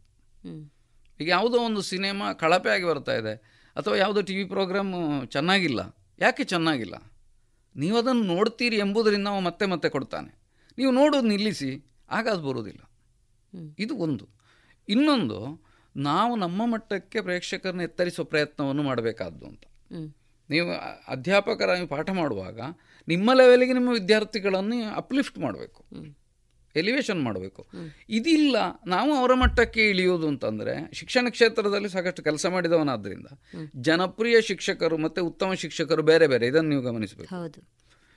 ಈಗ 1.21 1.29
ಯಾವುದೋ 1.29 1.59
ಒಂದು 1.59 1.83
ಸಿನಿಮಾ 1.83 2.33
ಕಳಪೆ 2.33 2.71
ಆಗಿ 2.71 2.85
ಬರ್ತಾ 2.85 3.13
ಇದೆ 3.13 3.35
ಅಥವಾ 3.77 3.97
ಯಾವುದೋ 3.97 4.23
ಟಿ 4.23 4.37
ವಿ 4.37 4.45
ಪ್ರೋಗ್ರಾಮ್ 4.45 5.27
ಚೆನ್ನಾಗಿಲ್ಲ. 5.27 5.81
ಯಾಕೆ 6.19 6.45
ಚೆನ್ನಾಗಿಲ್ಲ? 6.45 6.95
ನೀವು 7.77 7.99
ಅದನ್ನು 7.99 8.23
ನೋಡ್ತೀರಿ 8.23 8.77
ಎಂಬುದರಿಂದ 8.77 9.29
ಅವ 9.29 9.41
ಮತ್ತೆ 9.41 9.67
ಮತ್ತೆ 9.67 9.89
ಕೊಡ್ತಾನೆ. 9.89 10.39
ನೀವು 10.79 10.93
ನೋಡೋದು 10.93 11.29
ನಿಲ್ಲಿಸಿ 11.29 11.85
ಆಗ 12.11 12.29
ಅದು 12.29 12.43
ಬರೋದಿಲ್ಲ 12.43 12.83
ಇದು 13.79 13.97
ಒಂದು. 13.97 14.29
ಇನ್ನೊಂದು 14.89 15.39
ನಾವು 15.97 16.37
ನಮ್ಮ 16.37 16.63
ಮಟ್ಟಕ್ಕೆ 16.67 17.21
ಪ್ರೇಕ್ಷಕರನ್ನ 17.21 17.81
ಎತ್ತರಿಸುವ 17.81 18.25
ಪ್ರಯತ್ನವನ್ನು 18.25 18.83
ಮಾಡಬೇಕಾದ್ದು 18.83 19.47
ಅಂತ. 19.47 19.65
ನೀವು 20.51 20.69
ಅಧ್ಯಾಪಕರಾಗಿ 21.09 21.87
ಪಾಠ 21.87 22.11
ಮಾಡುವಾಗ 22.11 22.61
ನಿಮ್ಮ 23.09 23.33
ಲೆವೆಲಿಗೆ 23.33 23.73
ನಿಮ್ಮ 23.73 23.91
ವಿದ್ಯಾರ್ಥಿಗಳನ್ನು 23.93 24.95
ಅಪ್ಲಿಫ್ಟ್ 24.95 25.39
ಮಾಡಬೇಕು. 25.39 25.85
ಎಲಿವೇಶನ್ 26.79 27.23
ಮಾಡಬೇಕು. 27.23 27.63
ಇದಿಲ್ಲ 28.09 28.57
ನಾವು 28.87 29.15
ಅವರ 29.15 29.35
ಮಟ್ಟಕ್ಕೆ 29.35 29.89
ಇಳಿಯೋದು 29.89 30.29
ಅಂತಂದರೆ 30.29 30.95
ಶಿಕ್ಷಣ 30.95 31.29
ಕ್ಷೇತ್ರದಲ್ಲಿ 31.29 31.89
ಸಾಕಷ್ಟು 31.89 32.23
ಕೆಲಸ 32.23 32.47
ಮಾಡಿದವನಾದ್ದರಿಂದ 32.47 33.27
ಜನಪ್ರಿಯ 33.77 34.41
ಶಿಕ್ಷಕರು 34.41 34.99
ಮತ್ತು 34.99 35.27
ಉತ್ತಮ 35.27 35.53
ಶಿಕ್ಷಕರು 35.53 36.03
ಬೇರೆ 36.03 36.27
ಬೇರೆ 36.27 36.47
ಇದನ್ನು 36.47 36.71
ನೀವು 36.71 36.83
ಗಮನಿಸಬೇಕು. 36.83 37.35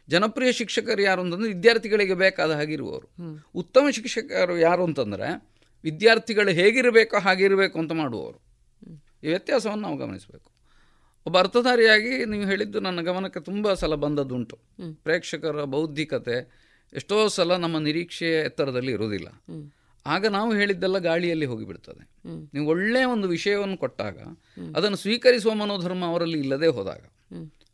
ಜನಪ್ರಿಯ 0.10 0.52
ಶಿಕ್ಷಕರು 0.52 1.02
ಯಾರು 1.02 1.22
ಅಂತಂದರೆ 1.22 1.48
ವಿದ್ಯಾರ್ಥಿಗಳಿಗೆ 1.48 2.14
ಬೇಕಾದ 2.14 2.52
ಹಾಗಿರುವವರು. 2.52 3.08
ಉತ್ತಮ 3.56 3.90
ಶಿಕ್ಷಕರು 3.92 4.58
ಯಾರು 4.58 4.84
ಅಂತಂದರೆ 4.84 5.28
ವಿದ್ಯಾರ್ಥಿಗಳು 5.84 6.52
ಹೇಗಿರಬೇಕೋ 6.52 7.20
ಹಾಗಿರಬೇಕು 7.20 7.80
ಅಂತ 7.80 7.92
ಮಾಡುವವರು. 7.92 8.40
ಈ 9.24 9.28
ವ್ಯತ್ಯಾಸವನ್ನು 9.28 9.84
ನಾವು 9.84 9.98
ಗಮನಿಸಬೇಕು. 9.98 10.52
ಒಬ್ಬ 11.26 11.38
ಅರ್ಥಧಾರಿಯಾಗಿ 11.38 12.26
ನೀವು 12.26 12.46
ಹೇಳಿದ್ದು 12.46 12.80
ನನ್ನ 12.80 13.02
ಗಮನಕ್ಕೆ 13.02 13.40
ತುಂಬ 13.40 13.74
ಸಲ 13.74 13.96
ಬಂದದ್ದುಂಟು. 13.96 14.60
ಪ್ರೇಕ್ಷಕರ 15.04 15.64
ಬೌದ್ಧಿಕತೆ 15.64 16.38
ಎಷ್ಟೋ 16.94 17.28
ಸಲ 17.28 17.56
ನಮ್ಮ 17.56 17.78
ನಿರೀಕ್ಷೆಯ 17.78 18.40
ಎತ್ತರದಲ್ಲಿ 18.40 18.92
ಇರುವುದಿಲ್ಲ. 18.92 19.28
ಆಗ 20.06 20.28
ನಾವು 20.28 20.54
ಹೇಳಿದ್ದೆಲ್ಲ 20.54 20.98
ಗಾಳಿಯಲ್ಲಿ 20.98 21.46
ಹೋಗಿಬಿಡ್ತದೆ. 21.46 22.10
ನೀವು 22.54 22.68
ಒಳ್ಳೆಯ 22.68 23.04
ಒಂದು 23.04 23.28
ವಿಷಯವನ್ನು 23.28 23.78
ಕೊಟ್ಟಾಗ 23.78 24.18
ಅದನ್ನು 24.76 24.98
ಸ್ವೀಕರಿಸುವ 24.98 25.54
ಮನೋಧರ್ಮ 25.54 26.06
ಅವರಲ್ಲಿ 26.06 26.40
ಇಲ್ಲದೆ 26.40 26.68
ಹೋದಾಗ 26.68 27.02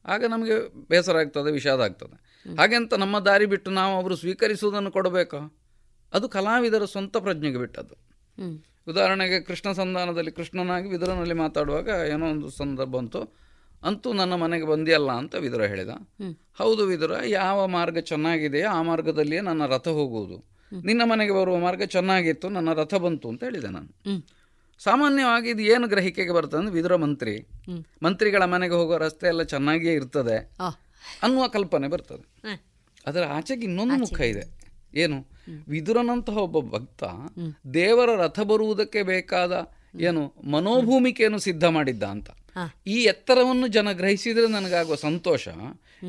ಆಗ 0.06 0.26
ನಮಗೆ 0.26 0.54
ಬೇಸರ 0.90 1.18
ಆಗ್ತದೆ 1.18 1.52
ವಿಷಾದ 1.52 1.80
ಆಗ್ತದೆ. 1.80 2.16
ಹಾಗೆಂತ 2.58 2.94
ನಮ್ಮ 2.94 3.20
ದಾರಿ 3.20 3.46
ಬಿಟ್ಟು 3.46 3.72
ನಾವು 3.72 4.02
ಅವರು 4.02 4.16
ಸ್ವೀಕರಿಸುವುದನ್ನು 4.16 4.92
ಕೊಡಬೇಕಾ? 4.92 5.58
ಅದು 6.14 6.30
ಕಲಾವಿದರ 6.30 6.86
ಸ್ವಂತ 6.86 7.18
ಪ್ರಜ್ಞೆಗೆ 7.18 7.58
ಬಿಟ್ಟದ್ದು. 7.58 7.96
ಉದಾಹರಣೆಗೆ 8.88 9.42
ಕೃಷ್ಣ 9.42 9.72
ಸಂಧಾನದಲ್ಲಿ 9.72 10.32
ಕೃಷ್ಣನಾಗಿ 10.32 10.90
ವಿದುರನಲ್ಲಿ 10.90 11.34
ಮಾತಾಡುವಾಗ 11.34 11.88
ಏನೋ 11.88 12.30
ಒಂದು 12.30 12.50
ಸಂದರ್ಭ 12.50 12.90
ಬಂತು. 12.90 13.47
ಅಂತೂ 13.84 14.14
ನನ್ನ 14.14 14.36
ಮನೆಗೆ 14.36 14.66
ಬಂದಿಯಲ್ಲ 14.66 15.12
ಅಂತ 15.12 15.36
ವಿದುರ 15.36 15.64
ಹೇಳಿದ. 15.64 15.90
ಹೌದು 16.58 16.86
ವಿದುರ 16.86 17.12
ಯಾವ 17.26 17.68
ಮಾರ್ಗ 17.68 17.98
ಚೆನ್ನಾಗಿದೆಯೋ 17.98 18.70
ಆ 18.70 18.82
ಮಾರ್ಗದಲ್ಲಿಯೇ 18.82 19.42
ನನ್ನ 19.42 19.66
ರಥ 19.66 19.88
ಹೋಗುವುದು. 19.88 20.46
ನಿನ್ನ 20.86 21.02
ಮನೆಗೆ 21.06 21.32
ಬರುವ 21.32 21.58
ಮಾರ್ಗ 21.58 21.84
ಚೆನ್ನಾಗಿತ್ತು 21.84 22.50
ನನ್ನ 22.50 22.74
ರಥ 22.74 22.94
ಬಂತು 22.94 23.30
ಅಂತ 23.30 23.44
ಹೇಳಿದೆ 23.44 23.68
ನಾನು. 23.68 23.88
ಸಾಮಾನ್ಯವಾಗಿ 24.80 25.50
ಇದು 25.50 25.62
ಏನು 25.62 25.88
ಗ್ರಹಿಕೆಗೆ 25.88 26.32
ಬರ್ತದೆ 26.32 26.60
ಅಂದ್ರೆ 26.60 26.76
ವಿದುರ 26.76 26.96
ಮಂತ್ರಿ. 26.96 27.48
ಮಂತ್ರಿಗಳ 28.04 28.46
ಮನೆಗೆ 28.46 28.74
ಹೋಗೋ 28.74 28.98
ರಸ್ತೆ 28.98 29.28
ಎಲ್ಲ 29.28 29.44
ಚೆನ್ನಾಗಿಯೇ 29.44 29.94
ಇರ್ತದೆ. 29.94 30.52
ಅನ್ನುವ 31.24 31.48
ಕಲ್ಪನೆ 31.48 31.88
ಬರ್ತದೆ. 31.88 32.40
ಅದರ 33.08 33.24
ಆಚೆಗೆ 33.24 33.64
ಇನ್ನೊಂದು 33.64 33.94
ಮುಖ 34.00 34.20
ಇದೆ. 34.22 34.58
ಏನು? 34.96 35.26
ವಿದುರನಂತಹ 35.68 36.38
ಒಬ್ಬ 36.38 36.78
ಭಕ್ತ 36.78 37.04
ದೇವರ 37.74 38.22
ರಥ 38.22 38.40
ಬರುವುದಕ್ಕೆ 38.40 39.04
ಬೇಕಾದ 39.04 39.72
ಏನು 40.00 40.34
ಮನೋಭೂಮಿಕೆಯನ್ನು 40.52 41.40
ಸಿದ್ಧ 41.40 41.64
ಮಾಡಿದ್ದ 41.64 42.04
ಅಂತ. 42.04 42.30
ಈ 42.88 43.04
ಎತ್ತರವನ್ನು 43.04 43.68
ಜನ 43.68 43.92
ಗ್ರಹಿಸಿದರೆ 43.92 44.48
ನನಗಾಗುವ 44.48 44.96
ಸಂತೋಷ. 44.96 45.48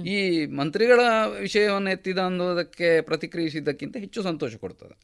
ಈ 0.06 0.46
ಮಂತ್ರಿಗಳ 0.46 1.00
ವಿಷಯವನ್ನು 1.40 1.90
ಎತ್ತಿದ 1.90 2.18
ಅನ್ನೋದಕ್ಕೆ 2.18 3.00
ಪ್ರತಿಕ್ರಿಯಿಸಿದ್ದಕ್ಕಿಂತ 3.00 3.96
ಹೆಚ್ಚು 3.96 4.22
ಸಂತೋಷ 4.22 4.56
ಕೊಡ್ತದೆ. 4.56 4.96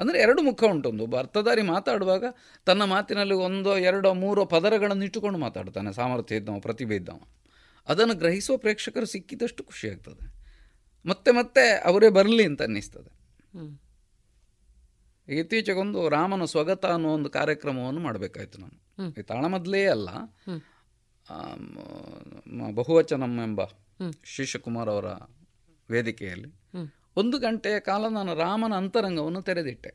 ಅಂದರೆ 0.00 0.18
ಎರಡು 0.18 0.42
ಮುಖ 0.42 0.64
ಉಂಟೊಂದು 0.64 1.16
ಅರ್ಥಧಾರಿ 1.16 1.62
ಮಾತಾಡುವಾಗ 1.62 2.24
ತನ್ನ 2.66 2.84
ಮಾತಿನಲ್ಲಿ 2.84 3.34
ಒಂದೋ 3.34 3.76
ಎರಡೋ 3.76 4.14
ಮೂರೋ 4.14 4.44
ಪದರಗಳನ್ನು 4.44 5.04
ಇಟ್ಟುಕೊಂಡು 5.04 5.38
ಮಾತಾಡ್ತಾನೆ 5.38 5.92
ಸಾಮರ್ಥ್ಯ 5.92 6.36
ಇದ್ದವ 6.36 6.58
ಪ್ರತಿಭೆ 6.58 6.96
ಇದ್ದವ 6.96 7.20
ಅದನ್ನು 7.88 8.14
ಗ್ರಹಿಸುವ 8.14 8.56
ಪ್ರೇಕ್ಷಕರು 8.56 9.06
ಸಿಕ್ಕಿದಷ್ಟು 9.06 9.64
ಖುಷಿಯಾಗ್ತದೆ 9.64 10.34
ಮತ್ತೆ 11.06 11.30
ಮತ್ತೆ 11.30 11.82
ಅವರೇ 11.84 12.08
ಬರಲಿ 12.08 12.44
ಅಂತ 12.44 12.62
ಅನ್ನಿಸ್ತದೆ. 12.62 13.10
ಇತ್ತೀಚೆಗೊಂದು 15.28 16.08
ರಾಮನ 16.08 16.44
ಸ್ವಗತ 16.44 16.86
ಅನ್ನೋ 16.86 17.08
ಒಂದು 17.08 17.30
ಕಾರ್ಯಕ್ರಮವನ್ನು 17.30 18.00
ಮಾಡಬೇಕಾಯಿತು 18.00 18.58
ನಾನು. 18.58 18.89
ತಾಳಮದ್ಲೇ 19.22 19.86
ಅಲ್ಲ. 19.86 20.08
ಬಹುವಚನಂ 22.74 23.36
ಎಂಬ 23.36 23.60
ಶಿಶಕುಮಾರ್ 24.24 24.88
ಅವರ 24.88 25.04
ವೇದಿಕೆಯಲ್ಲಿ 25.90 26.50
ಒಂದು 27.16 27.38
ಗಂಟೆಯ 27.38 27.80
ಕಾಲ 27.80 28.08
ನಾನು 28.08 28.34
ರಾಮನ 28.34 28.72
ಅಂತರಂಗವನ್ನು 28.72 29.42
ತೆರೆದಿಟ್ಟೆ. 29.42 29.90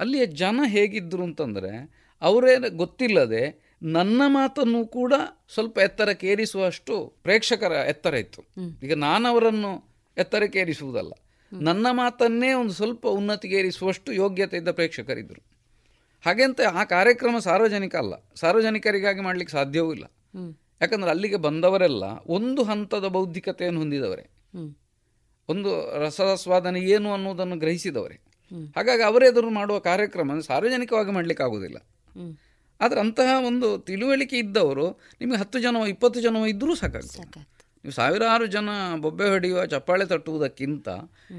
ಅಲ್ಲಿಯ 0.00 0.26
ಜನ 0.26 0.60
ಹೇಗಿದ್ದರು 0.66 1.22
ಅಂತಂದರೆ 1.22 1.72
ಅವರೇ 2.22 2.68
ಗೊತ್ತಿಲ್ಲದೆ 2.68 3.66
ನನ್ನ 3.82 4.22
ಮಾತನ್ನು 4.26 4.86
ಕೂಡ 4.86 5.14
ಸ್ವಲ್ಪ 5.54 5.78
ಎತ್ತರಕ್ಕೆ 5.78 6.26
ಏರಿಸುವಷ್ಟು 6.26 7.16
ಪ್ರೇಕ್ಷಕರ 7.22 7.72
ಎತ್ತರ 7.72 8.14
ಇತ್ತು. 8.14 8.42
ಈಗ 8.82 8.94
ನಾನು 8.94 9.28
ಅವರನ್ನು 9.28 9.94
ಎತ್ತರ 10.16 10.42
ಏರಿಸುವುದಲ್ಲ 10.56 11.12
ನನ್ನ 11.52 11.86
ಮಾತನ್ನೇ 11.90 12.52
ಒಂದು 12.52 12.72
ಸ್ವಲ್ಪ 12.72 13.06
ಉನ್ನತಿಗೆ 13.06 13.56
ಏರಿಸುವಷ್ಟು 13.56 14.12
ಯೋಗ್ಯತೆ 14.12 14.56
ಇದ್ದ 14.56 14.68
ಪ್ರೇಕ್ಷಕರಿದ್ದರು 14.68 15.45
ಹಾಗೆಂತ 16.26 16.60
ಆ 16.72 16.84
ಕಾರ್ಯಕ್ರಮ 16.84 17.38
ಸಾರ್ವಜನಿಕ 17.38 17.96
ಅಲ್ಲ. 17.96 18.14
ಸಾರ್ವಜನಿಕರಿಗಾಗಿ 18.34 19.20
ಮಾಡಲಿಕ್ಕೆ 19.20 19.52
ಸಾಧ್ಯವೂ 19.52 19.92
ಇಲ್ಲ. 19.92 20.04
ಯಾಕಂದ್ರೆ 20.80 21.10
ಅಲ್ಲಿಗೆ 21.10 21.36
ಬಂದವರೆಲ್ಲ 21.36 22.04
ಒಂದು 22.26 22.62
ಹಂತದ 22.62 23.04
ಬೌದ್ಧಿಕತೆಯನ್ನು 23.04 23.80
ಹೊಂದಿದವರೇ. 23.80 24.30
ಒಂದು 25.48 26.00
ರಸಸ್ವಾದನೆ 26.00 26.80
ಏನು 26.80 27.12
ಅನ್ನೋದನ್ನು 27.12 27.56
ಗ್ರಹಿಸಿದವರೇ. 27.56 28.14
ಹಾಗಾಗಿ 28.76 29.02
ಅವರೇ 29.02 29.28
ಎದುರು 29.28 29.50
ಮಾಡುವ 29.50 29.78
ಕಾರ್ಯಕ್ರಮ 29.78 30.38
ಸಾರ್ವಜನಿಕವಾಗಿ 30.40 31.10
ಮಾಡಲಿಕ್ಕೆ 31.10 31.44
ಆಗೋದಿಲ್ಲ 31.44 31.76
ಆದ್ರೆ 32.16 32.46
ಆದರೆ 32.80 33.00
ಅಂತಹ 33.00 33.46
ಒಂದು 33.46 33.78
ತಿಳುವಳಿಕೆ 33.78 34.38
ಇದ್ದವರು 34.38 35.00
ನಿಮಗೆ 35.20 35.38
ಹತ್ತು 35.38 35.58
ಜನ 35.58 35.76
ಇಪ್ಪತ್ತು 35.88 36.20
ಜನ 36.20 36.36
ಇದ್ದರೂ 36.36 36.74
ಸಾಕಾಗ್ತದೆ. 36.74 37.22
ನೀವು 37.84 37.92
ಸಾವಿರಾರು 37.92 38.46
ಜನ 38.46 38.68
ಬೊಬ್ಬೆ 38.96 39.28
ಹೊಡೆಯುವ 39.28 39.66
ಚಪ್ಪಾಳೆ 39.66 40.04
ತಟ್ಟುವುದಕ್ಕಿಂತ 40.04 40.88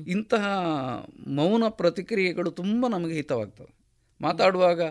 ಇಂತಹ 0.07 0.45
ಮೌನ 1.27 1.63
ಪ್ರತಿಕ್ರಿಯೆಗಳು 1.69 2.51
ತುಂಬ 2.51 2.87
ನಮಗೆ 2.87 3.13
ಹಿತವಾಗ್ತವೆ. 3.13 3.76
ಮಾತಾಡುವಾಗ 4.21 4.81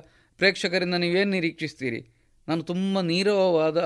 ಪ್ರೇಕ್ಷಕರಿಂದ 0.41 0.97
ನೀವೇನು 1.05 1.31
ನಿರೀಕ್ಷಿಸ್ತೀರಿ? 1.31 2.01
ನಾನು 2.49 2.63
ತುಂಬ 2.63 3.01
ನೀರವವಾದ 3.11 3.79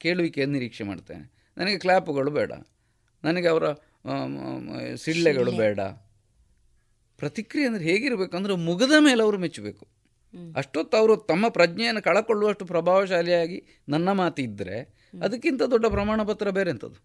ಕೇಳುವಿಕೆಯನ್ನು 0.00 0.54
ನಿರೀಕ್ಷೆ 0.54 0.84
ಮಾಡ್ತೇನೆ. 0.84 1.24
ನನಗೆ 1.56 1.78
ಕ್ಲ್ಯಾಪುಗಳು 1.78 2.30
ಬೇಡ. 2.30 2.52
ನನಗೆ 3.24 3.48
ಅವರ 3.48 3.66
ಸಿಳ್ಳೆಗಳು 4.94 5.52
ಬೇಡ. 5.52 5.80
ಪ್ರತಿಕ್ರಿಯೆ 7.18 7.66
ಅಂದರೆ 7.66 7.84
ಹೇಗಿರಬೇಕು 7.84 8.34
ಅಂದರೆ 8.36 8.54
ಮುಗದ 8.66 8.94
ಮೇಲೆ 8.98 9.20
ಅವರು 9.22 9.38
ಮೆಚ್ಚಬೇಕು. 9.38 9.84
ಅಷ್ಟೊತ್ತು 10.56 10.94
ಅವರು 10.96 11.14
ತಮ್ಮ 11.30 11.44
ಪ್ರಜ್ಞೆಯನ್ನು 11.48 12.02
ಕಳಕೊಳ್ಳುವಷ್ಟು 12.02 12.64
ಪ್ರಭಾವಶಾಲಿಯಾಗಿ 12.66 13.58
ನನ್ನ 13.88 14.08
ಮಾತಿದ್ದರೆ 14.12 14.78
ಅದಕ್ಕಿಂತ 15.22 15.62
ದೊಡ್ಡ 15.72 15.86
ಪ್ರಮಾಣ 15.86 16.22
ಪತ್ರ 16.22 16.50
ಬೇರೆ 16.50 16.70
ಎಂಥದ್ದು 16.70 17.00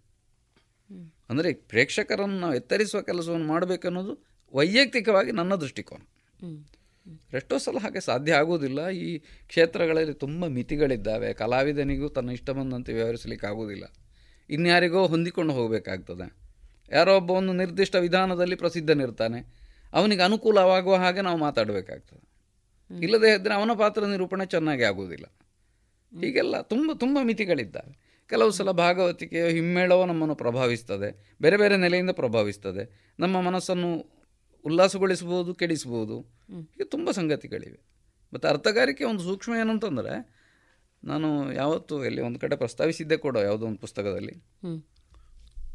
ಅಂದರೆ 1.30 1.50
ಪ್ರೇಕ್ಷಕರನ್ನು 1.72 2.38
ನಾವು 2.40 2.56
ಎತ್ತರಿಸುವ 2.56 3.02
ಕೆಲಸವನ್ನು 3.02 3.48
ಮಾಡಬೇಕನ್ನೋದು 3.48 4.14
ವೈಯಕ್ತಿಕವಾಗಿ 4.54 5.32
ನನ್ನ 5.32 5.56
ದೃಷ್ಟಿಕೋನ. 5.56 6.02
ಎಷ್ಟೋ 7.34 7.58
ಸಲ 7.58 7.78
ಹಾಗೆ 7.78 8.00
ಸಾಧ್ಯ 8.00 8.34
ಆಗುವುದಿಲ್ಲ 8.34 8.90
ಈ 8.90 9.20
ಕ್ಷೇತ್ರಗಳಲ್ಲಿ 9.20 10.14
ತುಂಬ 10.14 10.46
ಮಿತಿಗಳಿದ್ದಾವೆ. 10.46 11.34
ಕಲಾವಿದನಿಗೂ 11.34 12.10
ತನ್ನ 12.10 12.30
ಇಷ್ಟ 12.30 12.50
ಬಂದಂತೆ 12.50 12.94
ವ್ಯವಹರಿಸಲಿಕ್ಕೆ 12.94 13.48
ಆಗುವುದಿಲ್ಲ 13.48 13.84
ಇನ್ಯಾರಿಗೋ 14.50 15.08
ಹೊಂದಿಕೊಂಡು 15.08 15.54
ಹೋಗಬೇಕಾಗ್ತದೆ. 15.54 16.44
ಯಾರೋ 16.92 17.18
ಒಬ್ಬ 17.18 17.32
ಒಂದು 17.32 17.54
ನಿರ್ದಿಷ್ಟ 17.54 17.96
ವಿಧಾನದಲ್ಲಿ 17.96 18.56
ಪ್ರಸಿದ್ಧನಿರ್ತಾನೆ. 18.56 19.64
ಅವನಿಗೆ 19.94 20.22
ಅನುಕೂಲವಾಗುವ 20.22 20.96
ಹಾಗೆ 20.96 21.22
ನಾವು 21.22 21.38
ಮಾತಾಡಬೇಕಾಗ್ತದೆ. 21.38 22.34
ಇಲ್ಲದೇ 23.04 23.34
ಇದ್ದರೆ 23.34 23.54
ಅವನ 23.54 23.72
ಪಾತ್ರ 23.78 24.06
ನಿರೂಪಣೆ 24.06 24.46
ಚೆನ್ನಾಗಿ 24.46 24.84
ಆಗುವುದಿಲ್ಲ 24.84 25.26
ಹೀಗೆಲ್ಲ 26.22 26.62
ತುಂಬ 26.62 26.92
ತುಂಬ 27.00 27.18
ಮಿತಿಗಳಿದ್ದಾವೆ. 27.24 28.20
ಕೆಲವು 28.30 28.52
ಸಲ 28.52 28.72
ಭಾಗವತಿಕೆಯೋ 28.72 29.48
ಹಿಮ್ಮೇಳವೋ 29.48 30.06
ನಮ್ಮನ್ನು 30.06 30.36
ಪ್ರಭಾವಿಸ್ತದೆ. 30.36 31.36
ಬೇರೆ 31.42 31.58
ಬೇರೆ 31.58 31.78
ನೆಲೆಯಿಂದ 31.78 32.10
ಪ್ರಭಾವಿಸ್ತದೆ. 32.10 33.14
ನಮ್ಮ 33.20 33.42
ಮನಸ್ಸನ್ನು 33.42 34.14
ಉಲ್ಲಾಸಗೊಳಿಸ್ಬೋದು 34.66 35.56
ಕೆಡಿಸ್ಬೋದು 35.56 36.20
ಹೀಗೆ 36.58 36.84
ತುಂಬ 36.84 37.12
ಸಂಗತಿಗಳಿವೆ. 37.12 37.80
ಮತ್ತು 38.34 38.48
ಅರ್ಥಗಾರಿಕೆ 38.48 39.04
ಒಂದು 39.04 39.24
ಸೂಕ್ಷ್ಮ 39.24 39.56
ಏನಂತಂದರೆ 39.56 40.44
ನಾನು 41.04 41.54
ಯಾವತ್ತೂ 41.54 42.06
ಎಲ್ಲಿ 42.06 42.22
ಒಂದು 42.22 42.40
ಕಡೆ 42.40 42.56
ಪ್ರಸ್ತಾವಿಸಿದ್ದೆ 42.56 43.18
ಕೂಡ 43.18 43.38
ಯಾವುದೋ 43.38 43.66
ಒಂದು 43.66 43.78
ಪುಸ್ತಕದಲ್ಲಿ. 43.78 44.34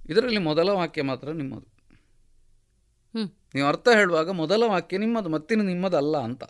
ಇದರಲ್ಲಿ 0.09 0.39
ಮೊದಲ 0.39 0.69
ವಾಕ್ಯ 0.69 1.03
ಮಾತ್ರ 1.03 1.31
ನಿಮ್ಮದು. 1.31 1.79
ನೀವು 3.55 3.69
ಅರ್ಥ 3.69 3.89
ಹೇಳುವಾಗ 3.89 4.31
ಮೊದಲ 4.31 4.63
ವಾಕ್ಯ 4.67 4.99
ನಿಮ್ಮದು 4.99 5.29
ಮತ್ತಿನ 5.29 5.63
ನಿಮ್ಮದಲ್ಲ 5.63 6.17
ಅಂತ. 6.19 6.45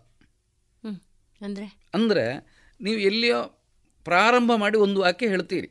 ಅಂದರೆ? 1.44 1.89
ಅಂದ್ರೆ 1.94 2.47
ನೀವು 2.81 2.98
ಎಲ್ಲಿಯೋ 2.98 3.66
ಪ್ರಾರಂಭ 4.05 4.52
ಮಾಡಿ 4.56 4.78
ಒಂದು 4.78 5.01
ವಾಕ್ಯ 5.01 5.28
ಹೇಳ್ತೀರಿ. 5.28 5.70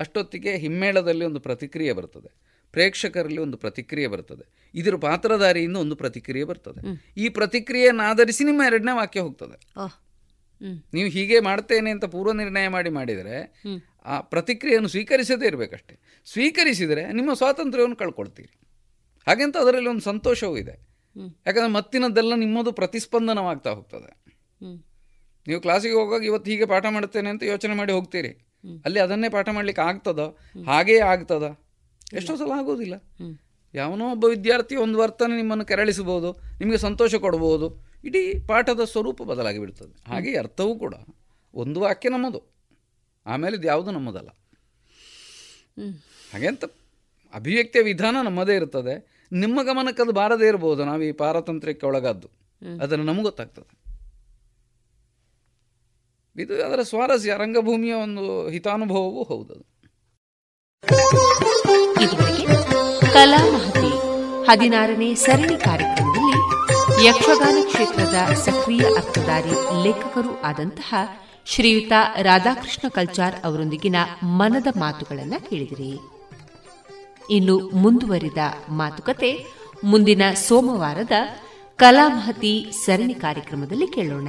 ಅಷ್ಟೊತ್ತಿಗೆ 0.00 0.56
ಹಿಮ್ಮೇಳದಲ್ಲಿ 0.56 1.24
ಒಂದು 1.24 1.40
ಪ್ರತಿಕ್ರಿಯೆ 1.40 1.92
ಬರ್ತದೆ. 1.92 2.30
ಪ್ರೇಕ್ಷಕರಲ್ಲಿ 2.72 3.38
ಒಂದು 3.38 3.56
ಪ್ರತಿಕ್ರಿಯೆ 3.56 4.06
ಬರ್ತದೆ. 4.06 4.57
ಇದರ 4.78 4.94
ಪಾತ್ರಧಾರಿಯಿಂದ 4.94 5.76
ಒಂದು 5.76 5.96
ಪ್ರತಿಕ್ರಿಯೆ 5.96 6.44
ಬರ್ತದೆ. 6.44 6.80
ಈ 7.16 7.28
ಪ್ರತಿಕ್ರಿಯೆಯನ್ನು 7.28 8.02
ಆಧರಿಸಿ 8.02 8.44
ನಿಮ್ಮ 8.44 8.62
ಎರಡನೇ 8.66 8.96
ವಾಕ್ಯ 8.96 9.20
ಹೋಗ್ತದೆ. 9.20 9.56
ನೀವು 10.94 11.08
ಹೀಗೆ 11.08 11.40
ಮಾಡ್ತೇನೆ 11.40 11.90
ಅಂತ 11.90 12.04
ಪೂರ್ವ 12.04 12.32
ನಿರ್ಣಯ 12.32 12.68
ಮಾಡಿ 12.68 12.90
ಮಾಡಿದರೆ. 12.90 13.62
ಆ 14.04 14.20
ಪ್ರತಿಕ್ರಿಯೆಯನ್ನು 14.20 14.88
ಸ್ವೀಕರಿಸದೇ 14.88 15.46
ಇರಬೇಕಷ್ಟೆ. 15.46 16.22
ಸ್ವೀಕರಿಸಿದರೆ 16.32 17.12
ನಿಮ್ಮ 17.12 17.34
ಸ್ವಾತಂತ್ರ್ಯವನ್ನು 17.34 17.96
ಕಳ್ಕೊಳ್ತೀರಿ. 17.96 18.58
ಹಾಗೆಂತ 19.26 19.56
ಅದರಲ್ಲಿ 19.56 19.88
ಒಂದು 19.88 20.00
ಸಂತೋಷವೂ 20.00 20.56
ಇದೆ. 20.56 20.88
ಯಾಕಂದ್ರೆ 21.46 21.72
ಮತ್ತಿನದ್ದೆಲ್ಲ 21.72 22.34
ನಿಮ್ಮದು 22.34 22.72
ಪ್ರತಿಸ್ಪಂದನವಾಗ್ತಾ 22.72 23.70
ಹೋಗ್ತದೆ. 23.70 24.24
ನೀವು 25.48 25.60
ಕ್ಲಾಸಿಗೆ 25.60 25.94
ಹೋಗುವಾಗ 25.94 26.24
ಇವತ್ತು 26.24 26.50
ಹೀಗೆ 26.50 26.66
ಪಾಠ 26.66 26.86
ಮಾಡ್ತೇನೆ 26.90 27.30
ಅಂತ 27.30 27.42
ಯೋಚನೆ 27.42 27.74
ಮಾಡಿ 27.74 27.92
ಹೋಗ್ತೀರಿ. 27.92 28.28
ಅಲ್ಲಿ 28.84 29.00
ಅದನ್ನೇ 29.00 29.28
ಪಾಠ 29.28 29.48
ಮಾಡ್ಲಿಕ್ಕೆ 29.48 29.82
ಆಗ್ತದ? 29.82 30.36
ಹಾಗೇ 30.66 30.98
ಆಗ್ತದ? 30.98 31.58
ಎಷ್ಟೋ 32.14 32.36
ಸಲ 32.36 32.50
ಆಗೋದಿಲ್ಲ. 32.56 32.94
ಯಾವನೋ 33.74 34.10
ಒಬ್ಬ 34.10 34.24
ವಿದ್ಯಾರ್ಥಿ 34.24 34.76
ಒಂದು 34.76 34.98
ವರ್ತನೆ 34.98 35.36
ನಿಮ್ಮನ್ನು 35.36 35.64
ಕೆರಳಿಸಬಹುದು 35.64 36.32
ನಿಮಗೆ 36.32 36.78
ಸಂತೋಷ 36.78 37.14
ಕೊಡಬಹುದು 37.14 37.88
ಇಡೀ 38.04 38.34
ಪಾಠದ 38.46 38.80
ಸ್ವರೂಪ 38.84 39.22
ಬದಲಾಗಿ 39.22 39.58
ಬಿಡ್ತದೆ. 39.58 40.10
ಹಾಗೆ 40.10 40.36
ಅರ್ಥವೂ 40.36 40.78
ಕೂಡ. 40.78 40.94
ಒಂದು 41.54 41.80
ವಾಕ್ಯ 41.80 42.08
ನಮ್ಮದು. 42.08 42.42
ಆಮೇಲೆ 43.26 43.56
ಇದು 43.56 43.66
ಯಾವುದು 43.66 43.90
ನಮ್ಮದಲ್ಲ. 43.90 44.28
ಹಾಗೆ 46.32 46.46
ಅಂತ 46.46 46.64
ಅಭಿವ್ಯಕ್ತಿಯ 47.34 47.82
ವಿಧಾನ 47.82 48.16
ನಮ್ಮದೇ 48.24 48.56
ಇರ್ತದೆ. 48.56 49.26
ನಿಮ್ಮ 49.32 49.62
ಗಮನಕ್ಕೆ 49.62 50.02
ಅದು 50.02 50.12
ಬಾರದೇ 50.12 50.48
ಇರ್ಬೋದು. 50.48 50.84
ನಾವು 50.84 51.02
ಈ 51.02 51.12
ಪಾರತಂತ್ರ್ಯಕ್ಕೆ 51.12 51.86
ಒಳಗಾದ್ದು. 51.86 52.30
ಅದನ್ನು 52.82 53.04
ನಮಗೆ 53.04 53.22
ಗೊತ್ತಾಗ್ತದೆ. 53.22 53.78
ಇದು 56.42 56.64
ಅದರ 56.64 56.82
ಸ್ವಾರಸ್ಯ 56.82 57.34
ರಂಗಭೂಮಿಯ 57.36 57.94
ಒಂದು 57.94 58.48
ಹಿತಾನುಭವವೂ 58.48 59.22
ಹೌದದು. 59.22 59.78
ಕಲಾ 63.18 63.38
ಮಹತಿ 63.52 63.88
ಹದಿನಾರನೇ 64.48 65.14
ಸರಣಿ 65.14 65.56
ಕಾರ್ಯಕ್ರಮದಲ್ಲಿ 65.56 66.36
ಯಕ್ಷಗಾನ 67.06 67.56
ಕ್ಷೇತ್ರದ 67.66 68.34
ಸಕ್ರಿಯ 68.34 68.80
ಅರ್ಥಧಾರಿ 68.96 69.54
ಲೇಖಕರು 69.84 70.42
ಆದಂತಹ 70.42 70.94
ಶ್ರೀಯುತ 71.46 71.92
ರಾಧಾಕೃಷ್ಣ 72.22 72.88
ಕಲ್ಚಾರ್ 72.88 73.34
ಅವರೊಂದಿಗಿನ 73.44 73.96
ಮನದ 74.22 74.66
ಮಾತುಗಳನ್ನು 74.76 75.50
ಕೇಳಿದಿರಿ. 75.50 76.00
ಇನ್ನು 77.30 77.58
ಮುಂದುವರಿದ 77.58 78.38
ಮಾತುಕತೆ 78.68 79.46
ಮುಂದಿನ 79.84 80.22
ಸೋಮವಾರದ 80.48 81.12
ಕಲಾಮಹತಿ 81.76 82.72
ಸರಣಿ 82.84 83.14
ಕಾರ್ಯಕ್ರಮದಲ್ಲಿ 83.14 83.86
ಕೇಳೋಣ. 83.86 84.28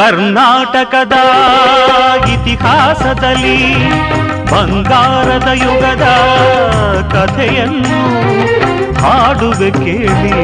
ಕರ್ನಾಟಕದ 0.00 1.16
ಇತಿಹಾಸದಲ್ಲಿ 2.34 3.58
ಬಂಗಾರದ 4.52 5.48
ಯುಗದ 5.62 6.06
ಕಥೆಯನ್ನು 7.12 7.98
ಹಾಡುವೆ 9.02 9.70
ಕೇಳಿ, 9.84 10.38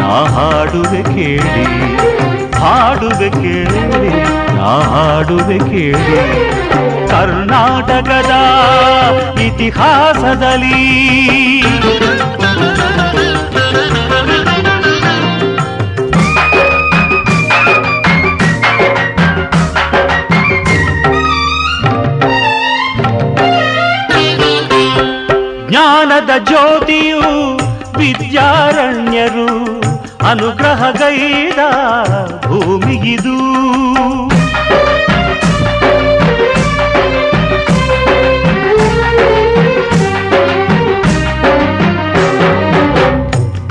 ನಾ 0.00 0.16
ಹಾಡುವೆ 0.34 1.02
ಕೇಳಿ 1.14 1.64
ಹಾಡುವೆ 2.62 3.30
ಕೇಳಿ, 3.42 4.10
ನಾ 4.58 4.72
ಹಾಡುವೆ 4.92 5.58
ಕೇಳಿ. 5.70 6.20
ಕರ್ನಾಟಕದ 7.12 8.34
ಇತಿಹಾಸದಲ್ಲಿ 9.48 10.84
ಜ್ಞಾನದ 26.16 26.34
ಜ್ಯೋತಿಯು 26.44 27.30
ವಿದ್ಯಾರಣ್ಯರು 27.98 29.48
ಅನುಗ್ರಹಗೈದ 30.26 31.60
ಭೂಮಿಗಿದು. 32.46 33.34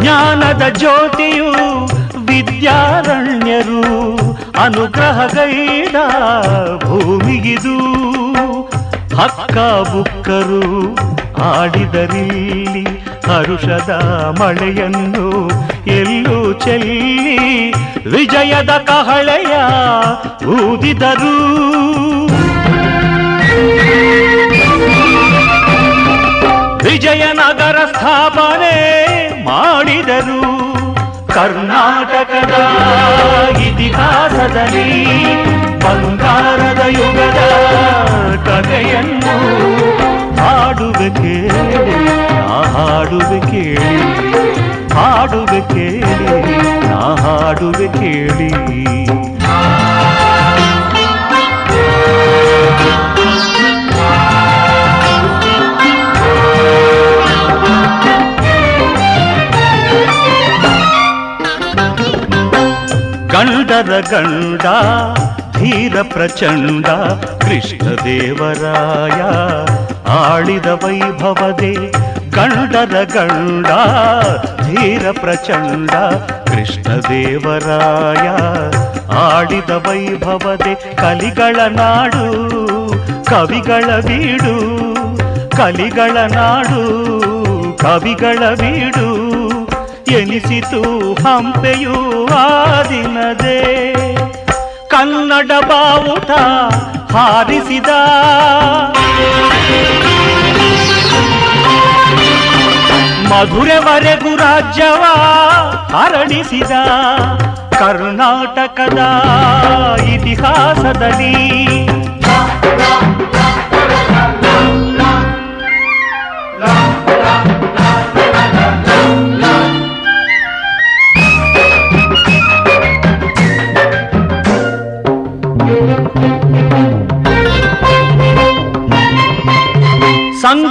ಜ್ಞಾನದ 0.02 0.64
ಜ್ಯೋತಿಯು 0.78 1.50
ವಿದ್ಯಾರಣ್ಯರು 2.28 3.82
ಅನುಗ್ರಹಗೈದ 4.66 5.98
ಭೂಮಿಗಿದು. 6.86 7.78
ಹಕ್ಕ 9.18 9.58
ಬುಕ್ಕರು 9.92 10.64
ಆಡಿದರಿಲ್ಲಿ 11.44 12.84
ಹರುಷದ 13.28 13.92
ಮಳೆಯನ್ನು 14.40 15.28
ಎಲ್ಲೂ 15.88 16.54
ಚೆಲ್ಲಿ 16.54 17.72
ವಿಜಯದ 18.10 18.70
ಕಹಳೆಯ 18.70 19.54
ಊದಿದರು. 20.46 21.36
ವಿಜಯನಗರ 26.84 27.78
ಸ್ಥಾಪನೆ 27.86 28.76
ಮಾಡಿದರು. 29.44 30.42
ಕರ್ನಾಟಕದ 31.34 32.56
ಇತಿಹಾಸದಲ್ಲಿ 33.68 34.90
ಬಂಗಾರದ 35.84 36.82
ಯುಗದ 36.90 37.42
ಕಥೆಯನ್ನು 38.48 39.36
ಹಾಡುವೆ 40.66 41.08
ಕೇಳಿ, 41.16 41.96
ನಾ 42.38 42.56
ಹಾಡುವೆ 42.74 43.40
ಕೇಳಿ 43.50 44.06
ಹಾಡುವೆ 44.94 45.60
ಕೇಳಿ, 45.72 46.56
ನಾ 46.90 47.02
ಹಾಡುವೆ 47.24 47.88
ಕೇಳಿ. 47.98 48.50
ಗಂಡರ 63.34 63.94
ಗಂಡ, 64.12 64.66
ಧೀರ 65.58 65.96
ಪ್ರಚಂಡ 66.14 66.88
ಕೃಷ್ಣದೇವರಾಯ 67.46 69.20
ಆಳಿದ 70.08 70.66
ವೈಭವದೆ 70.66 71.74
ಗಂಡರ 72.30 73.04
ಗಂಡ, 73.14 73.68
ಧೀರ 74.66 75.12
ಪ್ರಚಂಡ 75.12 75.92
ಕೃಷ್ಣದೇವರಾಯ 76.50 78.28
ಆಡಿದ 79.16 79.70
ವೈಭವದೆ 79.70 80.76
ಕಲಿಗಳ 80.76 81.60
ನಾಡು, 81.70 82.48
ಕವಿಗಳ 83.26 84.00
ಬೀಡು, 84.00 84.86
ಕಲಿಗಳ 85.58 86.18
ನಾಡು, 86.18 86.84
ಕವಿಗಳ 87.78 88.56
ಬೀಡು. 88.56 89.26
ಎನಿಸಿತು 90.12 91.14
ಹಂಪೆಯು 91.14 92.26
ಆ 92.26 92.82
ದಿನದೇ. 92.84 93.96
ಕನ್ನಡ 94.88 95.52
ಬಾವುಟ 95.68 96.32
ಹಾರಿಸಿದ 97.15 97.91
ಮಧುರೆವರೆಗೂ 103.31 104.33
ರಾಜ್ಯವ 104.37 105.03
ಹರಡಿಸಿದ 105.95 106.73
ಕರ್ನಾಟಕದ 107.75 109.01
ಇತಿಹಾಸದಲ್ಲಿ 110.15 111.35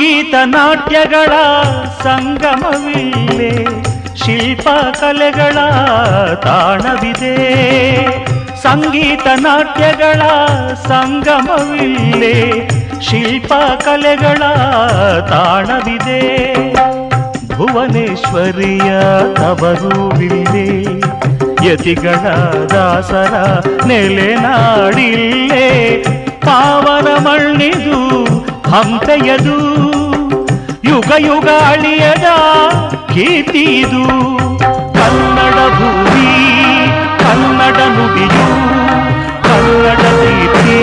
ಸಂಗೀತ 0.05 0.35
ನಾಟ್ಯಗಳ 0.45 1.33
ಸಂಗಮವಿಲ್ಲೇ 2.03 3.67
ಶಿಲ್ಪ 4.17 4.69
ಕಲೆಗಳ 5.01 5.55
ತಾಣವಿದೆ. 6.35 7.37
ಸಂಗೀತ 8.63 9.27
ನಾಟ್ಯಗಳ 9.41 10.23
ಸಂಗಮವಿಲ್ಲೇ 10.75 12.35
ಶಿಲ್ಪ 13.03 13.53
ಕಲೆಗಳ 13.85 14.43
ತಾಣವಿದೆ. 15.29 16.21
ಭುವನೇಶ್ವರಿಯ 17.57 18.91
ತವರುವಿಲ್ಲೇ 19.35 20.69
ಯತಿಗಳ 21.67 22.29
ದಾಸರ 22.65 23.35
ನೆಲೆನಾಡಿಲ್ಲೇ 23.87 25.67
ಪಾವನ 26.41 27.09
ಮಣ್ಣಿದು 27.25 28.25
ಹಂಪೆಯದು 28.75 29.57
ಯುಗ 30.89 31.11
ಯುಗ 31.27 31.49
ಅಳಿಯದ 31.67 32.29
ಕೀರ್ತಿಯಿದು. 33.13 34.03
ಕನ್ನಡ 34.97 35.57
ಭೂಮಿ, 35.77 36.31
ಕನ್ನಡ 37.23 37.79
ನುಡಿಯು, 37.97 38.47
ಕನ್ನಡ 39.47 40.03
ಕೀರ್ತಿ 40.21 40.79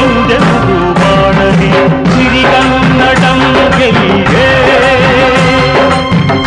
ಎಂದೆಂದು 0.00 0.76
ಮಾಡಲಿ 1.00 1.70
ಸಿರಿಗನ್ನಡಂ 2.12 3.40
ಸಿರಿ 3.76 4.10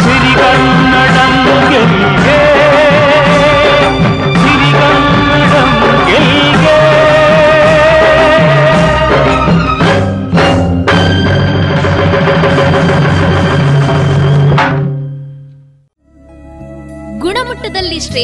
ಸಿರಿಗನ್ನಡಂ 0.04 1.34
ಗೆಲ್ಲಿಗೆ 1.72 2.25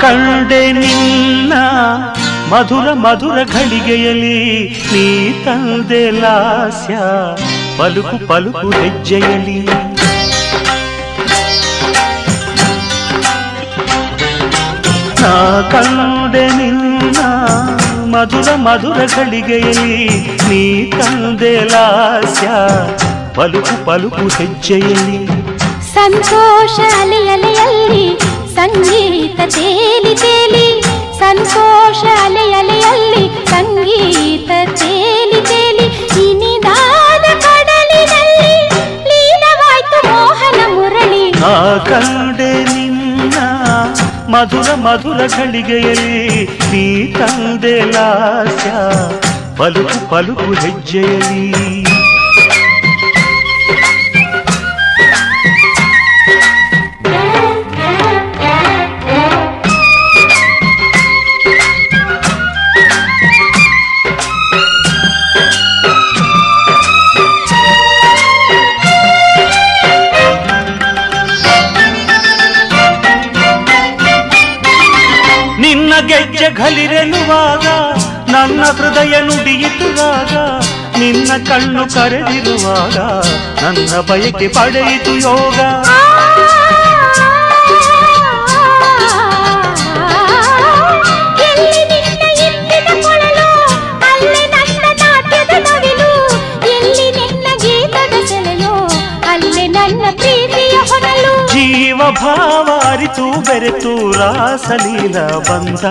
ಕಂಡೆ 0.00 0.72
ನಿನ್ನ 0.72 1.52
ಮಧುರ 2.52 2.92
ಮಧುರ 2.92 3.44
ಘಳಿಗೆಯಲಿ 3.44 4.68
ನೀ 4.92 5.32
ತಂದೆ 5.44 6.10
ಲಾಸ್ಯ. 6.10 6.96
ಪಲುಕು 7.78 8.26
ಪಲುಕು 8.28 8.70
ಹೆಜ್ಜೆಯಲಿ 8.70 9.58
ನಾ 9.58 9.78
ನಾ 15.22 15.62
ಕಂಡೆ 15.70 16.46
ನಿನ್ನ 16.46 17.18
ಮಧುರ 18.16 18.54
ಮಧುರ 18.54 18.96
ಗಳಿಗೆಯಲ್ಲಿ 19.16 20.08
ನೀ 20.48 20.90
ತಂದೆ 20.90 21.64
ಲಾಸ್ಯ. 21.64 22.48
ಪಲುಕು 23.34 23.86
ಪಲುಕು 23.86 24.28
ಹೆಜ್ಜೆಯಲ್ಲಿ. 24.28 25.26
ಸಂತೋಷ 25.94 26.80
ಅಲೆ 27.02 27.20
ಅಲೆಯಲ್ಲಿ 28.58 29.22
ಸಂಗೀತ 29.30 29.40
ತೇಲಿ 29.54 30.12
ತೇಲಿ 30.20 30.66
ಸಂತೋಷ 31.18 32.02
ಅಲೆ 32.24 32.44
ಅಲೆಯಲ್ಲಿ 32.52 33.24
ಸಂಗೀತ 33.50 34.50
ತೇಲಿ 34.80 35.40
ತೇಲಿ 35.50 35.86
ಇನಿದಾದ 36.24 37.26
ಕಡಲಿನಲ್ಲಿ 37.44 38.52
ಲೀನವಾಯ್ತು 39.10 40.00
ಮೋಹನ 40.08 40.60
ಮುರಳಿ 40.74 41.22
ನಾ 41.36 41.52
ಕಂಡೆ 41.88 42.50
ನಿನ್ನ 42.72 43.36
ಮಧುರ 44.28 44.68
ಮಧುರ 44.86 45.20
ಗಳಿಗೆಯಲ್ಲಿ 45.36 46.22
ನೀ 46.72 46.84
ತಂದೆ 47.12 47.76
ಲಾಸ್ಯ 47.94 48.70
ಪಲುಕು 49.58 49.98
ಪಲುಕು 50.10 50.48
ಹೆಜ್ಜೆಯಲ್ಲಿ 50.62 51.44
ಗೆಜ್ಜೆ 76.68 76.86
ಘಲಿರೆನುವಾಗ 76.86 77.66
ನನ್ನ 78.32 78.60
ಹೃದಯ 78.78 79.14
ನುಡಿಯಿತುವಾಗ 79.26 80.32
ನಿನ್ನ 81.00 81.30
ಕಣ್ಣು 81.48 81.84
ಕರೆದಿರುವಾಗ 81.94 82.96
ನನ್ನ 83.62 84.00
ಬಯಕೆ 84.08 84.48
ಪಡೆಯಿತು 84.56 85.12
ಯೋಗ 85.26 85.58
ಎಲ್ಲಿ 91.46 91.82
ನಿನ್ನ 91.92 92.22
ಇಂದಿನ 92.44 92.88
ಕೊಳಲು 93.04 93.48
ಅಲ್ಲಿ 94.08 94.42
ನನ್ನ 94.54 94.86
ನಾಟ್ಯದ 95.02 95.54
ನವಿಲು 95.66 96.10
ಎಲ್ಲಿ 96.72 97.08
ನಿನ್ನ 97.18 97.46
ಗೀತದ 97.64 98.14
ಸೆಲೆಯೋ 98.30 98.74
ಅಲ್ಲಿ 99.32 99.66
ನನ್ನ 99.76 100.04
ಪ್ರೀತಿಯ 100.20 100.78
ಹೊನಲು 100.90 101.34
ಜೀವ 101.54 102.00
ಭಾವ 102.22 102.68
ಅರಿತು 102.90 103.26
ಬೆರೆತು 103.48 103.94
ರಾಸಲೀಲ 104.20 105.16
ಬಂದ 105.48 105.84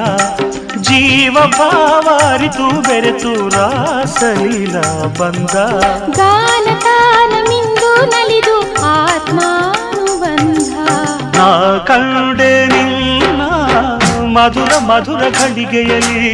ಜೀವ 0.82 1.36
ಭಾವ 1.58 2.06
ಅರಿತು 2.28 2.66
ಬೆರೆತು 2.88 3.32
ರಾಸಲೀಲ 3.56 4.76
ಬಂದ 5.20 5.56
ಗಾನ 6.18 6.68
ತಾನ 6.86 7.34
ಮಿಂದು 7.50 7.92
ನಲಿದು 8.14 8.56
ಆತ್ಮಾನುಬಂಧ 8.92 10.72
ನಾ 11.38 11.50
ಕಂಡೆ 11.88 12.52
ನಿನ್ನ 12.74 13.42
ಮಧುರ 14.36 14.74
ಮಧುರ 14.90 15.24
ಗಳಿಗೆಯಲ್ಲಿ 15.38 16.30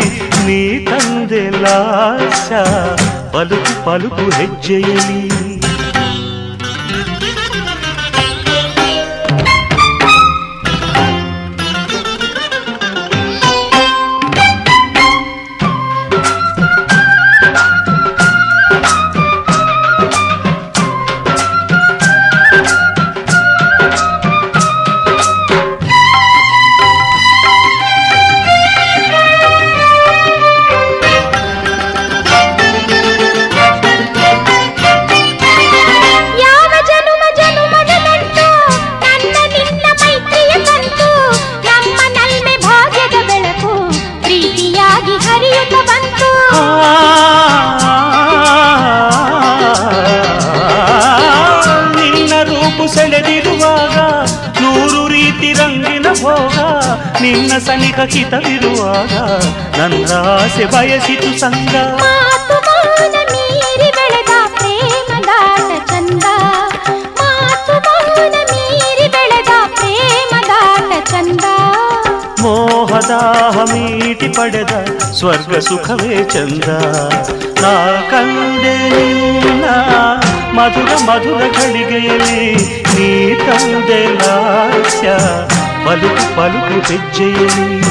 ನೀ 0.46 0.60
ತಂದೆ 0.86 1.44
ಲಾಸ 1.64 2.50
ಪಲುಕು 3.34 3.74
ಪಲುಕು 3.86 4.26
ಹೆಜ್ಜೆಯಲ್ಲಿ 4.38 5.22
ಸುಖವೇ 75.72 76.16
ಚಂದ 76.32 76.70
ನಾ 77.62 77.74
ಕಂಡೆ 78.10 78.74
ನಿನ್ನ 78.94 79.66
ಮಧುರ 80.58 80.90
ಮಧುರ 81.08 81.42
ಗಳಿಗೆಯಲ್ಲಿ 81.58 82.42
ನೀ 82.96 83.08
ತಂದೆ 83.42 84.02
ಲಾಸ್ಯ 84.18 85.10
ಪಲುಕು 85.86 86.26
ಪಲುಕು 86.38 86.78
ಹೆಜ್ಜೆಯಲ್ಲಿ 86.90 87.91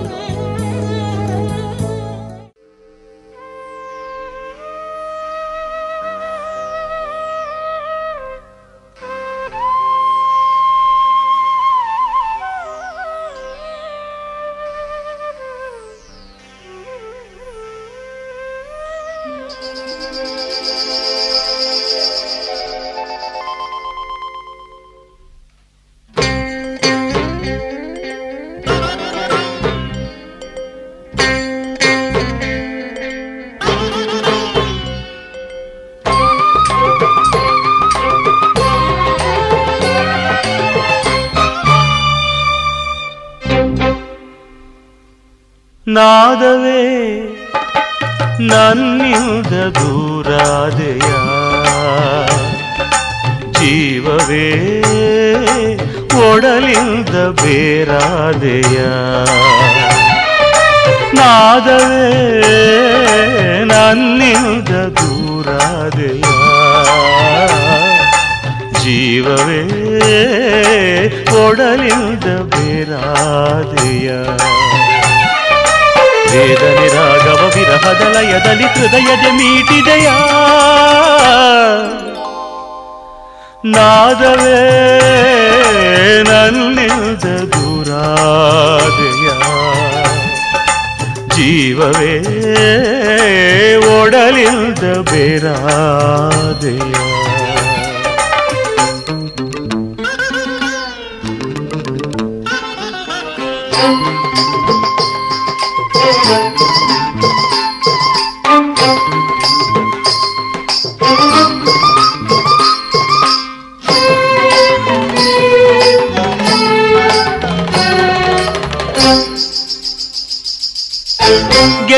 ನಾದವೇ 46.41 46.83
ನನ್ನಿಂದ 48.39 49.53
ದೂರಾದೆಯ 49.77 51.09
ಜೀವವೇ? 53.51 54.47
ಒಡಲಿಂದ 56.29 57.15
ಬೇರಾದೆಯ 57.41 58.79
ನಾದವೇ? 61.13 62.09
ನನ್ನಿಂದ 63.65 64.71
ದೂರಾದೆಯ 64.97 66.25
ಜೀವವೇ? 68.83 69.61
ಒಡಲಿಂದ 71.45 72.27
ಬೇರಾದೆಯ 72.49 74.09
ವೇದನೆ 76.31 76.87
ರಾಘವ 76.87 77.51
ವಿರಹದ 77.55 78.01
ಲಯದಲ್ಲಿ 78.01 78.63
ಹೃದಯದ 78.63 79.31
ಮೀಟಿದೆಯ. 79.31 80.09
ನಾದವೇ 83.65 84.63
ನನ್ನಿಲ್ಲದ 86.23 87.43
ದೂರಾದೆಯ. 87.43 89.29
ಜೀವವೇ 91.27 93.75
ಒಡಲಿಂದ 93.75 95.09
ಬೇರಾದೆಯ. 95.09 97.10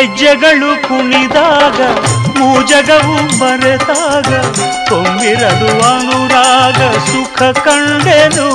ಗೆಜ್ಜೆಗಳು 0.04 0.70
ಕುಣಿದಾಗ, 0.88 1.80
ಮೂಜಗವು 2.38 3.18
ಮರೆತಾಗ 3.40 4.30
ಕೊಂಬಿರದು 4.90 5.70
ಅನುರಾಗ 5.90 6.80
ಸುಖ 7.06 7.42
ಕಂಡೆನು. 7.66 8.48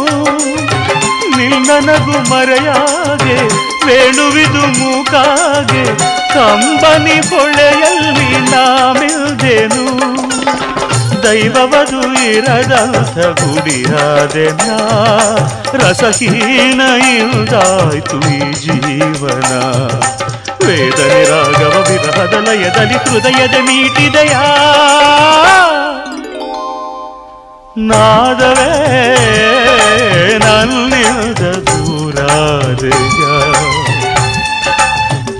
ನಿನ್ನನಗು 1.36 2.16
ಮರೆಯಾಗೆ 2.30 3.36
ವೇಣುವಿದು 3.86 4.64
ಮೂಕಾಗೆ, 4.78 5.84
ಕಂಬನಿ 6.34 7.16
ಹೊಳೆಯಲ್ಲಿ 7.30 8.30
ನಾಮಿಲ್ದೆನು 8.52 9.86
ದೈವವದು 11.24 12.02
ಇರದಂತ 12.32 13.18
ಗುಡಿಯಾದೆ 13.40 14.46
ರಸಹೀನ 15.82 16.82
ಇಲ್ದಾಯ್ತು 17.16 18.18
ಈ 18.36 18.40
ಜೀವನ. 18.62 19.52
ವೇದನೆ 20.68 21.20
ರಾಗವ 21.24 21.74
ವಿರಹದ 21.88 22.34
ಲಯದಲ್ಲಿ 22.46 22.98
ಹೃದಯದ 23.04 23.56
ಮೀಟಿದೆಯ 23.60 24.34
ನಾದವೇ 27.88 28.70
ನನ್ನಿಂದ 30.38 31.42
ದೂರಾದೆಯ? 31.68 33.20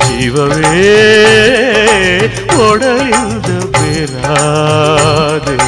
ಜೀವವೇ 0.00 0.72
ಒಡೆಯುವುದು 2.60 3.56
ಬೇರಾದೆಯ? 3.72 5.58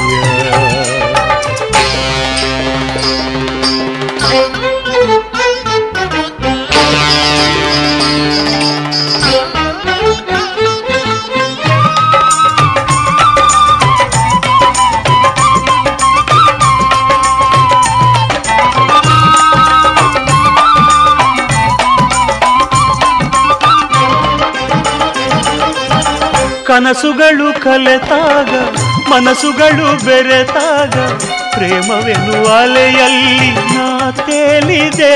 ಕನಸುಗಳು 26.70 27.60
ಕಲೆತಾಗ, 27.60 28.50
ಮನಸ್ಸುಗಳು 29.10 30.04
ಬೆರೆತಾಗ 30.04 30.94
ಪ್ರೇಮವೆನ್ನುವ 31.54 32.58
ಅಲೆಯಲ್ಲಿ 32.60 33.50
ನಾ 33.50 34.10
ತೇಲಿದೆ. 34.10 35.14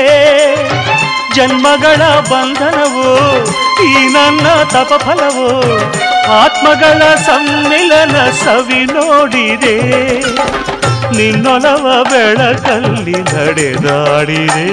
ಜನ್ಮಗಳ 1.35 2.01
ಬಂಧನವೋ, 2.19 3.17
ಈ 3.85 3.93
ನನ್ನ 3.93 4.47
ತಪಫಲವೋ, 4.63 5.63
ಆತ್ಮಗಳ 6.31 7.15
ಸಮ್ಮಿಲನ 7.15 8.29
ಸವಿ 8.29 8.85
ನೋಡಿದೆ. 8.85 9.79
ನಿನ್ನೊಲವ 11.17 12.03
ಬೆಳಕಲ್ಲಿ 12.03 13.11
ನಡೆದಾಡಿದೆ, 13.11 14.69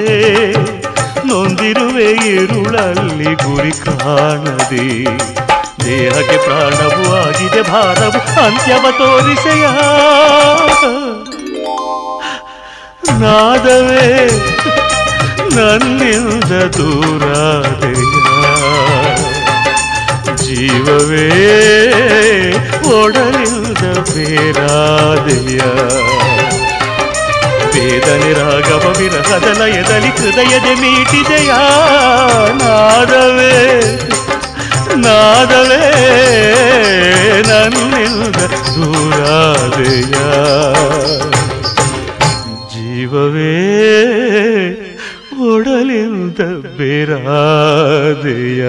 ನೊಂದಿರುವೆ 1.26 2.10
ಇರುಳಲ್ಲಿ 2.26 3.34
ಗುರಿ 3.34 3.72
ಕಾಣದೆ. 3.72 5.32
ದೇಹಕ್ಕೆ 5.84 6.36
ಪ್ರಾಣವು 6.36 7.04
ಆಗಿದೆ, 7.16 7.62
ಭಾರವು 7.62 8.20
ಅಂತ್ಯವ 8.44 8.84
ತೋರಿಸೆಯ? 8.98 9.64
ನಾದವೇ, 13.20 14.06
ನನ್ನಿಂದ 15.56 16.52
ದೂರಾದೆಯ 16.76 18.02
ಜೀವವೇ, 20.36 21.26
ಒಡಲಿಂದ 23.00 23.82
ಬೇರಾದೆಯ? 24.12 25.60
ವೇದನೆ 27.74 28.32
ರಾಗವ 28.32 28.84
ವಿರಹದ 28.98 29.48
ಲಯದಲ್ಲಿ 29.60 30.10
ಹೃದಯದ 30.10 30.68
ಮೀಟಿದೆಯ 30.80 31.52
ನಾದವೇ 32.60 33.54
ನಾದವೇ 34.97 35.85
ನನ್ನಿಂದ 37.48 38.36
ದೂರಾದೆಯ? 38.36 40.14
ಜೀವವೇ 42.69 43.52
ಒಡಲಿಂದ 45.51 46.39
ಬೇರಾದೆಯ? 46.77 48.62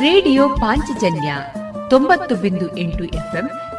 ರೇಡಿಯೋ 0.00 0.48
ಪಾಂಚಜನ್ಯ 0.48 1.34
ತೊಂಬತ್ತು 1.90 2.34
ಬಿಂದು 2.34 2.76
ಎಂಟು 2.76 3.04
ಎಫ್ಎಂ 3.04 3.50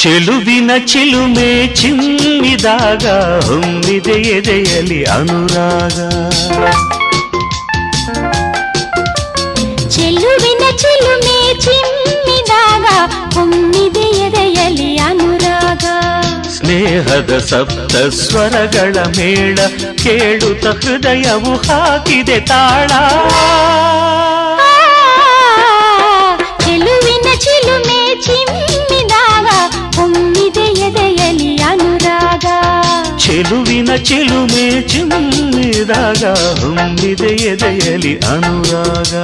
ಚೆಲುವಿನ 0.00 0.70
ಚಿಲುಮೆ 0.86 1.74
ಚಿಮ್ಮಿದಾಗ 1.74 3.06
ಹೊಮ್ಮಿದೆ 3.46 4.12
ಎದೆಯಲಿ 4.12 5.04
ಅನುರಾಗ. 5.04 5.98
ಚೆಲುವಿನ 9.88 10.76
ಚಿಲುಮೆ 10.76 11.60
ಚಿಮ್ಮಿದಾಗ 11.60 12.86
ಹೊಮ್ಮಿದೆ 13.34 14.06
ಎದೆಯಲಿ 14.26 14.96
ಅನುರಾಗ. 14.96 15.84
ಸ್ನೇಹದ 16.48 17.38
ಸಪ್ತ 17.38 17.96
ಸ್ವರಗಳ 17.96 18.96
ಮೇಳ 19.16 19.58
ಕೇಳುತ್ತ 19.94 20.66
ಹೃದಯವು 20.66 21.56
ಹಾಕಿದೆ 21.56 22.40
ತಾಳ. 22.40 22.90
ಚೆಲುವಿನ 33.28 33.96
ಚಿಲುಮೆ 33.96 34.82
ಚಿಮ್ಮಿದಾಗ 34.82 36.24
ಹೊಮ್ಮಿದೆ 36.60 37.32
ಎದೆಯಲಿ 37.50 38.16
ಅನುರಾಗ. 38.16 39.14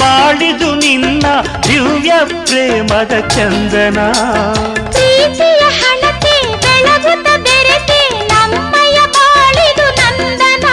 ಬಾಳಿದು 0.00 0.70
ನಿನ್ನ 0.82 1.26
ದಿವ್ಯ 1.68 2.12
ಪ್ರೇಮದ 2.42 3.14
ಚಂದನ 3.34 3.98
ಪ್ರೀತಿಯ 4.94 5.62
ಹಣತೆ 5.78 6.34
ಬೆಳಗುತ್ತ 6.64 7.28
ಬೆರೆತೆ 7.46 8.00
ನಮ್ಮಯ 8.30 8.98
ಬಾಳಿದು 9.16 9.86
ನಂದನ 10.00 10.66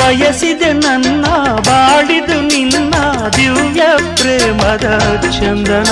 ಬಯಸಿದೆ 0.00 0.72
ನನ್ನ 0.84 1.24
ಬಾಳಿದು 1.68 2.38
ನಿನ್ನ 2.50 2.94
ದಿವ್ಯ 3.38 3.82
ಪ್ರೇಮದ 4.14 4.86
ಚಂದನ 5.38 5.90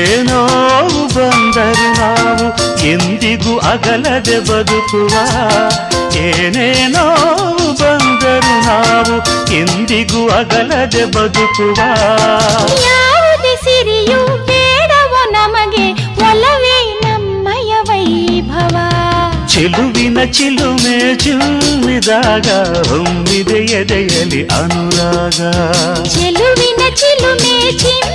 ಎಂದಿಗೂ 2.84 3.58
ಅಗಲದೆ 3.58 4.40
ಬದುಕುವ 4.40 5.14
ಏನೇನೋ 6.16 7.06
ಬಂದರು 7.82 8.66
ನಾವು 8.66 9.16
ಎಂದಿಗೂ 9.54 10.30
ಅಗಲದೆ 10.30 11.06
ಬದುಕುವ. 11.06 11.80
ಯಾವುದೇ 12.84 13.56
ಸಿರಿಯು 13.56 14.46
ಬೇಡವೋ 14.46 15.32
ನಮಗೆ 15.32 15.92
ಒಲವೇ 16.22 17.00
ನಮ್ಮಯ 17.04 17.74
ವೈಭವ. 17.90 18.76
ಚೆಲುವಿನ 19.48 20.18
ಚಿಲುಮೆ 20.32 21.16
ಚುಮ್ಮಿದಾಗ 21.16 22.48
ಹೊಮ್ಮಿದೆ 22.88 23.58
ಎದೆಯಲಿ 23.58 24.46
ಅನುರಾಗ. 24.46 25.40
ಚೆಲುವಿನ 26.08 26.96
ಚಿಲುಮೆ 26.96 27.72
ಚಿಮ್ಮಿದಾಗ 27.72 28.09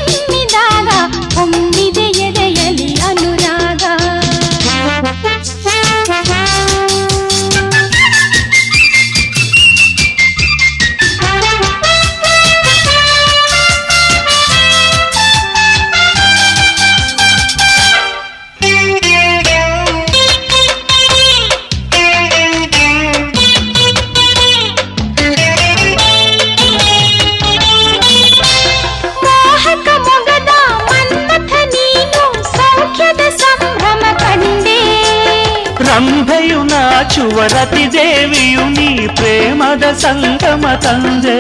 ಸಂಗಮ 40.03 40.67
ತಂದೆ. 40.75 41.39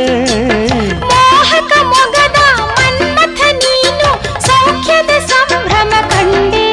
ಮೋಹಕ 1.01 1.73
ಮೊಗದ 1.85 2.39
ಮನ್ಮಥ 2.79 3.41
ನೀನು 3.63 4.11
ಸೌಖ್ಯದ 4.41 5.13
ಸಂಭ್ರಮ 5.27 5.93
ಕಂಡೆ. 6.11 6.67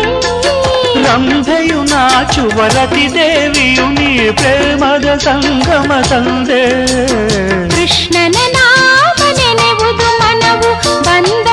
ರಂಭೆಯು 1.06 1.84
ನಾಚುವ 1.84 2.60
ರತಿ 2.68 3.14
ದೇವಿಯು 3.14 3.88
ನೀ 3.88 4.32
ಪ್ರೇಮದ 4.32 5.18
ಸಂಗಮ 5.18 5.92
ತಂದೆ. 6.10 6.64
ಕೃಷ್ಣನ 7.70 8.38
ನಾಮ 8.56 9.20
ನೆನೆವುದು 9.38 10.10
ಮನವು 10.20 10.72
ಬಂದರು 11.04 11.51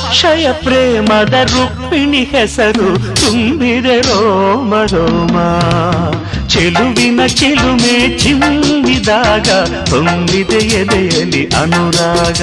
ಅಕ್ಷಯ 0.00 0.46
ಪ್ರೇಮದ 0.60 1.34
ರುಕ್ಮಿಣಿ 1.52 2.22
ಹೆಸರು 2.32 2.88
ತುಂಬಿದೆ 3.20 3.96
ರೋಮ 4.08 4.72
ರೋಮ 4.92 5.36
ಚೆಲುವಿನ 6.52 7.20
ಚಿಲುಮೆ 7.38 7.92
ಚಿಮ್ಮಿದಾಗ 8.22 9.48
ತುಂಬಿದೆ 9.90 10.60
ಎದೆಯಲ್ಲಿ 10.80 11.42
ಅನುರಾಗ 11.60 12.40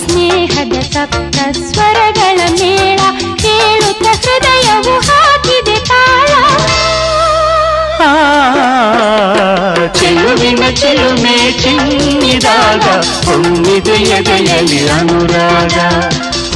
ಸ್ನೇಹದ 0.00 0.76
ಸಪ್ತ 0.92 1.38
ಸ್ವರಗಳ 1.62 2.38
ಮೇಳ 2.60 3.00
ಕೇಳುತ್ತ 3.42 4.06
ಹೃದಯವು 4.22 4.96
ಹಾಕಿದೆ 5.08 5.78
ತಾಳ 5.84 6.30
ಆ, 8.04 8.12
ಚೆಲುವಿನ 9.98 10.62
ಚಿಲುಮೆ 10.80 11.34
ಚಿಮ್ಮಿದಾಗ 11.62 12.84
ತುಂಬಿದೆ 13.26 13.96
ಎದೆಯಲ್ಲಿ 14.16 14.80
ಅನುರಾಗ 14.90 15.76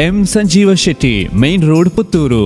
M 0.00 0.24
Sanjeeva 0.26 0.74
Shetty 0.74 1.28
main 1.34 1.62
road 1.62 1.90
Puttur 1.90 2.44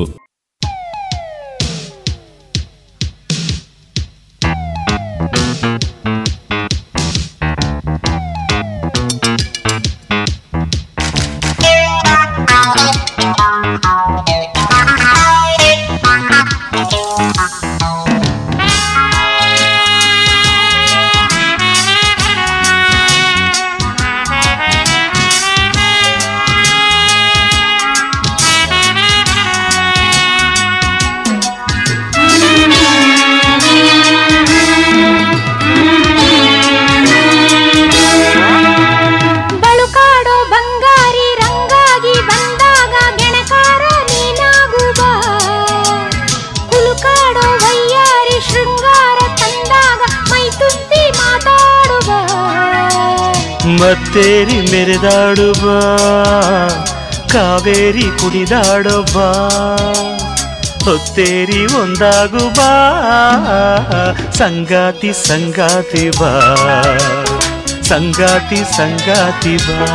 Kaveri 58.20 58.42
ಹೊತ್ತೇರಿ 60.84 61.60
ಒಂದಾಗು 61.80 62.44
ಬಾ 62.58 62.70
ಸಂಗಾತಿ 64.38 65.10
ಸಂಗಾತಿ 65.20 66.04
ಬಾ 66.18 66.30
ಸಂಗಾತಿ 67.90 68.60
ಸಂಗಾತಿ 68.76 69.54
ಬಾ 69.66 69.90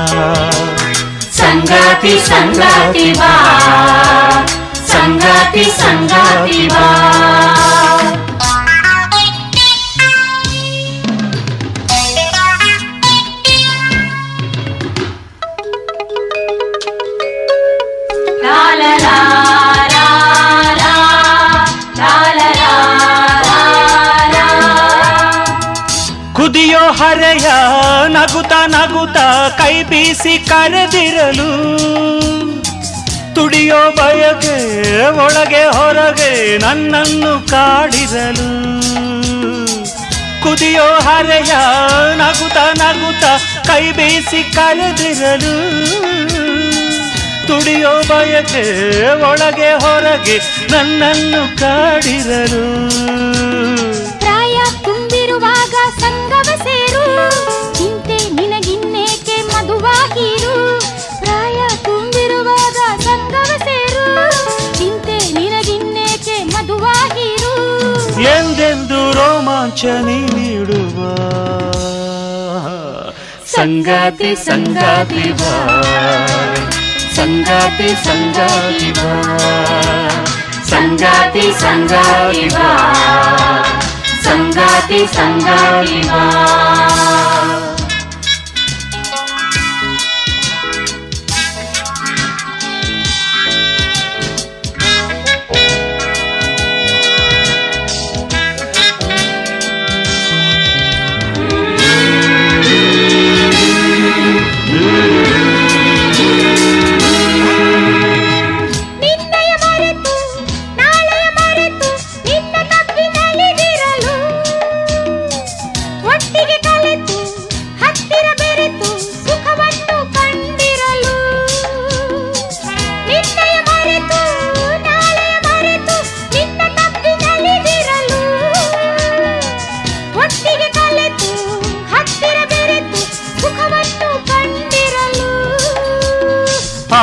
ಸಂಗಾತಿ 1.40 2.14
ಸಂಗಾತಿ 2.30 3.08
ಬಾ 3.22 3.32
ಸಂಗಾತಿ 4.94 5.66
ಸಂಗಾತಿ 5.82 6.62
ಬಾ 6.68 6.88
ಹರೆಯ 26.94 27.52
ನಗುತ 28.08 28.52
ನಗುತ 28.68 29.18
ಕೈ 29.58 29.84
ಬೀಸಿ 29.84 30.40
ಕರೆದಿರಲು. 30.40 31.52
ತುಡಿಯೋ 33.36 33.92
ಬಯಕೆ, 33.92 34.56
ಒಳಗೆ 35.10 35.64
ಹೊರಗೆ 35.66 36.58
ನನ್ನನ್ನು 36.58 37.48
ಕಾಡಿರಲು. 37.48 38.50
ಕುದಿಯೋ 40.44 41.00
ಹರೆಯ 41.00 41.54
ನಗುತ 42.16 42.58
ನಗುತ 42.58 43.24
ಕೈ 43.68 43.92
ಬೀಸಿ 43.92 44.44
ಕರೆದಿರಲು. 44.44 45.56
ತುಡಿಯೋ 47.48 48.04
ಬಯಕೆ, 48.04 48.64
ಒಳಗೆ 49.22 49.74
ಹೊರಗೆ 49.74 50.40
ನನ್ನನ್ನು 50.72 51.60
ಕಾಡಿರಲು. 51.60 52.94
ರೋಮಾಂಚನಿ 69.24 70.36
ನೀಡುವ. 70.36 71.16
ಸಂಗಾತಿ 73.56 74.36
ಸಂಗಾತಿ 74.36 75.32
ಬಾ. 75.32 75.84
ಸಂಗಾತಿ 77.16 77.96
ಸಂಗಾತಿ 78.04 78.92
ಬಾ. 78.92 79.38
ಸಂಗಾತಿ 80.70 81.60
ಸಂಗಾತಿ 81.60 82.50
ಬಾ. 82.50 82.94
ಸಂಗಾತಿ 84.24 85.08
ಸಂಗಾತಿ 85.08 86.08
ಬಾ. 86.08 86.40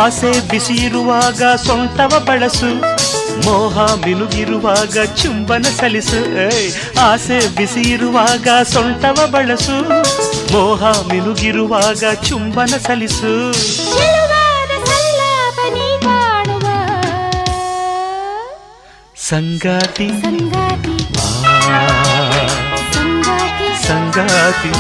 ಆಸೆ 0.10 0.32
ಬಿಸಿ 0.50 0.76
ಇರುವಾಗ 0.86 1.42
ಸೊಂಟವ 1.66 2.14
ಬಳಸು 2.28 2.70
ಮೋಹ 3.46 3.76
ಮಿನುಗಿರುವಾಗ 4.04 4.98
ಚುಂಬನ 5.16 5.66
ಸಲಿಸು 5.78 6.20
ಏಯ್, 6.46 6.70
ಆಸೆ 7.02 7.40
ಬಿಸಿ 7.58 7.82
ಇರುವಾಗ 7.90 8.48
ಸೊಂಟವ 8.72 9.28
ಬಳಸು 9.32 9.78
ಮೋಹ 10.54 10.82
ಮಿನುಗಿರುವಾಗ 11.10 12.04
ಚುಂಬನ 12.24 12.74
ಸಲಿಸು 12.88 13.32
ಚೆಲುವಾದ 13.92 14.72
ಸಲ್ಲಾಪನೆ 14.88 15.88
ಕಾಣುವ 16.06 16.68
ಸಂಗಾತಿ 19.26 20.08
ಸಂಗಾತಿ 20.24 20.96
ಆ, 21.70 21.78
ಸಂಗಾತಿ 22.96 24.72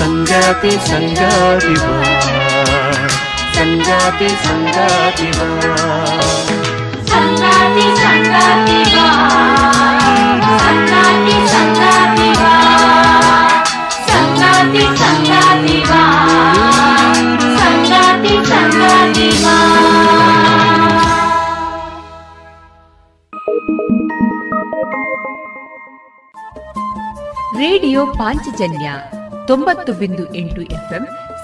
ಸಂಗಾತಿ 0.00 0.72
ಸಂಗಾತಿ 0.82 1.74
ಸಂಗಾತಿ 3.55 4.27
ಬಾ 4.41 4.55
ಸಂಗಾತಿ 4.55 5.25
ಸಂಗಾತಿ 5.25 5.25
ಬಾ 5.25 5.45
ಸಂಗಾತಿ 7.05 7.87
ಸಂಗಾತಿ 8.01 8.79
ಬಾ 8.93 9.05
ಸಂಗಾತಿ 10.65 11.37
ಸಂಗಾತಿ 11.47 12.29
ಬಾ 12.33 12.51
ಸಂಗಾತಿ 14.07 14.85
ಸಂಗಾತಿ 14.97 15.77
ಬಾ 15.89 16.03
ಸಂಗಾತಿ 17.57 18.35
ಸಂಗಾತಿ 18.45 19.29
ಬಾ 19.43 19.55
ರೇಡಿಯೋ 27.59 28.05
ಪಾಂಚಜನ್ಯ 28.05 28.87
ತೊಂಬತ್ತು 29.47 29.93
ಬಿಂದು 29.93 30.35
ಎಂಟು 30.35 30.61
FM 30.61 31.03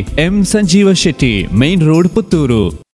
M 0.00 0.44
Sanjeeva 0.44 0.92
Shetty 0.92 1.46
main 1.52 1.82
road 1.82 2.08
Puttur. 2.08 2.89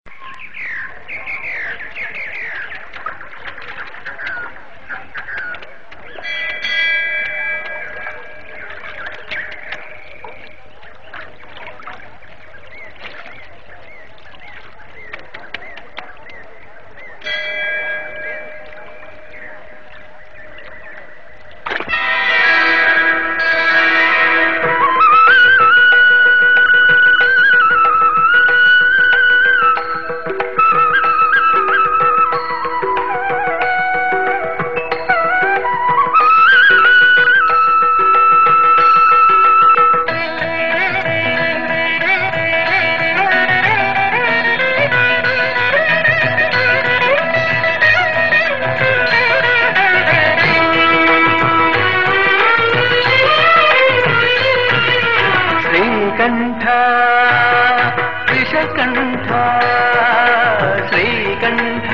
Srikantha 61.42 61.94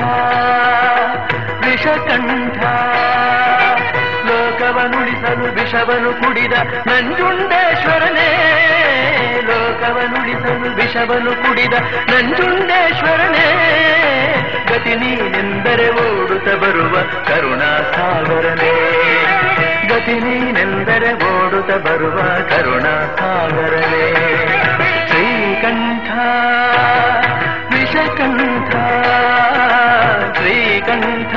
Vishakantha. 1.64 2.58
ಲೋಕವನುಳಿಸಲು 4.26 5.54
ವಿಷವನು 5.54 6.10
ಕುಡಿದ 6.14 6.52
ನಂಜುಂಡೇಶ್ವರನೇ. 6.86 8.28
ಲೋಕವನುಳಿಸಲು 9.46 10.74
ವಿಷವನು 10.74 11.30
ಕುಡಿದ 11.30 11.74
ನಂಜುಂಡೇಶ್ವರನೇ. 12.12 13.48
ಗತಿ 14.68 14.94
ನೀನೆಂದರೆ 14.94 15.88
ಓಡುತ್ತ 15.90 16.48
ಬರುವ 16.48 16.96
ಕರುಣಾ 17.02 17.76
ಸಾಗರನೇ 17.94 18.74
ಗತಿ 19.88 20.12
ನೀನೆಂದರೆ 20.12 21.14
ಓಡುತ್ತ 21.14 21.72
ಬರುವ 21.88 22.18
ಕರುಣಾ 22.48 23.16
ಸಾಗರನೇ 23.18 24.14
ಶ್ರೀಕಂಠ. 25.08 26.10
ವಿಷಕಂಠ 27.88 28.72
ಶ್ರೀಕಂಠ 30.38 31.34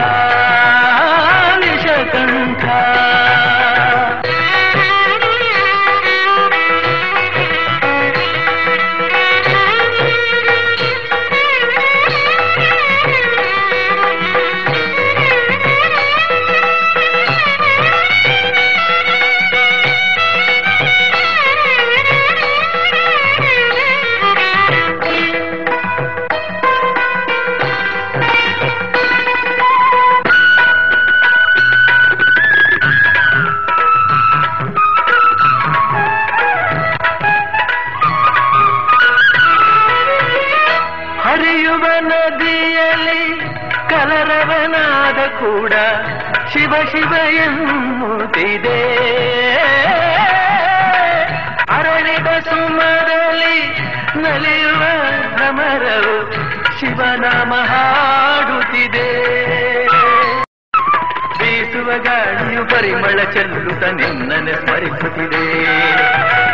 ನಿನ್ನನೆ 63.91 64.53
ಸ್ಮರಿಸುತ್ತಿದೆ. 64.53 65.63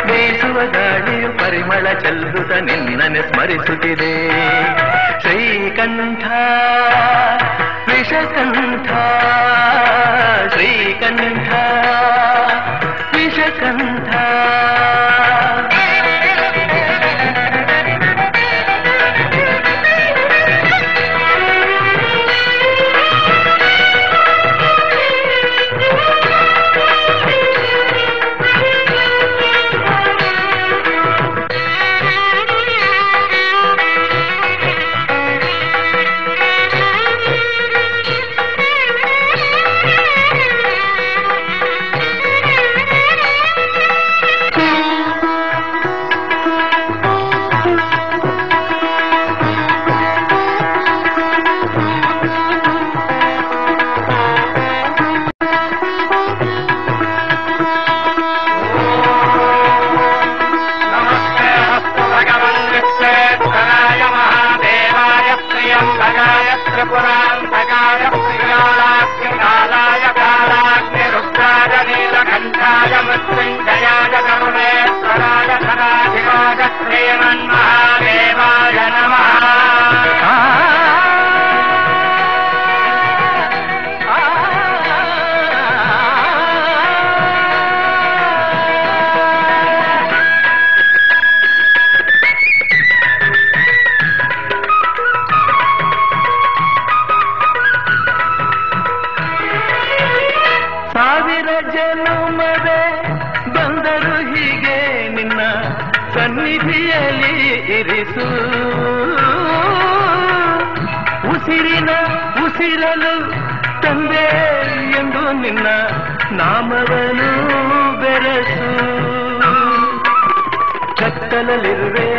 ಬೀಸುವ 0.06 0.60
ಗಾಳಿಯು 0.72 1.32
ಪರಿಮಳ 1.38 1.92
ಚೆಲ್ಲುತ್ತ 1.92 2.52
ನಿನ್ನನೆ 2.52 3.22
ಸ್ಮರಿಸುತ್ತಿದೆ. 3.22 4.28
ಶ್ರೀಕಂಠ 5.20 6.24
ವಿಷಕಂಠ 7.88 8.88
ಶ್ರೀಕಂಠ 10.52 11.48
ವಿಷಕಂಠ. 13.14 14.14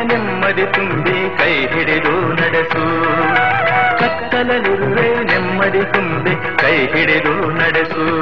ನೆಮ್ಮದಿ 0.04 0.66
ತುಂಬಿ 0.66 1.38
ಕೈ 1.38 1.68
ಹಿಡಿದು 1.68 2.34
ನಡೆಸು. 2.34 2.86
ಕತ್ತಲಲ್ಲಿರುವೆ 4.00 5.24
ನೆಮ್ಮದಿ 5.24 5.84
ತುಂಬಿ 5.94 6.58
ಕೈ 6.58 6.88
ಹಿಡಿದು 6.88 7.52
ನಡೆಸು. 7.52 8.22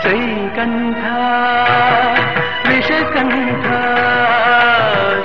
ಶ್ರೀಕಂಠ, 0.00 1.02
ವಿಷಕಂಠ 2.68 3.66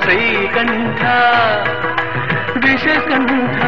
ಶ್ರೀಕಂಠ, 0.02 1.02
ವಿಷಕಂಠ. 2.64 3.62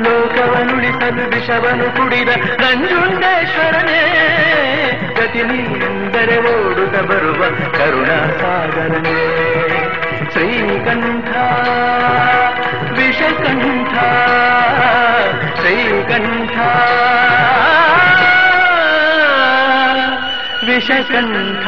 ಲೋಕವನುಳಿಸಲು 0.00 1.30
ವಿಷವನು 1.30 1.96
ಕುಡಿದ 1.96 2.28
ನಂಜುಂಡೇಶ್ವರನೇ 2.60 4.00
ಗತಿ 5.20 5.42
ನೀರೆಂದರೆ 5.42 6.36
ಓಡುತ್ತ 6.38 6.98
ಬರುವ 6.98 7.44
ಕರುಣಾ 7.78 8.18
ಸಾಗರನೇ 8.40 9.18
ಶ್ರೀಕಂಠ 10.42 11.28
ವಿಷಕಂಠ 12.98 13.92
ಶ್ರೀಗಂಧ. 15.60 16.58
ವಿಷಕಂಠ 20.66 21.66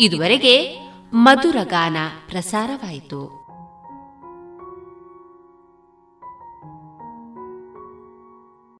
ಇದುವರೆಗೆ 0.00 0.78
ಮಧುರಗಾನ 1.14 1.96
ಪ್ರಸಾರವಾಯಿತು. 2.28 3.39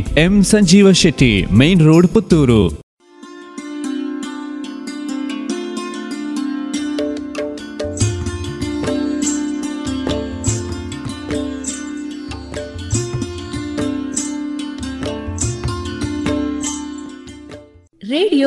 M 0.00 0.42
Sanjeeva 0.42 0.92
Shetty, 0.92 1.46
main 1.46 1.82
road 1.82 2.08
Puttur. 2.08 2.68
Radio 2.68 2.82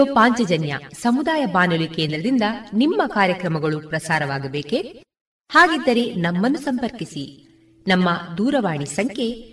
Panchajanya 0.05 0.79
ಸಮುದಾಯ 1.01 1.45
ಬಾನುಲಿ 1.45 1.87
ಕೇಂದ್ರದಿಂದ 1.87 2.41
ನಿಮ್ಮ 2.73 3.01
ಕಾರ್ಯಕ್ರಮಗಳು 3.07 3.89
ಪ್ರಸಾರವಾಗಬೇಕೆ? 3.89 5.03
ಹಾಗಿದ್ದರೆ 5.51 6.13
ನಮ್ಮನ್ನು 6.13 6.59
ಸಂಪರ್ಕಿಸಿ. 6.59 7.39
ನಮ್ಮ 7.87 8.09
ದೂರವಾಣಿ 8.37 8.85
ಸಂಖ್ಯೆ 8.85 9.52